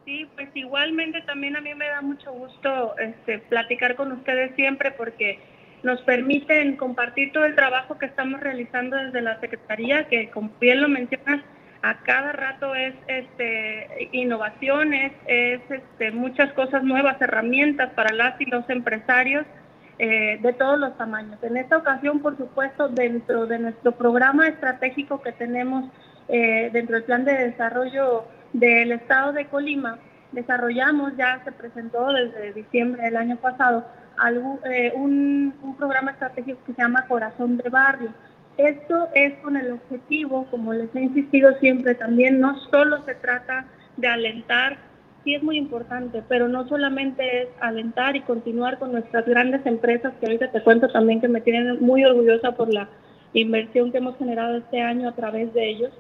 Sí, 0.05 0.27
pues 0.35 0.49
igualmente 0.53 1.21
también 1.21 1.55
a 1.55 1.61
mí 1.61 1.73
me 1.73 1.87
da 1.87 2.01
mucho 2.01 2.31
gusto 2.31 2.95
este, 2.97 3.39
platicar 3.39 3.95
con 3.95 4.11
ustedes 4.11 4.53
siempre 4.55 4.91
porque 4.91 5.39
nos 5.81 6.01
permiten 6.01 6.77
compartir 6.77 7.31
todo 7.31 7.45
el 7.45 7.55
trabajo 7.55 7.97
que 7.97 8.05
estamos 8.05 8.39
realizando 8.39 8.97
desde 8.97 9.21
la 9.21 9.39
Secretaría, 9.39 10.07
que 10.07 10.29
como 10.29 10.51
bien 10.59 10.81
lo 10.81 10.89
mencionas, 10.89 11.41
a 11.81 11.99
cada 12.01 12.31
rato 12.31 12.73
es 12.73 12.95
este, 13.07 14.09
innovaciones, 14.11 15.11
es 15.27 15.61
este, 15.69 16.11
muchas 16.11 16.51
cosas 16.53 16.83
nuevas, 16.83 17.21
herramientas 17.21 17.91
para 17.93 18.13
las 18.13 18.39
y 18.41 18.45
los 18.45 18.67
empresarios 18.69 19.45
eh, 19.97 20.39
de 20.41 20.53
todos 20.53 20.79
los 20.79 20.97
tamaños. 20.97 21.37
En 21.43 21.57
esta 21.57 21.77
ocasión, 21.77 22.19
por 22.19 22.37
supuesto, 22.37 22.87
dentro 22.89 23.45
de 23.47 23.59
nuestro 23.59 23.91
programa 23.93 24.47
estratégico 24.47 25.21
que 25.21 25.31
tenemos 25.31 25.85
eh, 26.27 26.69
dentro 26.73 26.95
del 26.95 27.03
plan 27.03 27.25
de 27.25 27.33
desarrollo 27.33 28.25
del 28.53 28.91
estado 28.91 29.33
de 29.33 29.45
Colima, 29.45 29.99
desarrollamos, 30.31 31.15
ya 31.17 31.41
se 31.43 31.51
presentó 31.51 32.11
desde 32.11 32.53
diciembre 32.53 33.03
del 33.03 33.17
año 33.17 33.37
pasado, 33.37 33.85
eh, 34.71 34.93
un, 34.95 35.53
un 35.61 35.75
programa 35.75 36.11
estratégico 36.11 36.59
que 36.65 36.73
se 36.73 36.81
llama 36.81 37.05
Corazón 37.07 37.57
de 37.57 37.69
Barrio 37.69 38.11
esto 38.57 39.09
es 39.13 39.33
con 39.39 39.57
el 39.57 39.73
objetivo, 39.73 40.47
como 40.49 40.73
les 40.73 40.93
he 40.95 41.01
insistido 41.01 41.53
siempre 41.59 41.93
también, 41.95 42.39
no 42.39 42.57
solo 42.71 43.03
se 43.03 43.15
trata 43.15 43.65
de 43.97 44.07
alentar, 44.07 44.77
sí 45.25 45.33
es 45.33 45.43
muy 45.43 45.57
importante, 45.57 46.23
pero 46.29 46.47
no 46.47 46.67
solamente 46.69 47.41
es 47.41 47.49
alentar 47.59 48.15
y 48.15 48.21
continuar 48.21 48.77
con 48.77 48.93
nuestras 48.93 49.25
grandes 49.25 49.65
empresas, 49.65 50.13
que 50.19 50.27
ahorita 50.27 50.51
te 50.51 50.61
cuento 50.61 50.87
también 50.87 51.19
que 51.19 51.27
me 51.27 51.41
tienen 51.41 51.81
muy 51.81 52.05
orgullosa 52.05 52.51
por 52.53 52.71
la 52.71 52.87
inversión 53.33 53.91
que 53.91 53.97
hemos 53.97 54.17
generado 54.17 54.57
este 54.57 54.79
año 54.81 55.09
a 55.09 55.15
través 55.15 55.51
de 55.53 55.67
ellos, 55.67 55.91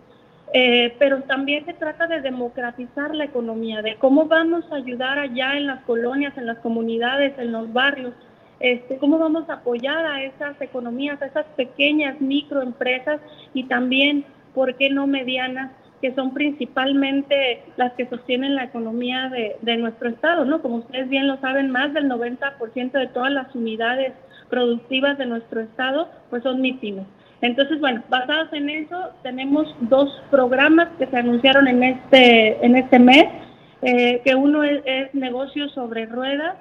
eh, 0.53 0.95
pero 0.99 1.23
también 1.23 1.65
se 1.65 1.73
trata 1.73 2.05
de 2.07 2.21
democratizar 2.21 3.13
la 3.15 3.25
economía, 3.25 3.81
de 3.81 3.95
cómo 3.95 4.25
vamos 4.25 4.63
a 4.71 4.75
ayudar 4.75 5.17
allá 5.17 5.57
en 5.57 5.65
las 5.65 5.83
colonias, 5.83 6.37
en 6.37 6.45
las 6.45 6.59
comunidades, 6.59 7.37
en 7.39 7.51
los 7.51 7.73
barrios, 7.73 8.13
este, 8.59 8.97
cómo 8.99 9.17
vamos 9.17 9.49
a 9.49 9.55
apoyar 9.55 10.05
a 10.05 10.23
esas 10.23 10.61
economías, 10.61 11.21
a 11.21 11.25
esas 11.25 11.45
pequeñas 11.57 12.21
microempresas 12.21 13.19
y 13.53 13.63
también, 13.63 14.23
¿por 14.53 14.75
qué 14.75 14.89
no 14.91 15.07
medianas? 15.07 15.71
Que 16.01 16.13
son 16.13 16.33
principalmente 16.33 17.63
las 17.77 17.93
que 17.93 18.07
sostienen 18.07 18.55
la 18.55 18.65
economía 18.65 19.29
de, 19.29 19.77
nuestro 19.77 20.09
estado, 20.09 20.45
¿no? 20.45 20.61
Como 20.61 20.77
ustedes 20.77 21.09
bien 21.09 21.27
lo 21.27 21.37
saben, 21.37 21.71
más 21.71 21.93
del 21.93 22.09
90% 22.09 22.91
de 22.91 23.07
todas 23.07 23.31
las 23.31 23.53
unidades 23.55 24.13
productivas 24.49 25.17
de 25.17 25.25
nuestro 25.25 25.61
estado, 25.61 26.09
pues 26.29 26.43
son 26.43 26.61
MIPIMES. 26.61 27.05
Entonces, 27.41 27.79
bueno, 27.79 28.01
basados 28.09 28.51
en 28.53 28.69
eso, 28.69 29.09
tenemos 29.23 29.75
dos 29.81 30.09
programas 30.31 30.87
que 30.97 31.05
se 31.07 31.17
anunciaron 31.17 31.67
en 31.67 31.83
este, 31.83 32.65
en 32.65 32.75
este 32.75 32.99
mes, 32.99 33.25
eh, 33.81 34.21
que 34.23 34.35
uno 34.35 34.63
es, 34.63 34.81
es 34.85 35.11
sobre 35.73 36.05
ruedas 36.05 36.55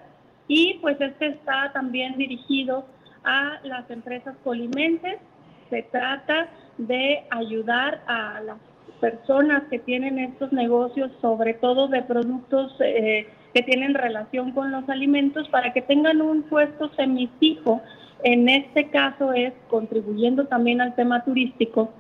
y 0.49 0.79
pues 0.83 1.01
este 1.01 1.29
está 1.29 1.71
también 1.73 2.17
dirigido 2.17 2.87
a 3.25 3.61
las 3.63 3.89
empresas 3.91 4.35
colimenses. 4.45 5.17
Se 5.71 5.83
trata 5.85 6.49
de 6.77 7.25
ayudar 7.31 8.03
a 8.07 8.41
las 8.41 8.59
personas 9.01 9.65
que 9.71 9.79
tienen 9.79 10.19
estos 10.19 10.53
negocios, 10.53 11.11
sobre 11.21 11.55
todo 11.55 11.89
de 11.89 12.03
productos 12.03 12.75
eh, 12.81 13.27
que 13.53 13.63
tienen 13.63 13.95
relación 13.95 14.53
con 14.53 14.73
los 14.73 14.89
alimentos, 14.89 15.49
para 15.49 15.73
que 15.73 15.83
tengan 15.83 16.23
un 16.23 16.43
puesto 16.45 16.91
semifijo. 16.95 17.81
En 18.23 18.49
este 18.49 18.89
caso 18.89 19.33
es 19.33 19.53
contribuyendo 19.69 20.47
también 20.47 20.81
al 20.81 20.95
tema 20.95 21.25
turístico 21.25 21.93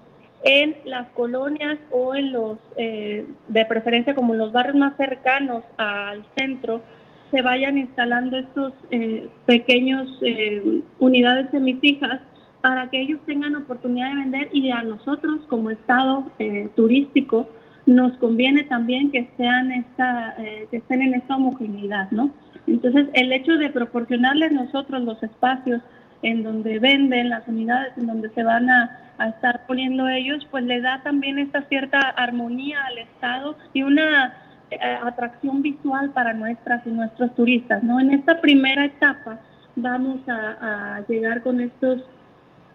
en 0.45 0.77
las 0.85 1.09
colonias 1.11 1.79
o 1.91 2.15
en 2.15 2.33
los, 2.33 2.59
eh, 2.77 3.27
de 3.49 3.65
preferencia 3.65 4.15
como 4.15 4.35
en 4.35 4.39
los 4.39 4.53
barrios 4.53 4.77
más 4.77 4.97
cercanos 4.97 5.65
al 5.79 6.25
centro, 6.37 6.83
se 7.31 7.43
vayan 7.43 7.79
instalando 7.79 8.37
estos 8.37 8.73
eh, 8.91 9.29
pequeños 9.47 10.07
eh, 10.23 10.83
unidades 10.99 11.51
semifijas 11.51 12.21
para 12.65 12.89
que 12.89 12.99
ellos 12.99 13.21
tengan 13.27 13.55
oportunidad 13.57 14.09
de 14.09 14.21
vender 14.21 14.49
y 14.55 14.71
a 14.71 14.83
nosotros 14.83 15.43
como 15.49 15.69
Estado 15.69 16.25
eh, 16.39 16.71
turístico 16.75 17.47
nos 17.85 18.17
conviene 18.17 18.63
también 18.65 19.11
que, 19.11 19.29
sean 19.37 19.71
esta, 19.71 20.35
que 20.71 20.79
estén 20.79 21.03
en 21.03 21.13
esta 21.13 21.37
homogeneidad, 21.37 22.11
¿no? 22.11 22.31
Entonces, 22.67 23.09
el 23.13 23.31
hecho 23.31 23.59
de 23.59 23.69
proporcionarles 23.69 24.53
nosotros 24.53 25.03
los 25.03 25.23
espacios 25.23 25.83
en 26.23 26.43
donde 26.43 26.79
venden, 26.79 27.29
las 27.29 27.47
unidades 27.47 27.93
en 27.99 28.07
donde 28.07 28.31
se 28.31 28.43
van 28.43 28.71
a, 28.71 28.99
a 29.19 29.29
estar 29.29 29.67
poniendo 29.67 30.09
ellos, 30.09 30.49
pues 30.51 30.65
le 30.65 30.81
da 30.81 31.03
también 31.03 31.39
esta 31.39 31.61
cierta 31.69 32.01
armonía 32.01 32.79
al 32.87 32.97
Estado 32.97 33.59
y 33.75 33.83
una 33.83 34.35
eh, 34.71 34.79
atracción 35.05 35.61
visual 35.61 36.13
para 36.13 36.33
nuestras 36.33 36.87
y 36.87 36.91
nuestros 36.91 37.35
turistas. 37.35 37.83
¿no? 37.83 38.01
En 38.01 38.13
esta 38.13 38.41
primera 38.41 38.87
etapa 38.87 39.39
vamos 39.77 40.21
a, 40.29 41.03
llegar 41.09 41.43
con 41.43 41.61
estos 41.61 42.03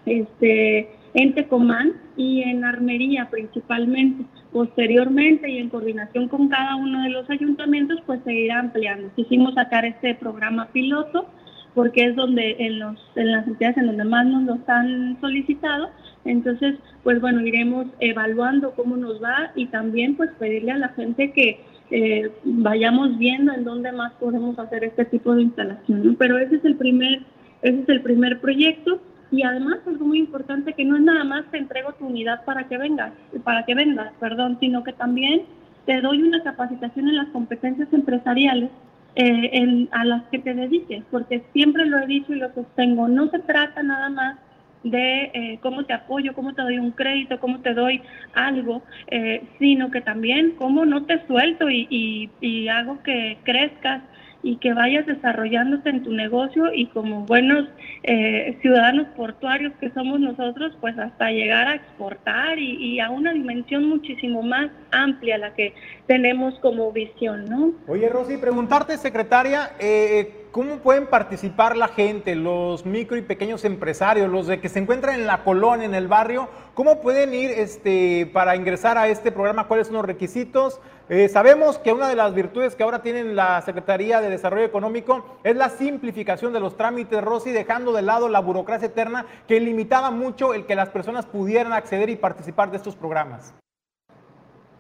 este, 0.09 0.89
en 1.13 1.33
Tecomán 1.33 1.93
y 2.15 2.41
en 2.43 2.63
Armería 2.63 3.29
principalmente. 3.29 4.25
Posteriormente 4.51 5.49
y 5.49 5.59
en 5.59 5.69
coordinación 5.69 6.27
con 6.27 6.49
cada 6.49 6.75
uno 6.75 7.03
de 7.03 7.09
los 7.09 7.29
ayuntamientos, 7.29 7.99
pues 8.05 8.19
se 8.23 8.33
irá 8.33 8.59
ampliando. 8.59 9.11
Quisimos 9.15 9.53
sacar 9.53 9.85
este 9.85 10.15
programa 10.15 10.67
piloto 10.71 11.27
porque 11.75 12.05
es 12.05 12.15
donde 12.15 12.55
en, 12.59 12.79
los, 12.79 12.99
en 13.15 13.31
las 13.31 13.47
entidades 13.47 13.77
en 13.77 13.87
donde 13.87 14.03
más 14.03 14.25
nos 14.25 14.43
lo 14.43 14.57
han 14.67 15.19
solicitado. 15.21 15.89
Entonces, 16.25 16.75
pues 17.03 17.21
bueno, 17.21 17.41
iremos 17.41 17.87
evaluando 17.99 18.71
cómo 18.71 18.97
nos 18.97 19.21
va 19.23 19.51
y 19.55 19.67
también 19.67 20.15
pues 20.15 20.31
pedirle 20.39 20.71
a 20.71 20.77
la 20.77 20.89
gente 20.89 21.31
que 21.31 21.61
eh, 21.91 22.31
vayamos 22.43 23.17
viendo 23.17 23.53
en 23.53 23.63
dónde 23.63 23.91
más 23.91 24.13
podemos 24.13 24.57
hacer 24.59 24.83
este 24.83 25.05
tipo 25.05 25.35
de 25.35 25.43
instalación. 25.43 26.15
Pero 26.17 26.37
ese 26.37 26.55
es 26.55 26.65
el 26.65 26.75
primer, 26.75 27.21
ese 27.61 27.81
es 27.81 27.89
el 27.89 28.01
primer 28.01 28.41
proyecto 28.41 28.99
y 29.31 29.43
además 29.43 29.79
algo 29.85 30.05
muy 30.05 30.19
importante 30.19 30.73
que 30.73 30.85
no 30.85 30.95
es 30.95 31.03
nada 31.03 31.23
más 31.23 31.45
te 31.51 31.57
entrego 31.57 31.93
tu 31.93 32.07
unidad 32.07 32.43
para 32.45 32.67
que 32.67 32.77
vengas, 32.77 33.13
para 33.43 33.65
que 33.65 33.75
vendas, 33.75 34.11
perdón, 34.19 34.57
sino 34.59 34.83
que 34.83 34.93
también 34.93 35.43
te 35.85 36.01
doy 36.01 36.21
una 36.21 36.43
capacitación 36.43 37.07
en 37.09 37.17
las 37.17 37.27
competencias 37.29 37.91
empresariales 37.93 38.69
eh, 39.15 39.87
a 39.91 40.05
las 40.05 40.23
que 40.25 40.39
te 40.39 40.53
dediques, 40.53 41.03
porque 41.11 41.43
siempre 41.53 41.85
lo 41.85 41.99
he 41.99 42.07
dicho 42.07 42.33
y 42.33 42.39
lo 42.39 42.53
sostengo, 42.53 43.07
no 43.07 43.29
se 43.29 43.39
trata 43.39 43.83
nada 43.83 44.09
más 44.09 44.37
de 44.83 45.31
eh, 45.33 45.59
cómo 45.61 45.83
te 45.83 45.93
apoyo, 45.93 46.33
cómo 46.33 46.53
te 46.53 46.61
doy 46.61 46.79
un 46.79 46.91
crédito, 46.91 47.39
cómo 47.39 47.59
te 47.59 47.73
doy 47.73 48.01
algo, 48.33 48.81
eh, 49.07 49.43
sino 49.59 49.91
que 49.91 50.01
también 50.01 50.51
cómo 50.57 50.85
no 50.85 51.05
te 51.05 51.25
suelto 51.27 51.69
y, 51.69 52.29
y, 52.39 52.67
hago 52.69 53.01
que 53.03 53.37
crezcas 53.43 54.03
y 54.41 54.57
que 54.57 54.73
vayas 54.73 55.05
desarrollándote 55.05 55.89
en 55.89 56.03
tu 56.03 56.11
negocio 56.11 56.73
y 56.73 56.87
como 56.87 57.25
buenos 57.25 57.67
eh, 58.03 58.57
ciudadanos 58.61 59.07
portuarios 59.15 59.73
que 59.79 59.89
somos 59.91 60.19
nosotros, 60.19 60.77
pues 60.79 60.97
hasta 60.97 61.31
llegar 61.31 61.67
a 61.67 61.75
exportar 61.75 62.57
y, 62.57 62.75
y, 62.75 62.99
a 62.99 63.09
una 63.09 63.33
dimensión 63.33 63.85
muchísimo 63.85 64.41
más 64.41 64.71
amplia 64.91 65.37
la 65.37 65.53
que 65.53 65.73
tenemos 66.07 66.57
como 66.59 66.91
visión, 66.91 67.45
¿no? 67.45 67.73
Oye, 67.87 68.07
Rosy, 68.07 68.37
preguntarte, 68.37 68.97
secretaria, 68.97 69.71
eh, 69.79 70.38
¿Cómo 70.51 70.77
pueden 70.77 71.05
participar 71.05 71.77
la 71.77 71.89
gente, 71.89 72.33
los 72.33 72.83
micro 72.83 73.15
y 73.15 73.21
pequeños 73.21 73.65
empresarios, 73.65 74.27
los 74.31 74.47
de 74.47 74.59
que 74.59 74.67
se 74.67 74.79
encuentran 74.79 75.13
en 75.13 75.27
la 75.27 75.43
colonia, 75.43 75.85
en 75.85 75.93
el 75.93 76.07
barrio? 76.07 76.49
¿Cómo 76.73 77.01
pueden 77.01 77.35
ir 77.35 77.51
este, 77.51 78.27
para 78.33 78.55
ingresar 78.55 78.97
a 78.97 79.07
este 79.09 79.31
programa? 79.31 79.67
¿Cuáles 79.67 79.85
son 79.85 79.97
los 79.97 80.05
requisitos? 80.05 80.81
Eh, 81.07 81.29
sabemos 81.29 81.77
que 81.77 81.93
una 81.93 82.09
de 82.09 82.15
las 82.15 82.33
virtudes 82.33 82.75
que 82.75 82.81
ahora 82.81 83.03
tienen 83.03 83.35
la 83.35 83.61
Secretaría 83.61 84.21
de 84.21 84.29
Desarrollo 84.31 84.65
Económico 84.65 85.23
es 85.43 85.55
la 85.55 85.69
simplificación 85.69 86.51
de 86.51 86.59
los 86.59 86.75
trámites, 86.75 87.23
Rosy, 87.23 87.51
dejando 87.51 87.93
de 87.93 88.01
lado 88.01 88.27
la 88.27 88.39
burocracia 88.39 88.87
eterna 88.87 89.27
que 89.47 89.59
limitaba 89.59 90.09
mucho 90.09 90.55
el 90.55 90.65
que 90.65 90.73
las 90.73 90.89
personas 90.89 91.27
pudieran 91.27 91.73
acceder 91.73 92.09
y 92.09 92.15
participar 92.15 92.71
de 92.71 92.77
estos 92.77 92.95
programas. 92.95 93.53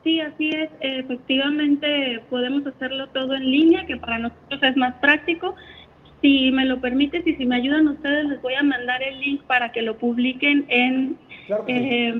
Sí, 0.03 0.21
así 0.21 0.49
es. 0.49 0.69
Efectivamente, 0.79 2.21
podemos 2.29 2.65
hacerlo 2.65 3.07
todo 3.07 3.35
en 3.35 3.51
línea, 3.51 3.85
que 3.85 3.97
para 3.97 4.17
nosotros 4.17 4.63
es 4.63 4.77
más 4.77 4.95
práctico. 4.95 5.55
Si 6.21 6.51
me 6.51 6.65
lo 6.65 6.79
permites 6.79 7.25
y 7.25 7.35
si 7.35 7.45
me 7.45 7.57
ayudan 7.57 7.87
ustedes, 7.87 8.25
les 8.25 8.41
voy 8.41 8.53
a 8.53 8.63
mandar 8.63 9.03
el 9.03 9.19
link 9.19 9.41
para 9.43 9.71
que 9.71 9.81
lo 9.81 9.97
publiquen 9.97 10.65
en, 10.69 11.17
eh, 11.67 12.19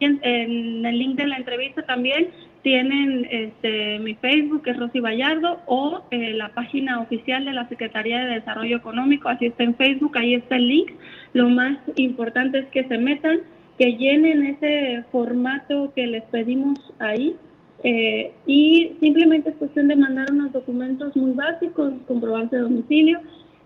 en, 0.00 0.86
el 0.86 0.98
link 0.98 1.16
de 1.16 1.26
la 1.26 1.36
entrevista 1.36 1.82
también. 1.82 2.28
Tienen 2.62 3.26
este, 3.30 3.98
mi 4.00 4.14
Facebook, 4.16 4.62
que 4.62 4.70
es 4.70 4.76
Rosy 4.76 5.00
Vallardo, 5.00 5.60
o 5.66 6.02
eh, 6.10 6.34
la 6.34 6.50
página 6.50 7.00
oficial 7.00 7.44
de 7.44 7.52
la 7.52 7.68
Secretaría 7.68 8.24
de 8.24 8.34
Desarrollo 8.34 8.76
Económico, 8.76 9.28
así 9.28 9.46
está 9.46 9.64
en 9.64 9.74
Facebook, 9.76 10.18
ahí 10.18 10.34
está 10.34 10.56
el 10.56 10.68
link. 10.68 10.90
Lo 11.32 11.48
más 11.48 11.78
importante 11.96 12.58
es 12.58 12.66
que 12.66 12.84
se 12.84 12.98
metan 12.98 13.40
que 13.80 13.96
llenen 13.96 14.44
ese 14.44 15.04
formato 15.10 15.90
que 15.96 16.06
les 16.06 16.22
pedimos 16.24 16.78
ahí. 16.98 17.34
Eh, 17.82 18.30
y 18.44 18.94
simplemente 19.00 19.48
es 19.48 19.56
cuestión 19.56 19.88
de 19.88 19.96
mandar 19.96 20.30
unos 20.30 20.52
documentos 20.52 21.16
muy 21.16 21.30
básicos, 21.30 21.94
comprobante 22.06 22.56
de 22.56 22.62
domicilio, 22.62 23.20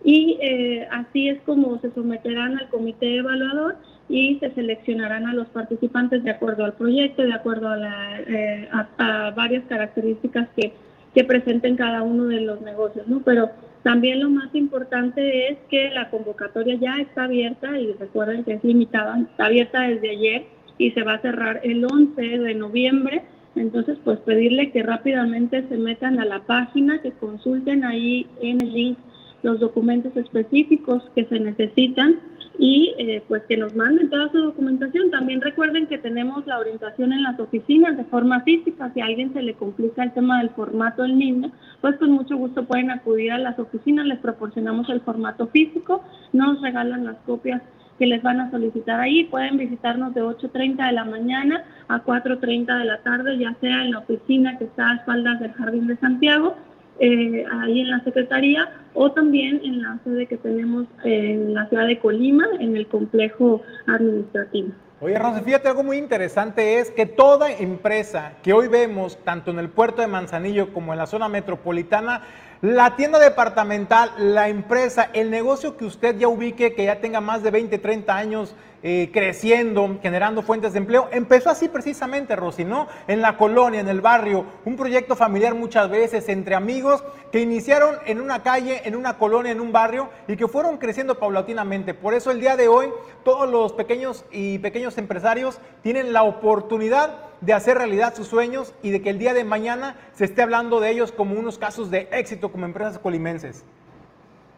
y 0.05 0.39
eh, 0.41 0.87
así 0.93 1.29
es 1.29 1.41
como 1.41 1.81
se 1.81 1.91
someterán 1.91 2.57
al 2.61 2.69
comité 2.69 3.17
evaluador 3.17 3.75
y 4.09 4.39
se 4.39 4.53
seleccionarán 4.53 5.27
a 5.27 5.35
los 5.35 5.49
participantes 5.49 6.23
de 6.23 6.31
acuerdo 6.31 6.65
al 6.65 6.75
proyecto, 6.75 7.23
de 7.23 7.35
acuerdo 7.35 7.69
a, 7.69 7.77
la, 7.77 8.21
eh, 8.21 8.69
a, 8.71 9.33
varias 9.35 9.65
características 9.65 10.49
que, 10.55 10.75
que 11.13 11.25
presenten 11.25 11.75
cada 11.75 12.05
uno 12.05 12.27
de 12.27 12.41
los 12.41 12.61
negocios, 12.61 13.09
¿no? 13.09 13.21
Pero 13.25 13.51
también 13.85 14.21
lo 14.21 14.31
más 14.31 14.53
importante 14.55 15.49
es 15.51 15.59
que 15.69 15.91
la 15.91 16.09
convocatoria 16.09 16.75
ya 16.77 16.97
está 17.03 17.25
abierta 17.25 17.79
y 17.79 17.93
recuerden 17.93 18.43
que 18.43 18.55
es 18.55 18.65
limitada, 18.65 19.21
está 19.21 19.45
abierta 19.45 19.83
desde 19.83 20.11
ayer 20.11 20.47
y 20.79 20.93
se 20.93 21.03
va 21.03 21.15
a 21.15 21.21
cerrar 21.21 21.61
el 21.63 21.85
11 21.85 22.21
de 22.21 22.55
noviembre. 22.55 23.25
Entonces, 23.55 23.99
pues 24.03 24.19
pedirle 24.21 24.73
que 24.73 24.83
rápidamente 24.83 25.69
se 25.69 25.77
metan 25.77 26.19
a 26.19 26.25
la 26.25 26.41
página, 26.41 27.03
que 27.03 27.13
consulten 27.13 27.85
ahí 27.85 28.27
en 28.41 28.63
el 28.63 28.73
link 28.73 28.99
los 29.43 29.61
documentos 29.61 30.17
específicos 30.17 31.03
que 31.15 31.27
se 31.27 31.39
necesitan 31.39 32.21
y 32.59 32.95
eh, 32.99 33.23
pues 33.27 33.43
que 33.49 33.57
nos 33.57 33.75
manden 33.75 34.11
toda 34.11 34.31
su 34.31 34.39
documentación. 34.39 35.11
También 35.11 35.41
recuerden 35.41 35.87
que 35.87 35.99
tenemos 35.99 36.47
la 36.47 36.59
orientación 36.59 37.13
en 37.13 37.23
las 37.23 37.39
oficinas 37.41 37.97
de 37.97 38.05
forma 38.05 38.41
física. 38.41 38.91
Si 38.95 39.01
a 39.01 39.07
alguien 39.07 39.33
se 39.33 39.43
le 39.43 39.55
complica 39.55 40.03
el 40.03 40.13
tema 40.13 40.39
del 40.39 40.51
formato 40.51 41.05
en 41.05 41.19
línea, 41.19 41.51
pues 41.81 41.97
con 41.97 42.13
mucho 42.13 42.37
gusto 42.37 42.65
pueden 42.65 42.91
acudir 42.91 43.33
a 43.33 43.39
las 43.39 43.59
oficinas, 43.59 44.07
les 44.07 44.19
proporcionamos 44.19 44.89
el 44.89 45.01
formato 45.01 45.49
físico, 45.49 46.05
nos 46.33 46.61
regalan 46.61 47.05
las 47.05 47.17
copias 47.27 47.63
que 47.99 48.07
les 48.07 48.23
van 48.23 48.41
a 48.41 48.51
solicitar 48.51 49.01
ahí. 49.01 49.25
Pueden 49.25 49.57
visitarnos 49.57 50.15
de 50.15 50.23
8.30 50.23 50.87
de 50.87 50.93
la 50.93 51.05
mañana 51.05 51.65
a 51.89 52.05
4.30 52.05 52.79
de 52.79 52.85
la 52.85 52.99
tarde, 52.99 53.39
ya 53.39 53.55
sea 53.61 53.85
en 53.85 53.93
la 53.93 53.99
oficina 53.99 54.59
que 54.59 54.65
está 54.65 54.91
a 54.91 54.95
espaldas 54.97 55.41
del 55.41 55.53
Jardín 55.53 55.87
de 55.87 55.97
Santiago 55.97 56.57
eh, 57.01 57.45
ahí 57.51 57.81
en 57.81 57.91
la 57.91 58.01
Secretaría 58.05 58.69
o 58.95 59.13
también 59.13 59.61
en 59.65 59.83
la 59.83 59.99
sede 60.05 60.27
que 60.27 60.37
tenemos 60.37 60.87
en 61.05 61.55
la 61.55 61.69
ciudad 61.69 61.87
de 61.87 61.99
Colima, 61.99 62.47
en 62.61 62.77
el 62.77 62.87
complejo 62.87 63.61
administrativo. 63.87 64.69
Oye, 65.01 65.19
Rosy, 65.19 65.43
fíjate 65.43 65.69
algo 65.69 65.83
muy 65.83 65.99
interesante 65.99 66.79
es 66.79 66.91
que 66.91 67.05
toda 67.05 67.51
empresa 67.51 68.35
que 68.43 68.53
hoy 68.53 68.69
vemos, 68.69 69.19
tanto 69.23 69.51
en 69.51 69.59
el 69.59 69.69
puerto 69.69 70.01
de 70.01 70.09
Manzanillo 70.09 70.73
como 70.73 70.93
en 70.93 70.99
la 70.99 71.07
zona 71.07 71.29
metropolitana, 71.29 72.23
la 72.65 72.97
tienda 72.97 73.19
departamental, 73.19 74.11
la 74.17 74.49
empresa, 74.49 75.11
el 75.13 75.31
negocio 75.31 75.77
que 75.77 75.85
usted 75.85 76.17
ya 76.17 76.29
ubique, 76.29 76.73
que 76.73 76.87
ya 76.87 76.99
tenga 76.99 77.21
más 77.21 77.43
de 77.43 77.51
20, 77.51 77.77
30 77.77 78.17
años 78.17 78.55
eh, 78.83 79.11
creciendo, 79.13 79.99
generando 80.01 80.41
fuentes 80.41 80.73
de 80.73 80.79
empleo. 80.79 81.11
Empezó 81.13 81.51
así 81.51 81.69
precisamente, 81.69 82.35
Rosy, 82.35 82.65
¿no? 82.65 82.89
En 83.07 83.21
la 83.21 83.37
colonia, 83.37 83.81
en 83.81 83.89
el 83.89 84.01
barrio, 84.01 84.47
un 84.65 84.77
proyecto 84.77 85.15
familiar 85.15 85.55
muchas 85.55 85.91
veces 85.91 86.27
entre 86.31 86.55
amigos 86.55 87.05
que 87.31 87.43
iniciaron 87.43 87.97
en 88.07 88.19
una 88.19 88.43
calle, 88.43 88.81
en 88.87 88.97
una 88.97 89.19
colonia, 89.19 89.53
en 89.53 89.61
un 89.61 89.71
barrio 89.71 90.09
y 90.27 90.35
que 90.35 90.49
fueron 90.49 90.79
creciendo 90.79 91.19
paulatinamente. 91.19 91.93
Por 91.93 92.15
eso 92.15 92.31
el 92.31 92.41
día 92.41 92.57
de 92.57 92.69
hoy 92.69 92.89
todos 93.25 93.47
los 93.47 93.75
pequeños 93.75 94.25
y 94.31 94.59
pequeños 94.61 94.97
empresarios 94.97 95.59
tienen 95.83 96.15
la 96.15 96.23
oportunidad 96.23 97.34
de 97.45 97.53
hacer 97.53 97.77
realidad 97.77 98.15
sus 98.15 98.29
sueños 98.29 98.75
y 98.83 98.91
de 98.91 99.03
que 99.03 99.11
el 99.11 99.19
día 99.19 99.35
de 99.35 99.45
mañana 99.45 99.97
se 100.13 100.25
esté 100.25 100.43
hablando 100.43 100.81
de 100.81 100.91
ellos 100.91 101.13
como 101.13 101.39
unos 101.39 101.59
casos 101.59 101.91
de 101.91 102.09
éxito 102.13 102.51
como 102.51 102.65
empresas 102.65 102.99
colimenses. 102.99 103.65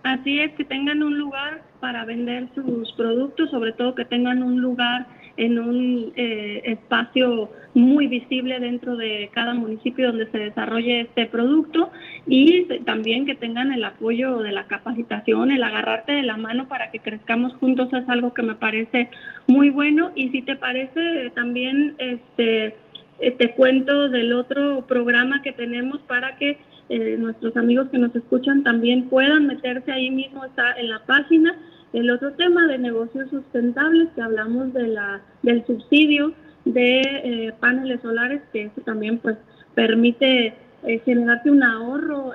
Así 0.05 0.39
es, 0.39 0.53
que 0.55 0.65
tengan 0.65 1.03
un 1.03 1.19
lugar 1.19 1.63
para 1.81 2.05
vender 2.05 2.49
sus 2.55 2.93
productos, 2.93 3.51
sobre 3.51 3.73
todo 3.73 3.95
que 3.97 4.05
tengan 4.05 4.43
un 4.43 4.61
lugar 4.61 5.07
en 5.37 5.59
un 5.59 6.13
eh, 6.17 6.63
espacio 6.65 7.51
muy 7.75 8.07
visible 8.07 8.59
dentro 8.59 8.97
de 8.97 9.29
cada 9.33 9.53
municipio 9.55 10.09
donde 10.09 10.31
se 10.31 10.39
desarrolle 10.39 11.03
este 11.03 11.27
producto 11.27 11.91
y 12.27 12.65
también 12.85 13.27
que 13.27 13.35
tengan 13.35 13.71
el 13.73 13.85
apoyo 13.85 14.39
de 14.39 14.53
la 14.53 14.67
capacitación, 14.67 15.51
el 15.51 15.63
agarrarte 15.63 16.13
de 16.13 16.23
la 16.23 16.37
mano 16.37 16.69
para 16.69 16.91
que 16.91 17.01
crezcamos 17.01 17.55
juntos 17.55 17.93
es 17.93 18.09
algo 18.09 18.33
que 18.33 18.43
me 18.43 18.55
parece 18.55 19.11
muy 19.47 19.71
bueno 19.71 20.11
y 20.15 20.31
si 20.31 20.43
te 20.43 20.57
parece 20.57 21.31
también 21.35 21.95
este 21.99 22.75
eh, 23.19 23.31
te 23.31 23.53
cuento 23.53 24.09
del 24.09 24.33
otro 24.33 24.87
programa 24.87 25.41
que 25.43 25.53
tenemos 25.53 26.01
para 26.03 26.37
que 26.37 26.59
eh, 26.89 27.17
nuestros 27.19 27.57
amigos 27.57 27.89
que 27.91 27.99
nos 27.99 28.15
escuchan 28.15 28.63
también 28.63 29.09
puedan 29.09 29.47
meterse 29.47 29.91
ahí 29.91 30.11
mismo, 30.11 30.45
está 30.45 30.73
en 30.75 30.91
la 30.91 31.01
página. 31.01 31.57
El 31.97 32.11
otro 32.11 32.33
tema 32.35 32.67
de 32.67 32.77
negocios 32.77 33.31
sustentables, 33.31 34.09
que 34.15 34.21
hablamos 34.21 34.73
de 34.75 34.87
la, 34.89 35.23
del 35.43 35.65
subsidio 35.65 36.35
de 36.67 37.01
eh, 37.01 37.55
paneles 37.59 38.03
solares, 38.03 38.43
que 38.53 38.65
eso 38.65 38.83
también 38.83 39.19
pues 39.19 39.39
permite 39.75 40.55
eh, 40.83 40.99
generarte 41.07 41.51
un 41.51 41.63
ahorro 41.63 42.33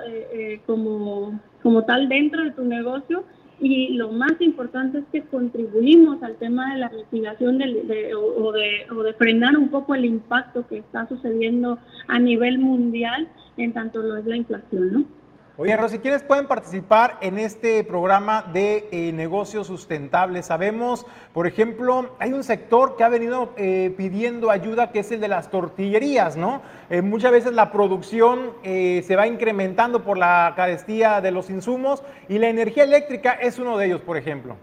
como, 0.66 1.40
como 1.62 1.84
tal 1.84 2.08
dentro 2.08 2.42
de 2.42 2.50
tu 2.50 2.64
negocio 2.64 3.24
y 3.60 3.90
lo 3.90 4.10
más 4.10 4.32
importante 4.40 4.98
es 4.98 5.04
que 5.12 5.22
contribuimos 5.22 6.20
al 6.24 6.34
tema 6.34 6.74
de 6.74 6.80
la 6.80 6.90
mitigación 6.90 7.58
de, 7.58 8.12
o, 8.16 8.50
de, 8.50 8.86
o, 8.90 9.02
de, 9.04 9.14
frenar 9.14 9.56
un 9.56 9.68
poco 9.68 9.94
el 9.94 10.04
impacto 10.04 10.66
que 10.66 10.78
está 10.78 11.06
sucediendo 11.08 11.78
a 12.08 12.18
nivel 12.18 12.58
mundial 12.58 13.28
en 13.56 13.72
tanto 13.72 14.02
lo 14.02 14.16
es 14.16 14.26
la 14.26 14.36
inflación, 14.36 14.92
¿no? 14.92 15.21
Oye, 15.62 15.76
Rosy, 15.76 16.00
¿quiénes 16.00 16.24
pueden 16.24 16.48
participar 16.48 17.18
en 17.20 17.38
este 17.38 17.84
programa 17.84 18.42
de 18.52 18.88
eh, 18.90 19.12
negocios 19.12 19.68
sustentables? 19.68 20.46
Sabemos, 20.46 21.06
por 21.32 21.46
ejemplo, 21.46 22.16
hay 22.18 22.32
un 22.32 22.42
sector 22.42 22.96
que 22.96 23.04
ha 23.04 23.08
venido 23.08 23.54
eh, 23.56 23.94
pidiendo 23.96 24.50
ayuda, 24.50 24.90
que 24.90 24.98
es 24.98 25.12
el 25.12 25.20
de 25.20 25.28
las 25.28 25.52
tortillerías, 25.52 26.36
¿no? 26.36 26.62
Eh, 26.90 27.00
muchas 27.00 27.30
veces 27.30 27.52
la 27.52 27.70
producción 27.70 28.54
se 28.64 29.14
va 29.14 29.28
incrementando 29.28 30.02
por 30.02 30.18
la 30.18 30.52
carestía 30.56 31.20
de 31.20 31.30
los 31.30 31.48
insumos 31.48 32.02
y 32.28 32.40
la 32.40 32.48
energía 32.48 32.82
eléctrica 32.82 33.30
es 33.34 33.60
uno 33.60 33.78
de 33.78 33.86
ellos, 33.86 34.00
por 34.00 34.16
ejemplo. 34.16 34.56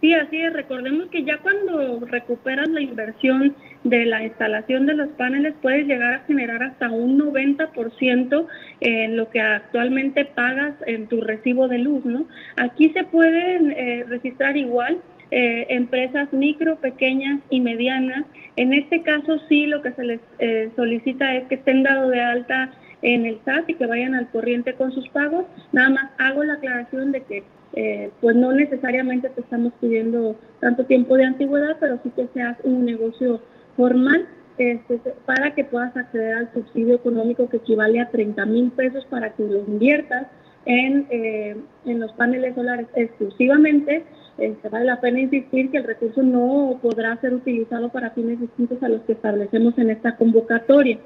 Sí, 0.00 0.14
así 0.14 0.40
es. 0.40 0.52
Recordemos 0.52 1.08
que 1.08 1.24
ya 1.24 1.38
cuando 1.38 2.06
recuperas 2.06 2.68
la 2.68 2.80
inversión 2.80 3.56
de 3.84 4.06
la 4.06 4.24
instalación 4.24 4.86
de 4.86 4.94
los 4.94 5.08
paneles, 5.10 5.54
puedes 5.60 5.86
llegar 5.86 6.14
a 6.14 6.20
generar 6.20 6.62
hasta 6.62 6.90
un 6.90 7.18
90% 7.18 8.46
en 8.80 9.16
lo 9.16 9.30
que 9.30 9.40
actualmente 9.40 10.24
pagas 10.24 10.74
en 10.86 11.06
tu 11.06 11.20
recibo 11.20 11.68
de 11.68 11.78
luz, 11.78 12.04
¿no? 12.04 12.26
Aquí 12.56 12.90
se 12.90 13.04
pueden 13.04 13.72
eh, 13.72 14.04
registrar 14.08 14.56
igual 14.56 14.98
eh, 15.30 15.66
empresas 15.68 16.32
micro, 16.32 16.76
pequeñas 16.76 17.40
y 17.50 17.60
medianas. 17.60 18.24
En 18.56 18.72
este 18.72 19.02
caso 19.02 19.38
sí 19.48 19.66
lo 19.66 19.82
que 19.82 19.92
se 19.92 20.04
les 20.04 20.20
eh, 20.38 20.70
solicita 20.76 21.34
es 21.34 21.44
que 21.48 21.56
estén 21.56 21.82
dado 21.82 22.08
de 22.08 22.20
alta 22.20 22.72
en 23.02 23.26
el 23.26 23.38
SAT 23.44 23.68
y 23.68 23.74
que 23.74 23.86
vayan 23.86 24.14
al 24.14 24.28
corriente 24.28 24.74
con 24.74 24.92
sus 24.92 25.08
pagos. 25.10 25.44
Nada 25.72 25.90
más 25.90 26.10
hago 26.18 26.44
la 26.44 26.54
aclaración 26.54 27.12
de 27.12 27.22
que 27.22 27.42
eh, 27.76 28.10
pues 28.20 28.36
no 28.36 28.52
necesariamente 28.52 29.28
te 29.30 29.40
estamos 29.40 29.72
pidiendo 29.80 30.36
tanto 30.60 30.84
tiempo 30.84 31.16
de 31.16 31.24
antigüedad, 31.24 31.76
pero 31.80 31.98
sí 32.04 32.10
que 32.14 32.28
seas 32.32 32.56
un 32.62 32.84
negocio 32.84 33.40
formal 33.76 34.26
este, 34.58 35.00
para 35.26 35.54
que 35.54 35.64
puedas 35.64 35.96
acceder 35.96 36.34
al 36.34 36.52
subsidio 36.52 36.96
económico 36.96 37.48
que 37.48 37.56
equivale 37.56 38.00
a 38.00 38.10
30 38.10 38.46
mil 38.46 38.70
pesos 38.70 39.04
para 39.06 39.30
que 39.30 39.42
lo 39.42 39.58
inviertas 39.58 40.28
en, 40.64 41.06
eh, 41.10 41.56
en 41.84 42.00
los 42.00 42.12
paneles 42.12 42.54
solares 42.54 42.86
exclusivamente. 42.94 44.04
Este, 44.38 44.68
vale 44.68 44.86
la 44.86 45.00
pena 45.00 45.20
insistir 45.20 45.70
que 45.70 45.78
el 45.78 45.84
recurso 45.84 46.22
no 46.22 46.78
podrá 46.82 47.16
ser 47.20 47.34
utilizado 47.34 47.88
para 47.90 48.10
fines 48.10 48.40
distintos 48.40 48.82
a 48.82 48.88
los 48.88 49.02
que 49.02 49.12
establecemos 49.12 49.76
en 49.78 49.90
esta 49.90 50.16
convocatoria. 50.16 50.98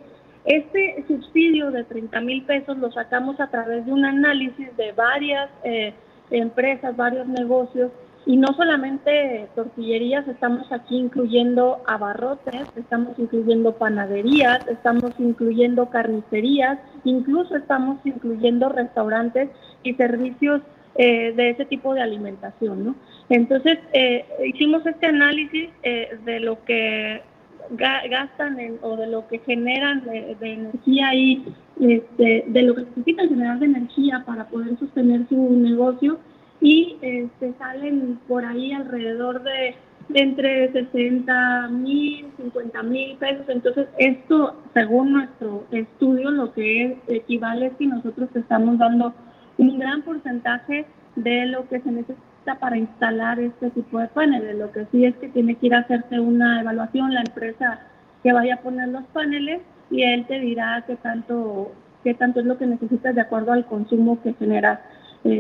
Este 0.44 1.04
subsidio 1.06 1.70
de 1.70 1.84
30 1.84 2.20
mil 2.20 2.42
pesos 2.44 2.78
lo 2.78 2.90
sacamos 2.90 3.38
a 3.40 3.48
través 3.48 3.84
de 3.84 3.92
un 3.92 4.04
análisis 4.04 4.74
de 4.76 4.92
varias 4.92 5.50
eh, 5.64 5.92
empresas, 6.30 6.96
varios 6.96 7.26
negocios 7.26 7.90
y 8.28 8.36
no 8.36 8.48
solamente 8.58 9.48
tortillerías, 9.54 10.28
estamos 10.28 10.70
aquí 10.70 10.98
incluyendo 10.98 11.80
abarrotes, 11.86 12.66
estamos 12.76 13.18
incluyendo 13.18 13.72
panaderías, 13.72 14.68
estamos 14.68 15.12
incluyendo 15.18 15.88
carnicerías, 15.88 16.78
incluso 17.04 17.56
estamos 17.56 17.98
incluyendo 18.04 18.68
restaurantes 18.68 19.48
y 19.82 19.94
servicios 19.94 20.60
eh, 20.96 21.32
de 21.34 21.50
ese 21.50 21.64
tipo 21.64 21.94
de 21.94 22.02
alimentación. 22.02 22.84
¿no? 22.84 22.96
Entonces, 23.30 23.78
eh, 23.94 24.26
hicimos 24.44 24.84
este 24.84 25.06
análisis 25.06 25.70
eh, 25.82 26.18
de 26.26 26.40
lo 26.40 26.62
que 26.66 27.22
gastan 27.70 28.58
o 28.82 28.96
de 28.96 29.06
lo 29.06 29.26
que 29.26 29.38
generan 29.38 30.04
de, 30.04 30.36
energía 30.40 31.14
y 31.14 31.46
este, 31.80 32.44
de 32.46 32.62
lo 32.62 32.74
que 32.74 32.82
necesitan 32.82 33.28
generar 33.30 33.58
de 33.58 33.66
energía 33.66 34.22
para 34.26 34.48
poder 34.48 34.78
sostener 34.78 35.26
su 35.30 35.36
negocio 35.56 36.18
y 36.60 36.96
este, 37.02 37.54
salen 37.58 38.18
por 38.26 38.44
ahí 38.44 38.72
alrededor 38.72 39.42
de, 39.42 39.74
entre 40.14 40.72
60 40.72 41.68
mil, 41.68 42.26
50 42.36 42.82
mil 42.82 43.16
pesos. 43.16 43.44
Entonces, 43.48 43.88
esto, 43.98 44.56
según 44.74 45.12
nuestro 45.12 45.66
estudio, 45.70 46.30
lo 46.30 46.52
que 46.52 46.98
equivale 47.08 47.66
es 47.66 47.72
que 47.74 47.86
nosotros 47.86 48.28
estamos 48.34 48.78
dando 48.78 49.14
un 49.58 49.78
gran 49.78 50.02
porcentaje 50.02 50.86
de 51.16 51.46
lo 51.46 51.68
que 51.68 51.80
se 51.80 51.90
necesita 51.90 52.58
para 52.60 52.78
instalar 52.78 53.38
este 53.38 53.70
tipo 53.70 53.98
de 53.98 54.08
paneles. 54.08 54.56
Lo 54.56 54.72
que 54.72 54.86
sí 54.90 55.04
es 55.04 55.14
que 55.16 55.28
tiene 55.28 55.56
que 55.56 55.66
ir 55.66 55.74
a 55.74 55.80
hacerse 55.80 56.20
una 56.20 56.60
evaluación 56.60 57.12
la 57.12 57.20
empresa 57.20 57.80
que 58.22 58.32
vaya 58.32 58.54
a 58.54 58.60
poner 58.60 58.88
los 58.88 59.04
paneles 59.08 59.60
y 59.90 60.02
él 60.02 60.26
te 60.26 60.38
dirá 60.40 60.84
qué 60.86 60.96
tanto, 60.96 61.72
qué 62.02 62.14
tanto 62.14 62.40
es 62.40 62.46
lo 62.46 62.58
que 62.58 62.66
necesitas 62.66 63.14
de 63.14 63.20
acuerdo 63.20 63.52
al 63.52 63.66
consumo 63.66 64.20
que 64.22 64.34
genera 64.34 64.80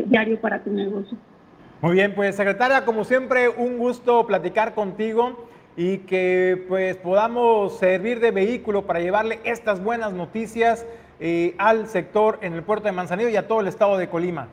diario 0.06 0.40
para 0.40 0.62
tu 0.62 0.70
negocio. 0.70 1.16
Muy 1.80 1.92
bien, 1.92 2.14
pues 2.14 2.34
secretaria, 2.34 2.84
como 2.84 3.04
siempre, 3.04 3.48
un 3.48 3.78
gusto 3.78 4.26
platicar 4.26 4.74
contigo 4.74 5.48
y 5.76 5.98
que 5.98 6.64
pues 6.68 6.96
podamos 6.96 7.78
servir 7.78 8.18
de 8.18 8.32
vehículo 8.32 8.82
para 8.82 8.98
llevarle 8.98 9.38
estas 9.44 9.82
buenas 9.82 10.12
noticias 10.12 10.84
eh, 11.20 11.54
al 11.58 11.86
sector 11.86 12.38
en 12.42 12.54
el 12.54 12.64
puerto 12.64 12.86
de 12.86 12.92
Manzanillo 12.92 13.28
y 13.28 13.36
a 13.36 13.46
todo 13.46 13.60
el 13.60 13.68
estado 13.68 13.96
de 13.96 14.08
Colima. 14.08 14.48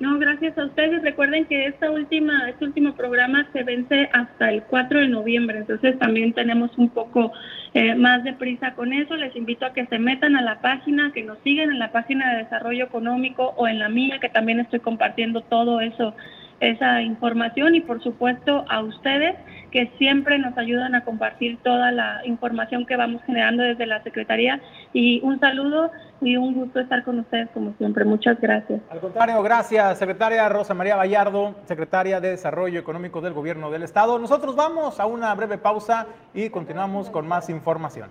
No, 0.00 0.18
gracias 0.18 0.56
a 0.56 0.64
ustedes. 0.64 1.02
Recuerden 1.02 1.44
que 1.44 1.66
esta 1.66 1.90
última, 1.90 2.48
este 2.48 2.64
último 2.64 2.94
programa 2.94 3.46
se 3.52 3.62
vence 3.64 4.08
hasta 4.14 4.50
el 4.50 4.62
4 4.62 5.00
de 5.00 5.08
noviembre, 5.08 5.58
entonces 5.58 5.98
también 5.98 6.32
tenemos 6.32 6.70
un 6.78 6.88
poco 6.88 7.32
eh, 7.74 7.94
más 7.94 8.24
de 8.24 8.32
prisa 8.32 8.72
con 8.72 8.94
eso. 8.94 9.14
Les 9.16 9.36
invito 9.36 9.66
a 9.66 9.74
que 9.74 9.84
se 9.86 9.98
metan 9.98 10.36
a 10.36 10.40
la 10.40 10.62
página, 10.62 11.12
que 11.12 11.22
nos 11.22 11.38
sigan 11.40 11.70
en 11.70 11.78
la 11.78 11.92
página 11.92 12.32
de 12.32 12.44
desarrollo 12.44 12.86
económico 12.86 13.52
o 13.58 13.68
en 13.68 13.78
la 13.78 13.90
mía, 13.90 14.18
que 14.20 14.30
también 14.30 14.60
estoy 14.60 14.80
compartiendo 14.80 15.42
todo 15.42 15.82
eso 15.82 16.14
esa 16.60 17.02
información 17.02 17.74
y 17.74 17.80
por 17.80 18.02
supuesto 18.02 18.64
a 18.68 18.82
ustedes 18.82 19.34
que 19.70 19.90
siempre 19.98 20.38
nos 20.38 20.56
ayudan 20.58 20.94
a 20.94 21.04
compartir 21.04 21.58
toda 21.62 21.90
la 21.92 22.20
información 22.24 22.86
que 22.86 22.96
vamos 22.96 23.22
generando 23.24 23.62
desde 23.62 23.86
la 23.86 24.02
Secretaría. 24.02 24.60
Y 24.92 25.20
un 25.22 25.38
saludo 25.40 25.90
y 26.20 26.36
un 26.36 26.54
gusto 26.54 26.80
estar 26.80 27.02
con 27.04 27.20
ustedes 27.20 27.48
como 27.54 27.72
siempre. 27.78 28.04
Muchas 28.04 28.40
gracias. 28.40 28.80
Al 28.90 29.00
contrario, 29.00 29.42
gracias, 29.42 29.98
secretaria 29.98 30.48
Rosa 30.48 30.74
María 30.74 30.96
Vallardo, 30.96 31.54
secretaria 31.64 32.20
de 32.20 32.30
Desarrollo 32.30 32.78
Económico 32.78 33.20
del 33.20 33.32
Gobierno 33.32 33.70
del 33.70 33.82
Estado. 33.82 34.18
Nosotros 34.18 34.56
vamos 34.56 35.00
a 35.00 35.06
una 35.06 35.34
breve 35.34 35.58
pausa 35.58 36.06
y 36.34 36.50
continuamos 36.50 37.10
con 37.10 37.26
más 37.26 37.48
información. 37.48 38.10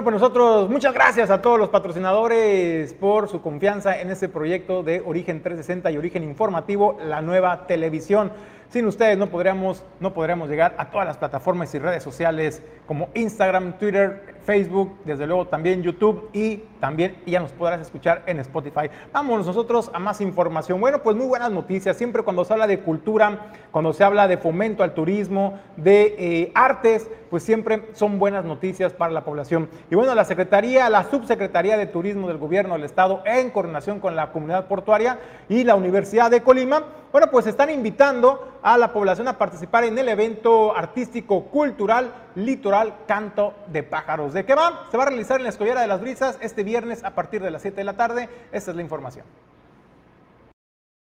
Bueno, 0.00 0.12
pues 0.12 0.22
nosotros 0.22 0.70
muchas 0.70 0.94
gracias 0.94 1.28
a 1.28 1.42
todos 1.42 1.58
los 1.58 1.68
patrocinadores 1.68 2.94
por 2.94 3.28
su 3.28 3.42
confianza 3.42 4.00
en 4.00 4.10
este 4.10 4.30
proyecto 4.30 4.82
de 4.82 5.02
Origen 5.04 5.42
360 5.42 5.90
y 5.90 5.98
Origen 5.98 6.24
Informativo, 6.24 6.96
la 7.04 7.20
nueva 7.20 7.66
televisión. 7.66 8.32
Sin 8.70 8.86
ustedes 8.86 9.18
no 9.18 9.26
podríamos, 9.26 9.84
no 10.00 10.14
podríamos 10.14 10.48
llegar 10.48 10.74
a 10.78 10.90
todas 10.90 11.06
las 11.06 11.18
plataformas 11.18 11.74
y 11.74 11.78
redes 11.78 12.02
sociales 12.02 12.62
como 12.86 13.10
Instagram, 13.12 13.74
Twitter, 13.74 14.36
Facebook, 14.50 14.96
desde 15.04 15.28
luego 15.28 15.46
también 15.46 15.80
YouTube 15.80 16.28
y 16.32 16.56
también 16.80 17.22
ya 17.24 17.38
nos 17.38 17.52
podrás 17.52 17.80
escuchar 17.82 18.24
en 18.26 18.40
Spotify. 18.40 18.90
Vamos 19.12 19.46
nosotros 19.46 19.92
a 19.94 20.00
más 20.00 20.20
información. 20.20 20.80
Bueno, 20.80 21.04
pues 21.04 21.14
muy 21.14 21.26
buenas 21.26 21.52
noticias. 21.52 21.96
Siempre 21.96 22.24
cuando 22.24 22.44
se 22.44 22.52
habla 22.52 22.66
de 22.66 22.80
cultura, 22.80 23.52
cuando 23.70 23.92
se 23.92 24.02
habla 24.02 24.26
de 24.26 24.38
fomento 24.38 24.82
al 24.82 24.92
turismo, 24.92 25.60
de 25.76 26.16
eh, 26.18 26.52
artes, 26.52 27.08
pues 27.30 27.44
siempre 27.44 27.90
son 27.92 28.18
buenas 28.18 28.44
noticias 28.44 28.92
para 28.92 29.12
la 29.12 29.24
población. 29.24 29.70
Y 29.88 29.94
bueno, 29.94 30.16
la 30.16 30.24
Secretaría, 30.24 30.90
la 30.90 31.04
Subsecretaría 31.04 31.76
de 31.76 31.86
Turismo 31.86 32.26
del 32.26 32.38
Gobierno 32.38 32.74
del 32.74 32.82
Estado, 32.82 33.22
en 33.26 33.50
coordinación 33.50 34.00
con 34.00 34.16
la 34.16 34.32
comunidad 34.32 34.66
portuaria 34.66 35.20
y 35.48 35.62
la 35.62 35.76
Universidad 35.76 36.28
de 36.28 36.42
Colima, 36.42 36.86
bueno, 37.12 37.28
pues 37.30 37.46
están 37.46 37.70
invitando 37.70 38.60
a 38.62 38.78
la 38.78 38.92
población 38.92 39.26
a 39.26 39.36
participar 39.36 39.84
en 39.84 39.98
el 39.98 40.08
evento 40.08 40.76
artístico 40.76 41.46
cultural 41.46 42.12
Litoral 42.36 43.04
Canto 43.06 43.54
de 43.66 43.82
Pájaros. 43.82 44.32
¿De 44.32 44.44
qué 44.44 44.54
va? 44.54 44.86
Se 44.90 44.96
va 44.96 45.04
a 45.04 45.06
realizar 45.06 45.38
en 45.38 45.44
la 45.44 45.48
Escollera 45.48 45.80
de 45.80 45.88
las 45.88 46.00
Brisas 46.00 46.38
este 46.40 46.62
viernes 46.62 47.02
a 47.02 47.14
partir 47.14 47.42
de 47.42 47.50
las 47.50 47.62
7 47.62 47.76
de 47.78 47.84
la 47.84 47.96
tarde. 47.96 48.28
Esta 48.52 48.70
es 48.70 48.76
la 48.76 48.82
información. 48.82 49.26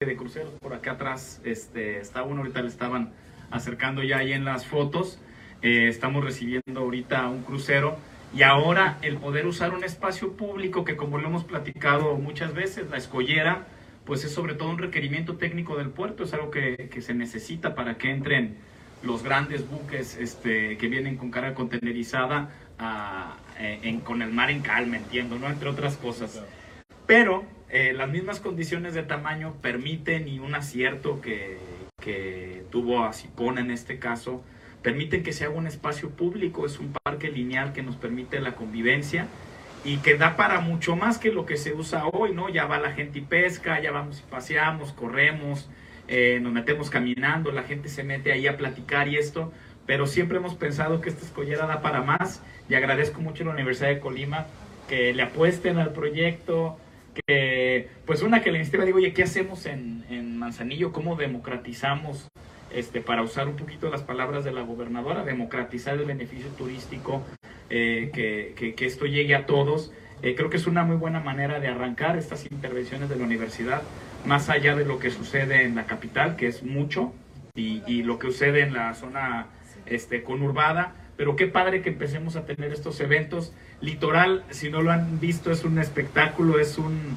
De 0.01 0.17
cruceros 0.17 0.55
por 0.61 0.73
acá 0.73 0.93
atrás 0.93 1.41
este, 1.45 1.99
está 1.99 2.23
uno, 2.23 2.41
ahorita 2.41 2.63
le 2.63 2.69
estaban 2.69 3.13
acercando 3.51 4.03
ya 4.03 4.19
ahí 4.19 4.33
en 4.33 4.47
las 4.47 4.67
fotos. 4.67 5.21
Eh, 5.61 5.89
estamos 5.89 6.25
recibiendo 6.25 6.81
ahorita 6.81 7.29
un 7.29 7.43
crucero 7.43 7.97
y 8.35 8.43
ahora 8.43 8.97
el 9.03 9.19
poder 9.19 9.47
usar 9.47 9.75
un 9.75 9.85
espacio 9.85 10.33
público 10.33 10.85
que 10.85 10.97
como 10.97 11.19
lo 11.19 11.29
hemos 11.29 11.45
platicado 11.45 12.17
muchas 12.17 12.55
veces, 12.55 12.89
la 12.91 12.97
escollera, 12.97 13.67
pues 14.05 14.25
es 14.25 14.33
sobre 14.33 14.55
todo 14.55 14.71
un 14.71 14.79
requerimiento 14.79 15.37
técnico 15.37 15.77
del 15.77 15.91
puerto, 15.91 16.25
es 16.25 16.35
algo 16.35 16.51
que, 16.51 16.91
se 17.01 17.15
necesita 17.15 17.75
para 17.75 17.99
que 17.99 18.11
entren 18.11 18.57
los 19.03 19.23
grandes 19.23 19.69
buques 19.69 20.17
este, 20.17 20.77
que 20.77 20.89
vienen 20.89 21.17
con 21.17 21.31
carga 21.31 21.55
contenerizada 21.55 22.51
eh, 23.59 24.01
con 24.05 24.23
el 24.23 24.33
mar 24.33 24.51
en 24.51 24.61
calma, 24.61 24.97
entiendo, 24.97 25.39
¿no? 25.39 25.49
Entre 25.49 25.69
otras 25.69 25.97
cosas. 25.97 26.43
Pero 27.07 27.45
eh, 27.69 27.93
las 27.93 28.09
mismas 28.09 28.41
condiciones 28.41 28.95
de 28.95 29.03
tamaño 29.03 29.55
permiten 29.61 30.29
y 30.29 30.39
un 30.39 30.55
acierto 30.55 31.21
que, 31.21 31.59
que 32.01 32.65
tuvo 32.71 33.05
a 33.05 33.13
Cipona 33.13 33.61
en 33.61 33.71
este 33.71 33.99
caso, 33.99 34.43
permiten 34.83 35.23
que 35.23 35.33
se 35.33 35.45
haga 35.45 35.55
un 35.55 35.67
espacio 35.67 36.11
público, 36.11 36.67
es 36.67 36.79
un 36.79 36.93
parque 37.05 37.31
lineal 37.31 37.73
que 37.73 37.83
nos 37.83 37.97
permite 37.97 38.41
la 38.41 38.57
convivencia 38.57 39.29
y 39.85 39.99
que 39.99 40.17
da 40.17 40.37
para 40.37 40.61
mucho 40.61 40.97
más 40.97 41.19
que 41.19 41.33
lo 41.33 41.47
que 41.47 41.57
se 41.57 41.73
usa 41.73 42.07
hoy, 42.07 42.33
¿no? 42.33 42.49
Ya 42.49 42.67
va 42.67 42.79
la 42.79 42.93
gente 42.93 43.19
y 43.19 43.23
pesca, 43.23 43.81
ya 43.81 43.91
vamos 43.91 44.21
y 44.21 44.31
paseamos, 44.31 44.93
corremos, 44.93 45.69
eh, 46.09 46.39
nos 46.41 46.53
metemos 46.53 46.91
caminando, 46.91 47.53
la 47.53 47.63
gente 47.63 47.89
se 47.89 48.05
mete 48.05 48.33
ahí 48.33 48.47
a 48.47 48.57
platicar 48.57 49.09
y 49.09 49.17
esto, 49.17 49.53
pero 49.87 50.07
siempre 50.07 50.39
hemos 50.39 50.55
pensado 50.55 51.01
que 51.01 51.09
esta 51.09 51.25
escollera 51.25 51.67
da 51.67 51.81
para 51.81 52.03
más 52.03 52.43
y 52.69 52.75
agradezco 52.75 53.21
mucho 53.21 53.43
a 53.43 53.47
la 53.47 53.53
Universidad 53.53 53.89
de 53.89 53.99
Colima 53.99 54.47
que 54.89 55.13
le 55.13 55.23
apuesten 55.23 55.79
al 55.79 55.93
proyecto, 55.93 56.79
que 57.27 57.89
pues 58.07 58.23
una 58.23 58.43
que 58.43 58.51
la 58.51 58.59
iniciativa 58.59 58.85
digo, 58.85 58.99
oye, 58.99 59.13
¿qué 59.13 59.25
hacemos 59.25 59.67
en, 59.67 60.05
en 60.11 60.39
Manzanillo? 60.39 60.93
¿Cómo 60.93 61.17
democratizamos 61.17 62.29
este, 62.75 63.01
para 63.01 63.23
usar 63.23 63.49
un 63.49 63.57
poquito 63.57 63.91
las 63.91 64.03
palabras 64.03 64.45
de 64.45 64.53
la 64.53 64.63
gobernadora, 64.63 65.25
democratizar 65.25 65.95
el 65.95 66.05
beneficio 66.05 66.49
turístico, 66.57 67.23
eh, 67.75 68.11
que, 68.13 68.75
que, 68.77 68.85
esto 68.85 69.07
llegue 69.07 69.35
a 69.35 69.47
todos. 69.47 69.93
Eh, 70.21 70.35
creo 70.35 70.51
que 70.51 70.59
es 70.59 70.67
una 70.67 70.85
muy 70.85 70.97
buena 70.97 71.21
manera 71.21 71.59
de 71.59 71.69
arrancar 71.69 72.19
estas 72.19 72.45
intervenciones 72.51 73.09
de 73.09 73.17
la 73.17 73.25
universidad, 73.25 73.81
más 74.27 74.51
allá 74.51 74.77
de 74.77 74.85
lo 74.85 74.99
que 74.99 75.11
sucede 75.11 75.63
en 75.63 75.75
la 75.75 75.87
capital, 75.87 76.37
que 76.37 76.49
es 76.49 76.63
mucho, 76.63 77.15
y, 77.55 77.83
y 77.87 78.03
lo 78.03 78.19
que 78.19 78.27
sucede 78.27 78.61
en 78.61 78.75
la 78.75 78.93
zona 78.93 79.47
este, 79.87 80.23
conurbada. 80.23 80.95
Pero 81.17 81.35
qué 81.35 81.47
padre 81.47 81.81
que 81.81 81.89
empecemos 81.89 82.37
a 82.37 82.45
tener 82.45 82.73
estos 82.73 83.01
eventos. 83.01 83.55
Litoral, 83.81 84.45
si 84.51 84.69
no 84.69 84.83
lo 84.83 84.91
han 84.91 85.19
visto, 85.19 85.51
es 85.51 85.65
un 85.65 85.79
espectáculo, 85.79 86.59
es 86.59 86.77
un, 86.77 87.17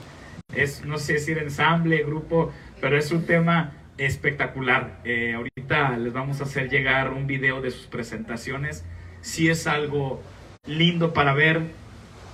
es, 0.55 0.85
no 0.85 0.97
sé 0.97 1.13
decir 1.13 1.37
ensamble, 1.37 2.01
grupo, 2.03 2.53
pero 2.79 2.97
es 2.97 3.11
un 3.11 3.25
tema 3.25 3.73
espectacular. 3.97 5.01
Eh, 5.03 5.33
ahorita 5.33 5.97
les 5.97 6.13
vamos 6.13 6.39
a 6.39 6.45
hacer 6.45 6.69
llegar 6.69 7.11
un 7.11 7.27
video 7.27 7.61
de 7.61 7.71
sus 7.71 7.87
presentaciones. 7.87 8.85
Sí 9.19 9.49
es 9.49 9.67
algo 9.67 10.21
lindo 10.67 11.13
para 11.13 11.33
ver, 11.33 11.61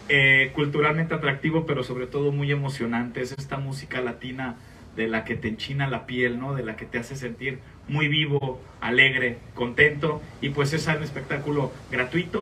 eh, 0.10 0.52
culturalmente 0.54 1.14
atractivo, 1.14 1.66
pero 1.66 1.84
sobre 1.84 2.08
todo 2.08 2.32
muy 2.32 2.52
emocionante. 2.52 3.22
Es 3.22 3.32
esta 3.34 3.58
música 3.58 4.02
latina 4.02 4.56
de 4.96 5.08
la 5.08 5.24
que 5.24 5.36
te 5.36 5.48
enchina 5.48 5.88
la 5.88 6.06
piel, 6.06 6.40
¿no? 6.40 6.54
De 6.54 6.64
la 6.64 6.76
que 6.76 6.86
te 6.86 7.00
hace 7.00 7.16
sentir 7.16 7.60
muy 7.88 8.08
vivo, 8.08 8.62
alegre, 8.82 9.38
contento. 9.54 10.22
Y 10.42 10.50
pues 10.50 10.74
es 10.74 10.88
un 10.88 11.04
espectáculo 11.04 11.72
gratuito 11.92 12.40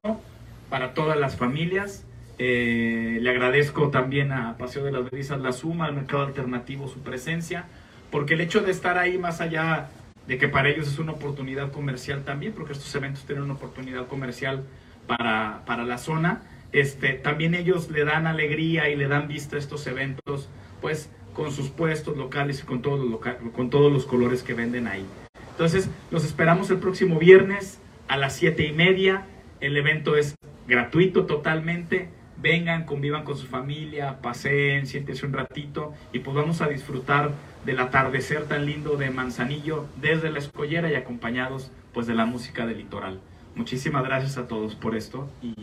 para 0.69 0.93
todas 0.93 1.17
las 1.17 1.35
familias. 1.37 2.05
Eh, 2.37 3.19
le 3.21 3.29
agradezco 3.29 3.89
también 3.89 4.31
a 4.31 4.57
Paseo 4.57 4.83
de 4.83 4.91
las 4.91 5.09
Brisas 5.09 5.39
La 5.41 5.51
Suma, 5.51 5.85
al 5.85 5.93
Mercado 5.93 6.23
Alternativo, 6.23 6.87
su 6.87 7.01
presencia 7.01 7.65
porque 8.11 8.33
el 8.33 8.41
hecho 8.41 8.61
de 8.61 8.71
estar 8.71 8.97
ahí 8.97 9.17
más 9.17 9.41
allá 9.41 9.89
de 10.27 10.37
que 10.37 10.47
para 10.47 10.69
ellos 10.69 10.87
es 10.87 10.99
una 10.99 11.13
oportunidad 11.13 11.71
comercial 11.71 12.23
también, 12.23 12.53
porque 12.53 12.73
estos 12.73 12.93
eventos 12.95 13.25
tienen 13.25 13.43
una 13.43 13.53
oportunidad 13.53 14.07
comercial 14.07 14.63
para, 15.09 15.63
para 15.65 15.83
la 15.83 15.97
zona. 15.97 16.43
Este, 16.71 17.13
también 17.13 17.55
ellos 17.55 17.89
le 17.89 18.05
dan 18.05 18.27
alegría 18.27 18.89
y 18.89 18.95
le 18.95 19.07
dan 19.07 19.27
vista 19.27 19.55
a 19.55 19.59
estos 19.59 19.87
eventos, 19.87 20.49
pues 20.81 21.09
con 21.33 21.51
sus 21.51 21.69
puestos 21.69 22.15
locales 22.15 22.61
y 22.61 22.65
con 22.65 22.81
todos 22.81 22.99
los, 22.99 23.19
con 23.51 23.69
todos 23.69 23.91
los 23.91 24.05
colores 24.05 24.43
que 24.43 24.53
venden 24.53 24.87
ahí. 24.87 25.05
Entonces, 25.51 25.89
los 26.11 26.23
esperamos 26.23 26.69
el 26.69 26.77
próximo 26.77 27.17
viernes 27.17 27.79
a 28.07 28.17
las 28.17 28.35
siete 28.35 28.65
y 28.65 28.71
media. 28.71 29.25
El 29.61 29.75
evento 29.77 30.15
es 30.15 30.35
gratuito 30.67 31.25
totalmente. 31.25 32.09
Vengan, 32.37 32.85
convivan 32.85 33.25
con 33.25 33.35
su 33.35 33.47
familia, 33.47 34.21
paseen, 34.21 34.85
siéntense 34.85 35.25
un 35.25 35.33
ratito 35.33 35.93
y 36.13 36.19
pues 36.19 36.35
vamos 36.35 36.61
a 36.61 36.69
disfrutar 36.69 37.31
del 37.65 37.79
atardecer 37.79 38.45
tan 38.45 38.65
lindo 38.65 38.95
de 38.95 39.09
Manzanillo 39.09 39.87
desde 39.99 40.31
la 40.31 40.39
escollera 40.39 40.89
y 40.89 40.95
acompañados 40.95 41.71
pues 41.93 42.07
de 42.07 42.15
la 42.15 42.25
música 42.25 42.65
del 42.65 42.77
litoral. 42.77 43.19
Muchísimas 43.59 44.05
gracias 44.05 44.37
a 44.37 44.47
todos 44.47 44.73
por 44.73 44.95
esto 44.95 45.29
y 45.41 45.53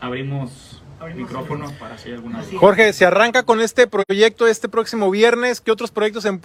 abrimos, 0.00 0.82
micrófonos 1.14 1.70
para 1.74 1.98
si 1.98 2.08
hay 2.08 2.14
alguna 2.14 2.42
Jorge, 2.58 2.94
se 2.94 3.04
arranca 3.04 3.42
con 3.42 3.60
este 3.60 3.86
proyecto 3.86 4.46
este 4.46 4.70
próximo 4.70 5.10
viernes. 5.10 5.60
¿Qué 5.60 5.70
otros 5.70 5.90
proyectos 5.90 6.24
en 6.24 6.40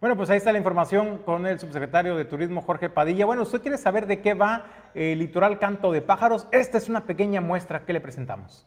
bueno, 0.00 0.16
pues 0.16 0.30
ahí 0.30 0.38
está 0.38 0.50
la 0.50 0.58
información 0.58 1.18
con 1.18 1.46
el 1.46 1.60
subsecretario 1.60 2.16
de 2.16 2.24
Turismo, 2.24 2.62
Jorge 2.62 2.88
Padilla. 2.88 3.26
Bueno, 3.26 3.42
usted 3.42 3.60
quiere 3.60 3.76
saber 3.76 4.06
de 4.06 4.20
qué 4.20 4.32
va 4.32 4.66
el 4.94 5.18
litoral 5.18 5.58
Canto 5.58 5.92
de 5.92 6.00
Pájaros. 6.00 6.46
Esta 6.50 6.78
es 6.78 6.88
una 6.88 7.04
pequeña 7.04 7.42
muestra 7.42 7.84
que 7.84 7.92
le 7.92 8.00
presentamos. 8.00 8.66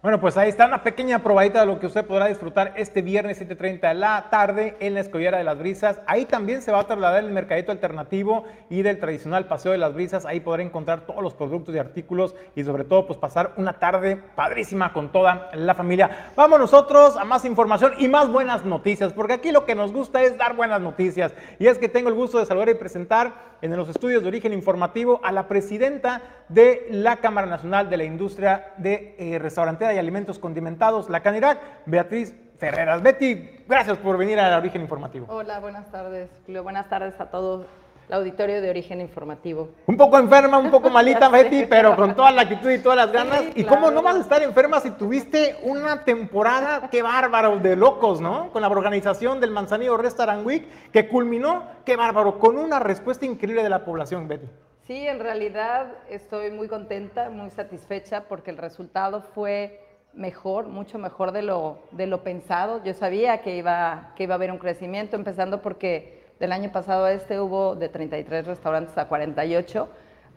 pues 0.00 0.36
ahí 0.36 0.48
está 0.48 0.66
una 0.66 0.84
pequeña 0.84 1.18
probadita 1.18 1.60
de 1.60 1.66
lo 1.66 1.80
que 1.80 1.86
usted 1.86 2.06
podrá 2.06 2.26
disfrutar 2.26 2.72
este 2.76 3.02
viernes 3.02 3.40
7.30 3.40 3.88
de 3.88 3.94
la 3.94 4.28
tarde 4.30 4.76
en 4.78 4.94
la 4.94 5.00
Escollera 5.00 5.38
de 5.38 5.44
las 5.44 5.58
Brisas. 5.58 5.98
Ahí 6.06 6.24
también 6.24 6.62
se 6.62 6.70
va 6.70 6.80
a 6.80 6.86
trasladar 6.86 7.24
el 7.24 7.32
mercadito 7.32 7.72
alternativo 7.72 8.44
y 8.70 8.82
del 8.82 9.00
tradicional 9.00 9.46
Paseo 9.46 9.72
de 9.72 9.78
las 9.78 9.94
Brisas. 9.94 10.24
Ahí 10.24 10.38
podrá 10.38 10.62
encontrar 10.62 11.00
todos 11.00 11.20
los 11.20 11.34
productos 11.34 11.74
y 11.74 11.78
artículos 11.78 12.36
y 12.54 12.62
sobre 12.62 12.84
todo 12.84 13.08
pues 13.08 13.18
pasar 13.18 13.52
una 13.56 13.72
tarde 13.74 14.16
padrísima 14.36 14.92
con 14.92 15.10
toda 15.10 15.50
la 15.54 15.74
familia. 15.74 16.32
Vamos 16.36 16.60
nosotros 16.60 17.16
a 17.16 17.24
más 17.24 17.44
información 17.44 17.94
y 17.98 18.06
más 18.06 18.30
buenas 18.30 18.64
noticias, 18.64 19.12
porque 19.12 19.34
aquí 19.34 19.50
lo 19.50 19.64
que 19.64 19.74
nos 19.74 19.92
gusta 19.92 20.22
es 20.22 20.38
dar 20.38 20.54
buenas 20.54 20.80
noticias. 20.80 21.34
Y 21.58 21.66
es 21.66 21.76
que 21.76 21.88
tengo 21.88 22.08
el 22.08 22.14
gusto 22.14 22.38
de 22.38 22.46
saludar 22.46 22.68
y 22.68 22.74
presentar 22.74 23.57
en 23.62 23.76
los 23.76 23.88
estudios 23.88 24.22
de 24.22 24.28
origen 24.28 24.52
informativo 24.52 25.20
a 25.24 25.32
la 25.32 25.48
presidenta 25.48 26.22
de 26.48 26.86
la 26.90 27.16
Cámara 27.16 27.46
Nacional 27.46 27.90
de 27.90 27.96
la 27.96 28.04
Industria 28.04 28.72
de 28.78 29.16
eh, 29.18 29.38
Restaurantería 29.38 29.94
y 29.94 29.98
Alimentos 29.98 30.38
Condimentados, 30.38 31.10
la 31.10 31.20
Canirac, 31.20 31.60
Beatriz 31.86 32.34
Ferreras. 32.58 33.02
Betty, 33.02 33.64
gracias 33.66 33.98
por 33.98 34.16
venir 34.18 34.38
a 34.40 34.56
Origen 34.56 34.82
Informativo. 34.82 35.26
Hola, 35.28 35.60
buenas 35.60 35.90
tardes, 35.90 36.28
Julio. 36.46 36.62
Buenas 36.62 36.88
tardes 36.88 37.20
a 37.20 37.30
todos 37.30 37.66
el 38.08 38.14
auditorio 38.14 38.60
de 38.62 38.70
origen 38.70 39.00
informativo. 39.00 39.70
Un 39.86 39.96
poco 39.96 40.18
enferma, 40.18 40.58
un 40.58 40.70
poco 40.70 40.90
malita, 40.98 41.28
Betty, 41.28 41.66
pero 41.66 41.94
con 41.94 42.14
toda 42.14 42.30
la 42.32 42.42
actitud 42.42 42.70
y 42.70 42.78
todas 42.78 42.96
las 42.96 43.12
ganas. 43.12 43.44
¿Y 43.54 43.64
cómo 43.64 43.90
no 43.90 44.02
vas 44.02 44.16
a 44.16 44.20
estar 44.20 44.42
enferma 44.42 44.80
si 44.80 44.90
tuviste 44.92 45.56
una 45.62 46.04
temporada, 46.04 46.88
qué 46.90 47.02
bárbaro, 47.02 47.58
de 47.58 47.76
locos, 47.76 48.20
¿no? 48.20 48.50
Con 48.50 48.62
la 48.62 48.68
organización 48.68 49.40
del 49.40 49.50
Manzanillo 49.50 49.96
Restaurant 49.96 50.46
Week, 50.46 50.66
que 50.90 51.08
culminó, 51.08 51.64
qué 51.84 51.96
bárbaro, 51.96 52.38
con 52.38 52.56
una 52.56 52.78
respuesta 52.78 53.26
increíble 53.26 53.62
de 53.62 53.68
la 53.68 53.84
población, 53.84 54.28
Betty. 54.28 54.46
Sí, 54.86 55.06
en 55.06 55.20
realidad 55.20 55.92
estoy 56.08 56.50
muy 56.50 56.66
contenta, 56.66 57.28
muy 57.28 57.50
satisfecha, 57.50 58.24
porque 58.26 58.50
el 58.50 58.56
resultado 58.56 59.20
fue 59.20 59.84
mejor, 60.14 60.68
mucho 60.68 60.98
mejor 60.98 61.32
de 61.32 61.42
lo, 61.42 61.82
de 61.92 62.06
lo 62.06 62.22
pensado. 62.22 62.82
Yo 62.82 62.94
sabía 62.94 63.42
que 63.42 63.56
iba, 63.56 64.12
que 64.16 64.22
iba 64.22 64.34
a 64.34 64.36
haber 64.36 64.50
un 64.50 64.58
crecimiento, 64.58 65.14
empezando 65.14 65.60
porque 65.60 66.17
del 66.40 66.52
año 66.52 66.70
pasado 66.70 67.06
a 67.06 67.12
este 67.12 67.40
hubo 67.40 67.74
de 67.74 67.88
33 67.88 68.46
restaurantes 68.46 68.96
a 68.96 69.08
48, 69.08 69.88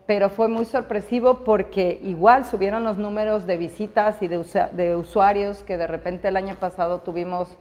pero 0.08 0.30
fue 0.30 0.48
muy 0.48 0.66
sorpresivo 0.66 1.44
porque 1.44 2.00
igual 2.04 2.46
subieron 2.46 2.84
los 2.84 2.98
números 2.98 3.46
de 3.46 3.58
visitas 3.58 4.22
y 4.22 4.28
de, 4.28 4.96
usuarios 4.96 5.64
que 5.64 5.78
de 5.78 5.88
repente 5.88 6.28
el 6.28 6.38
año 6.38 6.56
pasado 6.56 7.02
tuvimos 7.02 7.58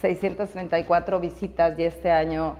634 0.00 1.20
visitas 1.20 1.78
y 1.78 1.84
este 1.84 2.10
año 2.10 2.56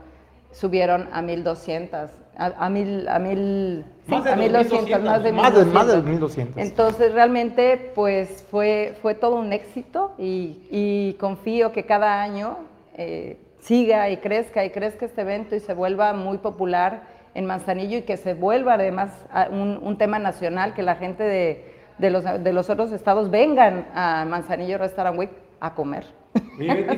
subieron 0.53 1.09
a 1.12 1.20
1200, 1.20 2.11
a, 2.37 2.70
mil, 2.70 3.09
a 3.09 3.18
mil, 3.18 3.85
más 4.07 4.24
de 4.24 4.37
1200, 4.37 5.03
más 5.03 5.22
de 5.22 5.32
1200. 5.32 5.74
Más 5.74 5.87
de, 5.89 6.03
1200. 6.03 6.62
Entonces 6.62 7.12
realmente 7.12 7.93
pues 7.95 8.47
fue, 8.51 8.97
fue 9.03 9.14
todo 9.14 9.37
un 9.37 9.53
éxito 9.53 10.12
y, 10.16 11.16
confío 11.18 11.72
que 11.72 11.85
cada 11.85 12.22
año 12.22 12.59
eh, 12.95 13.37
siga 13.64 14.10
y 14.10 14.18
crezca 14.18 14.64
y 14.64 14.70
crezca 14.70 15.06
este 15.06 15.22
evento 15.22 15.56
y 15.56 15.60
se 15.60 15.74
vuelva 15.74 16.12
muy 16.12 16.38
popular 16.38 17.02
en 17.34 17.46
Manzanillo 17.46 17.98
y 17.98 18.02
que 18.02 18.16
se 18.16 18.34
vuelva 18.34 18.74
además 18.74 19.10
un, 19.50 19.96
tema 19.98 20.18
nacional, 20.18 20.74
que 20.74 20.82
la 20.82 20.96
gente 20.96 21.24
de, 21.24 21.64
de, 21.98 22.10
los, 22.10 22.24
de 22.24 22.52
los 22.52 22.70
otros 22.70 22.92
estados 22.92 23.30
vengan 23.30 23.88
a 23.94 24.24
Manzanillo 24.24 24.78
Restaurant 24.78 25.18
Week 25.18 25.30
a 25.60 25.74
comer. 25.74 26.04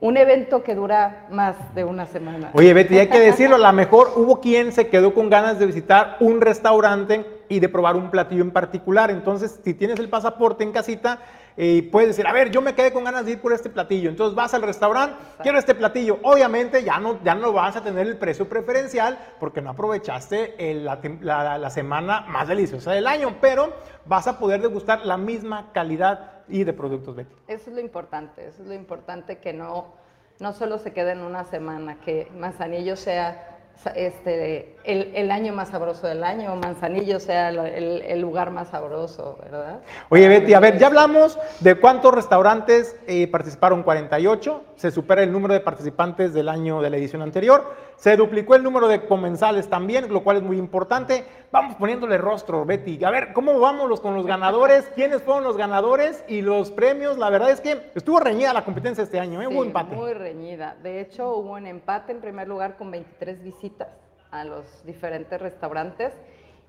un 0.00 0.16
evento 0.16 0.62
que 0.62 0.74
dura 0.74 1.26
más 1.30 1.74
de 1.74 1.84
una 1.84 2.06
semana. 2.06 2.50
Oye, 2.52 2.74
Betty, 2.74 2.98
hay 2.98 3.08
que 3.08 3.20
decirlo, 3.30 3.56
a 3.56 3.58
lo 3.58 3.72
mejor 3.72 4.12
hubo 4.16 4.40
quien 4.40 4.72
se 4.72 4.88
quedó 4.88 5.14
con 5.14 5.30
ganas 5.30 5.58
de 5.58 5.66
visitar 5.66 6.16
un 6.20 6.40
restaurante 6.40 7.24
y 7.48 7.60
de 7.60 7.68
probar 7.68 7.96
un 7.96 8.10
platillo 8.10 8.42
en 8.42 8.50
particular. 8.50 9.10
Entonces, 9.10 9.60
si 9.64 9.74
tienes 9.74 9.98
el 9.98 10.08
pasaporte 10.08 10.64
en 10.64 10.72
casita, 10.72 11.20
y 11.58 11.82
puedes 11.82 12.08
decir, 12.08 12.26
a 12.26 12.32
ver, 12.32 12.50
yo 12.50 12.60
me 12.60 12.74
quedé 12.74 12.92
con 12.92 13.04
ganas 13.04 13.24
de 13.24 13.32
ir 13.32 13.40
por 13.40 13.52
este 13.52 13.70
platillo. 13.70 14.10
Entonces 14.10 14.34
vas 14.34 14.52
al 14.52 14.62
restaurante, 14.62 15.16
quiero 15.42 15.58
este 15.58 15.74
platillo. 15.74 16.18
Obviamente 16.22 16.84
ya 16.84 16.98
no, 16.98 17.22
ya 17.24 17.34
no 17.34 17.52
vas 17.52 17.76
a 17.76 17.82
tener 17.82 18.06
el 18.06 18.18
precio 18.18 18.48
preferencial 18.48 19.18
porque 19.40 19.62
no 19.62 19.70
aprovechaste 19.70 20.54
la, 20.74 21.58
la, 21.58 21.70
semana 21.70 22.20
más 22.28 22.48
deliciosa 22.48 22.92
del 22.92 23.06
año, 23.06 23.36
pero 23.40 23.72
vas 24.04 24.26
a 24.26 24.38
poder 24.38 24.60
degustar 24.60 25.06
la 25.06 25.16
misma 25.16 25.72
calidad 25.72 26.42
y 26.48 26.64
de 26.64 26.74
productos, 26.74 27.16
Betty. 27.16 27.34
Eso 27.48 27.70
es 27.70 27.76
lo 27.76 27.80
importante, 27.80 28.46
eso 28.46 28.62
es 28.62 28.68
lo 28.68 28.74
importante 28.74 29.38
que 29.38 29.54
no, 29.54 29.94
no 30.40 30.52
solo 30.52 30.78
se 30.78 30.92
quede 30.92 31.12
en 31.12 31.22
una 31.22 31.44
semana, 31.44 31.98
que 32.00 32.30
Manzanillo 32.36 32.96
sea 32.96 33.55
este, 33.94 34.76
el, 34.84 35.30
año 35.30 35.52
más 35.52 35.68
sabroso 35.68 36.06
del 36.06 36.24
año, 36.24 36.56
Manzanillo 36.56 37.20
sea 37.20 37.50
el, 37.50 38.20
lugar 38.20 38.50
más 38.50 38.68
sabroso, 38.68 39.38
¿verdad? 39.42 39.80
Oye, 40.08 40.28
Betty, 40.28 40.54
a 40.54 40.60
ver, 40.60 40.78
ya 40.78 40.88
hablamos 40.88 41.38
de 41.60 41.74
cuántos 41.76 42.14
restaurantes 42.14 42.96
eh, 43.06 43.28
participaron, 43.28 43.82
48, 43.82 44.64
se 44.76 44.90
supera 44.90 45.22
el 45.22 45.32
número 45.32 45.54
de 45.54 45.60
participantes 45.60 46.34
del 46.34 46.48
año 46.48 46.80
de 46.82 46.90
la 46.90 46.96
edición 46.96 47.22
anterior. 47.22 47.74
Se 47.96 48.14
duplicó 48.16 48.54
el 48.54 48.62
número 48.62 48.88
de 48.88 49.06
comensales 49.06 49.68
también, 49.68 50.12
lo 50.12 50.22
cual 50.22 50.36
es 50.36 50.42
muy 50.42 50.58
importante. 50.58 51.24
Vamos 51.50 51.76
poniéndole 51.76 52.18
rostro, 52.18 52.64
Betty. 52.66 53.02
A 53.04 53.10
ver, 53.10 53.32
¿cómo 53.32 53.58
vamos 53.58 54.00
con 54.00 54.14
los 54.14 54.26
ganadores? 54.26 54.84
¿Quiénes 54.94 55.22
fueron 55.22 55.44
los 55.44 55.56
ganadores 55.56 56.22
y 56.28 56.42
los 56.42 56.70
premios? 56.70 57.16
La 57.16 57.30
verdad 57.30 57.50
es 57.50 57.60
que 57.62 57.90
estuvo 57.94 58.20
reñida 58.20 58.52
la 58.52 58.64
competencia 58.64 59.02
este 59.02 59.18
año, 59.18 59.40
¿eh? 59.40 59.46
hubo 59.46 59.64
empate. 59.64 59.96
Muy 59.96 60.12
reñida. 60.12 60.76
De 60.82 61.00
hecho, 61.00 61.36
hubo 61.36 61.52
un 61.52 61.66
empate 61.66 62.12
en 62.12 62.20
primer 62.20 62.48
lugar 62.48 62.76
con 62.76 62.90
23 62.90 63.42
visitas 63.42 63.88
a 64.30 64.44
los 64.44 64.84
diferentes 64.84 65.40
restaurantes. 65.40 66.12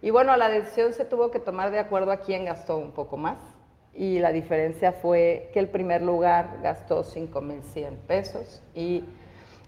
Y 0.01 0.11
bueno, 0.11 0.35
la 0.37 0.47
decisión 0.47 0.93
se 0.93 1.03
tuvo 1.03 1.29
que 1.29 1.39
tomar 1.39 1.71
de 1.71 1.79
acuerdo 1.79 2.11
a 2.11 2.17
quién 2.17 2.45
gastó 2.45 2.77
un 2.77 2.91
poco 2.91 3.17
más. 3.17 3.37
Y 3.93 4.19
la 4.19 4.31
diferencia 4.31 4.93
fue 4.93 5.49
que 5.53 5.59
el 5.59 5.69
primer 5.69 6.03
lugar 6.03 6.59
gastó 6.61 7.03
5.100 7.03 7.97
pesos 8.07 8.61
y 8.75 9.03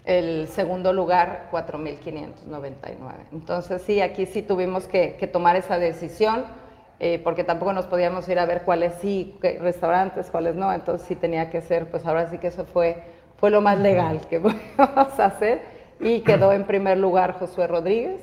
el 0.05 0.47
segundo 0.47 0.93
lugar 0.93 1.49
4.599. 1.51 2.97
Entonces 3.31 3.81
sí, 3.81 4.01
aquí 4.01 4.25
sí 4.25 4.41
tuvimos 4.41 4.87
que, 4.87 5.29
tomar 5.31 5.55
esa 5.55 5.77
decisión 5.77 6.45
eh, 6.99 7.19
porque 7.23 7.43
tampoco 7.43 7.73
nos 7.73 7.85
podíamos 7.85 8.27
ir 8.27 8.39
a 8.39 8.45
ver 8.45 8.63
cuáles 8.63 8.93
sí, 9.01 9.37
restaurantes, 9.41 10.29
cuáles 10.29 10.55
no, 10.55 10.73
entonces 10.73 11.07
sí 11.07 11.15
tenía 11.15 11.49
que 11.49 11.61
ser, 11.61 11.89
pues 11.89 12.05
ahora 12.05 12.29
sí 12.29 12.37
que 12.39 12.47
eso 12.47 12.65
fue, 12.65 13.03
fue 13.37 13.49
lo 13.51 13.61
más 13.61 13.79
legal 13.79 14.21
que 14.29 14.39
podíamos 14.41 15.19
hacer 15.19 15.61
y 15.99 16.21
quedó 16.21 16.51
en 16.53 16.65
primer 16.65 16.97
lugar 16.97 17.33
Josué 17.33 17.67
Rodríguez, 17.67 18.21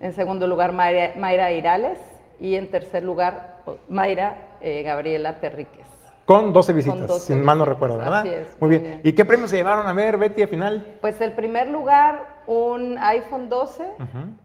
en 0.00 0.12
segundo 0.12 0.46
lugar 0.46 0.72
Mayra, 0.72 1.12
Mayra, 1.16 1.52
Irales 1.52 1.98
y 2.40 2.54
en 2.56 2.68
tercer 2.68 3.02
lugar 3.02 3.58
Mayra 3.88 4.36
eh, 4.60 4.82
Gabriela 4.82 5.40
Terríquez. 5.40 5.83
Con 6.24 6.52
12 6.52 6.72
visitas, 6.72 7.22
sin 7.22 7.44
mal 7.44 7.58
no 7.58 7.64
recuerdo, 7.64 7.98
¿verdad? 7.98 8.24
muy, 8.58 8.70
bien. 8.70 9.00
¿Y 9.04 9.12
qué 9.12 9.24
premios 9.24 9.50
se 9.50 9.56
llevaron 9.56 9.86
a 9.86 9.92
ver, 9.92 10.16
Betty, 10.16 10.42
al 10.42 10.48
final? 10.48 10.96
Pues 11.00 11.20
el 11.20 11.32
primer 11.32 11.68
lugar, 11.68 12.42
un 12.46 12.96
iPhone 12.98 13.48
12 13.48 13.84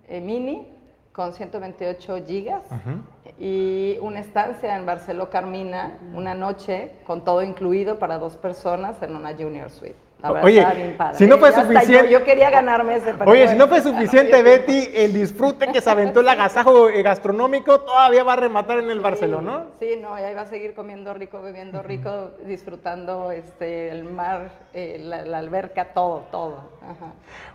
eh, 0.08 0.22
mini 0.22 0.68
con 1.14 1.34
128 1.34 2.26
gigas 2.26 2.64
y 3.38 3.98
una 4.02 4.20
estancia 4.20 4.76
en 4.76 4.86
Barceló 4.86 5.30
Carmina, 5.30 5.98
una 6.14 6.34
noche 6.34 6.96
con 7.06 7.24
todo 7.24 7.44
incluido 7.44 7.98
para 7.98 8.18
dos 8.18 8.36
personas 8.36 9.02
en 9.02 9.16
una 9.16 9.34
Junior 9.34 9.70
Suite. 9.70 10.09
Oye, 10.22 10.66
si 11.14 11.28
no 11.28 11.38
fue 11.38 11.54
suficiente. 11.54 12.10
Yo, 12.10 12.24
quería 12.26 12.50
ganarme 12.50 12.98
ese 12.98 13.14
Oye, 13.26 13.48
si 13.48 13.56
no 13.56 13.70
fue 13.70 13.82
suficiente, 13.82 14.44
Betty, 14.44 14.90
el 14.94 15.14
disfrute 15.14 15.72
que 15.72 15.80
se 15.80 15.90
aventó 15.90 16.20
el 16.20 16.28
agasajo 16.28 16.90
eh, 16.90 17.02
gastronómico 17.04 17.80
todavía 17.82 18.24
va 18.26 18.34
a 18.34 18.36
rematar 18.36 18.80
en 18.80 18.90
el 18.90 19.00
Barcelona, 19.00 19.52
¿no? 19.52 19.66
Sí, 19.80 19.98
no, 20.02 20.14
ahí 20.14 20.34
va 20.34 20.42
a 20.42 20.46
seguir 20.46 20.74
comiendo 20.74 21.14
rico, 21.14 21.42
bebiendo 21.42 21.82
rico, 21.82 22.32
disfrutando 22.46 23.32
este, 23.32 23.92
el 23.92 24.04
mar, 24.04 24.52
eh, 24.74 24.98
la, 25.02 25.38
alberca, 25.38 25.94
todo, 25.94 26.26
todo. 26.32 26.70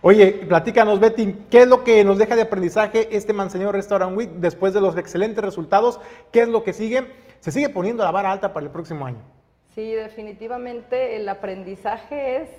Oye, 0.01 0.31
platícanos, 0.47 0.99
Betty, 0.99 1.45
¿qué 1.51 1.61
es 1.61 1.67
lo 1.67 1.83
que 1.83 2.03
nos 2.03 2.17
deja 2.17 2.35
de 2.35 2.43
aprendizaje 2.43 3.15
este 3.15 3.31
Manseñor 3.31 3.75
Restaurant 3.75 4.17
Week 4.17 4.31
después 4.37 4.73
de 4.73 4.81
los 4.81 4.97
excelentes 4.97 5.43
resultados? 5.43 5.99
¿Qué 6.31 6.41
es 6.41 6.47
lo 6.47 6.63
que 6.63 6.73
sigue? 6.73 7.05
Se 7.41 7.51
sigue 7.51 7.69
poniendo 7.69 8.03
la 8.03 8.09
vara 8.09 8.31
alta 8.31 8.53
para 8.53 8.65
el 8.65 8.71
próximo 8.71 9.05
año. 9.05 9.34
Sí, 9.75 9.91
definitivamente 9.91 11.17
el 11.17 11.27
aprendizaje 11.27 12.37
es 12.37 12.49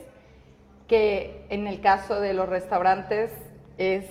que 0.86 1.46
en 1.48 1.66
el 1.66 1.80
caso 1.80 2.20
de 2.20 2.34
los 2.34 2.46
restaurantes 2.46 3.32
es 3.78 4.04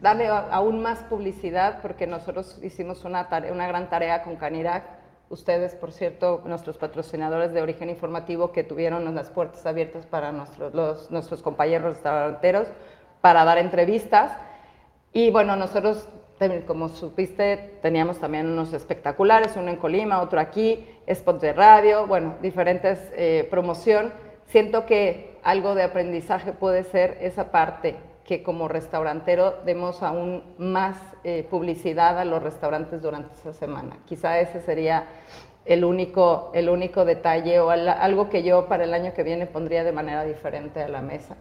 darle 0.00 0.28
aún 0.28 0.80
más 0.80 1.00
publicidad 1.00 1.80
porque 1.82 2.06
nosotros 2.06 2.60
hicimos 2.62 3.04
una, 3.04 3.28
una 3.52 3.66
gran 3.66 3.90
tarea 3.90 4.22
con 4.22 4.36
Canirac. 4.36 4.84
Ustedes, 5.30 5.74
por 5.74 5.90
cierto, 5.90 6.40
nuestros 6.46 6.78
patrocinadores 6.78 7.52
de 7.52 7.60
origen 7.60 7.90
informativo 7.90 8.52
que 8.52 8.62
tuvieron 8.62 9.12
las 9.16 9.30
puertas 9.30 9.66
abiertas 9.66 10.06
para 10.06 10.30
nuestros, 10.30 11.10
nuestros 11.10 11.42
compañeros 11.42 11.96
restauranteros 11.96 12.68
para 13.20 13.44
dar 13.44 13.58
entrevistas. 13.58 14.32
Y 15.12 15.30
bueno, 15.30 15.56
nosotros 15.56 16.08
como 16.66 16.88
supiste, 16.88 17.78
teníamos 17.82 18.18
también 18.20 18.46
unos 18.46 18.72
espectaculares, 18.72 19.56
uno 19.56 19.70
en 19.70 19.76
Colima, 19.76 20.20
otro 20.20 20.38
aquí, 20.40 20.86
spots 21.12 21.40
de 21.40 21.52
radio, 21.52 22.06
bueno, 22.06 22.36
diferentes 22.40 22.98
eh, 23.16 23.46
promoción. 23.50 24.12
Siento 24.46 24.86
que 24.86 25.36
algo 25.42 25.74
de 25.74 25.82
aprendizaje 25.82 26.52
puede 26.52 26.84
ser 26.84 27.18
esa 27.20 27.50
parte, 27.50 27.96
que 28.24 28.42
como 28.42 28.68
restaurantero 28.68 29.56
demos 29.64 30.02
aún 30.02 30.44
más 30.58 30.96
eh, 31.24 31.46
publicidad 31.50 32.18
a 32.18 32.24
los 32.24 32.42
restaurantes 32.42 33.02
durante 33.02 33.34
esa 33.34 33.52
semana. 33.52 33.98
Quizá 34.06 34.38
ese 34.38 34.60
sería 34.60 35.06
el 35.64 35.84
único, 35.84 36.50
el 36.54 36.68
único 36.68 37.04
detalle 37.04 37.60
o 37.60 37.70
algo 37.70 38.30
que 38.30 38.42
yo 38.42 38.68
para 38.68 38.84
el 38.84 38.94
año 38.94 39.12
que 39.12 39.22
viene 39.22 39.46
pondría 39.46 39.84
de 39.84 39.92
manera 39.92 40.24
diferente 40.24 40.82
a 40.82 40.88
la 40.88 41.02
mesa. 41.02 41.36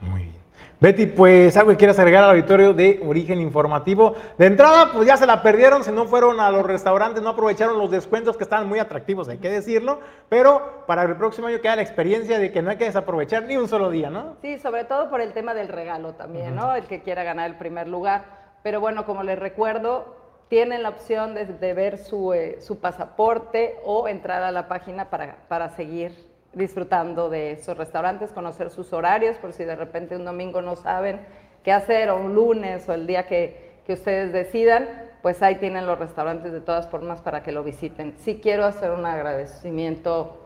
Muy 0.00 0.22
bien. 0.22 0.41
Betty, 0.82 1.06
pues 1.06 1.56
algo 1.56 1.70
que 1.70 1.76
quieras 1.76 1.96
agregar 2.00 2.24
al 2.24 2.30
auditorio 2.30 2.74
de 2.74 3.00
Origen 3.06 3.40
Informativo. 3.40 4.16
De 4.36 4.46
entrada, 4.46 4.90
pues 4.92 5.06
ya 5.06 5.16
se 5.16 5.28
la 5.28 5.40
perdieron, 5.40 5.84
si 5.84 5.92
no 5.92 6.06
fueron 6.06 6.40
a 6.40 6.50
los 6.50 6.66
restaurantes, 6.66 7.22
no 7.22 7.28
aprovecharon 7.28 7.78
los 7.78 7.88
descuentos 7.88 8.36
que 8.36 8.42
estaban 8.42 8.66
muy 8.68 8.80
atractivos, 8.80 9.28
hay 9.28 9.38
que 9.38 9.48
decirlo, 9.48 10.00
pero 10.28 10.82
para 10.88 11.04
el 11.04 11.16
próximo 11.16 11.46
año 11.46 11.60
queda 11.60 11.76
la 11.76 11.82
experiencia 11.82 12.40
de 12.40 12.50
que 12.50 12.62
no 12.62 12.70
hay 12.70 12.78
que 12.78 12.86
desaprovechar 12.86 13.44
ni 13.44 13.56
un 13.56 13.68
solo 13.68 13.90
día, 13.90 14.10
¿no? 14.10 14.34
Sí, 14.42 14.58
sobre 14.58 14.82
todo 14.82 15.08
por 15.08 15.20
el 15.20 15.32
tema 15.32 15.54
del 15.54 15.68
regalo 15.68 16.14
también, 16.14 16.56
¿no? 16.56 16.74
El 16.74 16.86
que 16.86 17.00
quiera 17.00 17.22
ganar 17.22 17.48
el 17.48 17.58
primer 17.58 17.86
lugar. 17.86 18.24
Pero 18.64 18.80
bueno, 18.80 19.06
como 19.06 19.22
les 19.22 19.38
recuerdo, 19.38 20.16
tienen 20.48 20.82
la 20.82 20.88
opción 20.88 21.34
de, 21.36 21.74
ver 21.74 21.96
su, 21.98 22.32
eh, 22.32 22.60
su, 22.60 22.80
pasaporte 22.80 23.76
o 23.84 24.08
entrar 24.08 24.42
a 24.42 24.50
la 24.50 24.66
página 24.66 25.10
para, 25.10 25.36
para 25.46 25.68
seguir 25.76 26.31
disfrutando 26.52 27.30
de 27.30 27.52
esos 27.52 27.76
restaurantes, 27.76 28.30
conocer 28.32 28.70
sus 28.70 28.92
horarios, 28.92 29.36
por 29.38 29.52
si 29.52 29.64
de 29.64 29.76
repente 29.76 30.16
un 30.16 30.24
domingo 30.24 30.62
no 30.62 30.76
saben 30.76 31.20
qué 31.64 31.72
hacer, 31.72 32.10
o 32.10 32.16
un 32.16 32.34
lunes, 32.34 32.88
o 32.88 32.92
el 32.92 33.06
día 33.06 33.26
que, 33.26 33.72
que 33.86 33.94
ustedes 33.94 34.32
decidan, 34.32 34.88
pues 35.22 35.42
ahí 35.42 35.56
tienen 35.56 35.86
los 35.86 35.98
restaurantes 35.98 36.52
de 36.52 36.60
todas 36.60 36.88
formas 36.88 37.20
para 37.20 37.42
que 37.42 37.52
lo 37.52 37.62
visiten. 37.62 38.14
Sí 38.18 38.40
quiero 38.42 38.64
hacer 38.64 38.90
un 38.90 39.06
agradecimiento 39.06 40.42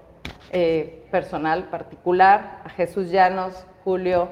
eh, 0.52 1.06
personal, 1.10 1.64
particular, 1.64 2.60
a 2.64 2.68
Jesús 2.68 3.10
Llanos, 3.10 3.66
Julio, 3.84 4.28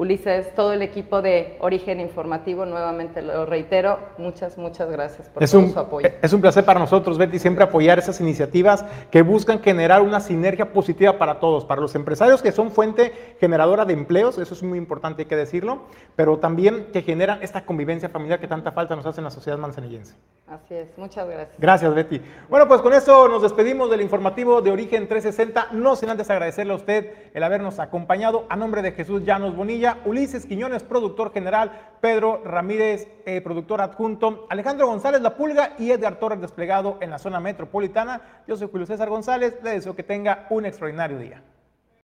Ulises, 0.00 0.54
todo 0.54 0.72
el 0.72 0.80
equipo 0.80 1.20
de 1.20 1.58
Origen 1.60 2.00
Informativo, 2.00 2.64
nuevamente 2.64 3.20
lo 3.20 3.44
reitero, 3.44 3.98
muchas, 4.16 4.56
muchas 4.56 4.90
gracias 4.90 5.28
por 5.28 5.46
todo 5.46 5.68
su 5.68 5.78
apoyo. 5.78 6.08
Es 6.22 6.32
un 6.32 6.40
placer 6.40 6.64
para 6.64 6.80
nosotros, 6.80 7.18
Betty, 7.18 7.38
siempre 7.38 7.64
apoyar 7.64 7.98
esas 7.98 8.18
iniciativas 8.18 8.82
que 9.10 9.20
buscan 9.20 9.60
generar 9.60 10.00
una 10.00 10.20
sinergia 10.20 10.72
positiva 10.72 11.18
para 11.18 11.38
todos, 11.38 11.66
para 11.66 11.82
los 11.82 11.94
empresarios 11.94 12.40
que 12.40 12.50
son 12.50 12.70
fuente 12.70 13.12
generadora 13.40 13.84
de 13.84 13.92
empleos, 13.92 14.38
eso 14.38 14.54
es 14.54 14.62
muy 14.62 14.78
importante, 14.78 15.20
hay 15.20 15.28
que 15.28 15.36
decirlo, 15.36 15.82
pero 16.16 16.38
también 16.38 16.86
que 16.94 17.02
generan 17.02 17.42
esta 17.42 17.66
convivencia 17.66 18.08
familiar 18.08 18.40
que 18.40 18.48
tanta 18.48 18.72
falta 18.72 18.96
nos 18.96 19.04
hace 19.04 19.20
en 19.20 19.24
la 19.24 19.30
sociedad 19.30 19.58
manzanillense. 19.58 20.14
Así 20.46 20.76
es, 20.76 20.96
muchas 20.96 21.28
gracias. 21.28 21.58
Gracias, 21.58 21.94
Betty. 21.94 22.22
Bueno, 22.48 22.66
pues 22.66 22.80
con 22.80 22.94
eso 22.94 23.28
nos 23.28 23.42
despedimos 23.42 23.90
del 23.90 24.00
informativo 24.00 24.62
de 24.62 24.70
Origen 24.70 25.06
360, 25.08 25.68
no 25.72 25.94
sin 25.94 26.08
antes 26.08 26.30
agradecerle 26.30 26.72
a 26.72 26.76
usted 26.76 27.12
el 27.34 27.42
habernos 27.42 27.78
acompañado 27.78 28.46
a 28.48 28.56
nombre 28.56 28.80
de 28.80 28.92
Jesús 28.92 29.22
Llanos 29.26 29.54
Bonilla 29.54 29.89
Ulises 30.04 30.46
Quiñones, 30.46 30.82
productor 30.82 31.32
general, 31.32 31.72
Pedro 32.00 32.42
Ramírez, 32.44 33.08
eh, 33.26 33.40
productor 33.40 33.80
adjunto, 33.80 34.46
Alejandro 34.50 34.86
González 34.86 35.20
La 35.20 35.36
Pulga 35.36 35.74
y 35.78 35.90
Edgar 35.90 36.18
Torres 36.18 36.40
desplegado 36.40 36.98
en 37.00 37.10
la 37.10 37.18
zona 37.18 37.40
metropolitana. 37.40 38.20
Yo 38.46 38.56
soy 38.56 38.68
Julio 38.70 38.86
César 38.86 39.08
González, 39.08 39.58
le 39.62 39.70
deseo 39.70 39.94
que 39.94 40.02
tenga 40.02 40.46
un 40.50 40.66
extraordinario 40.66 41.18
día. 41.18 41.42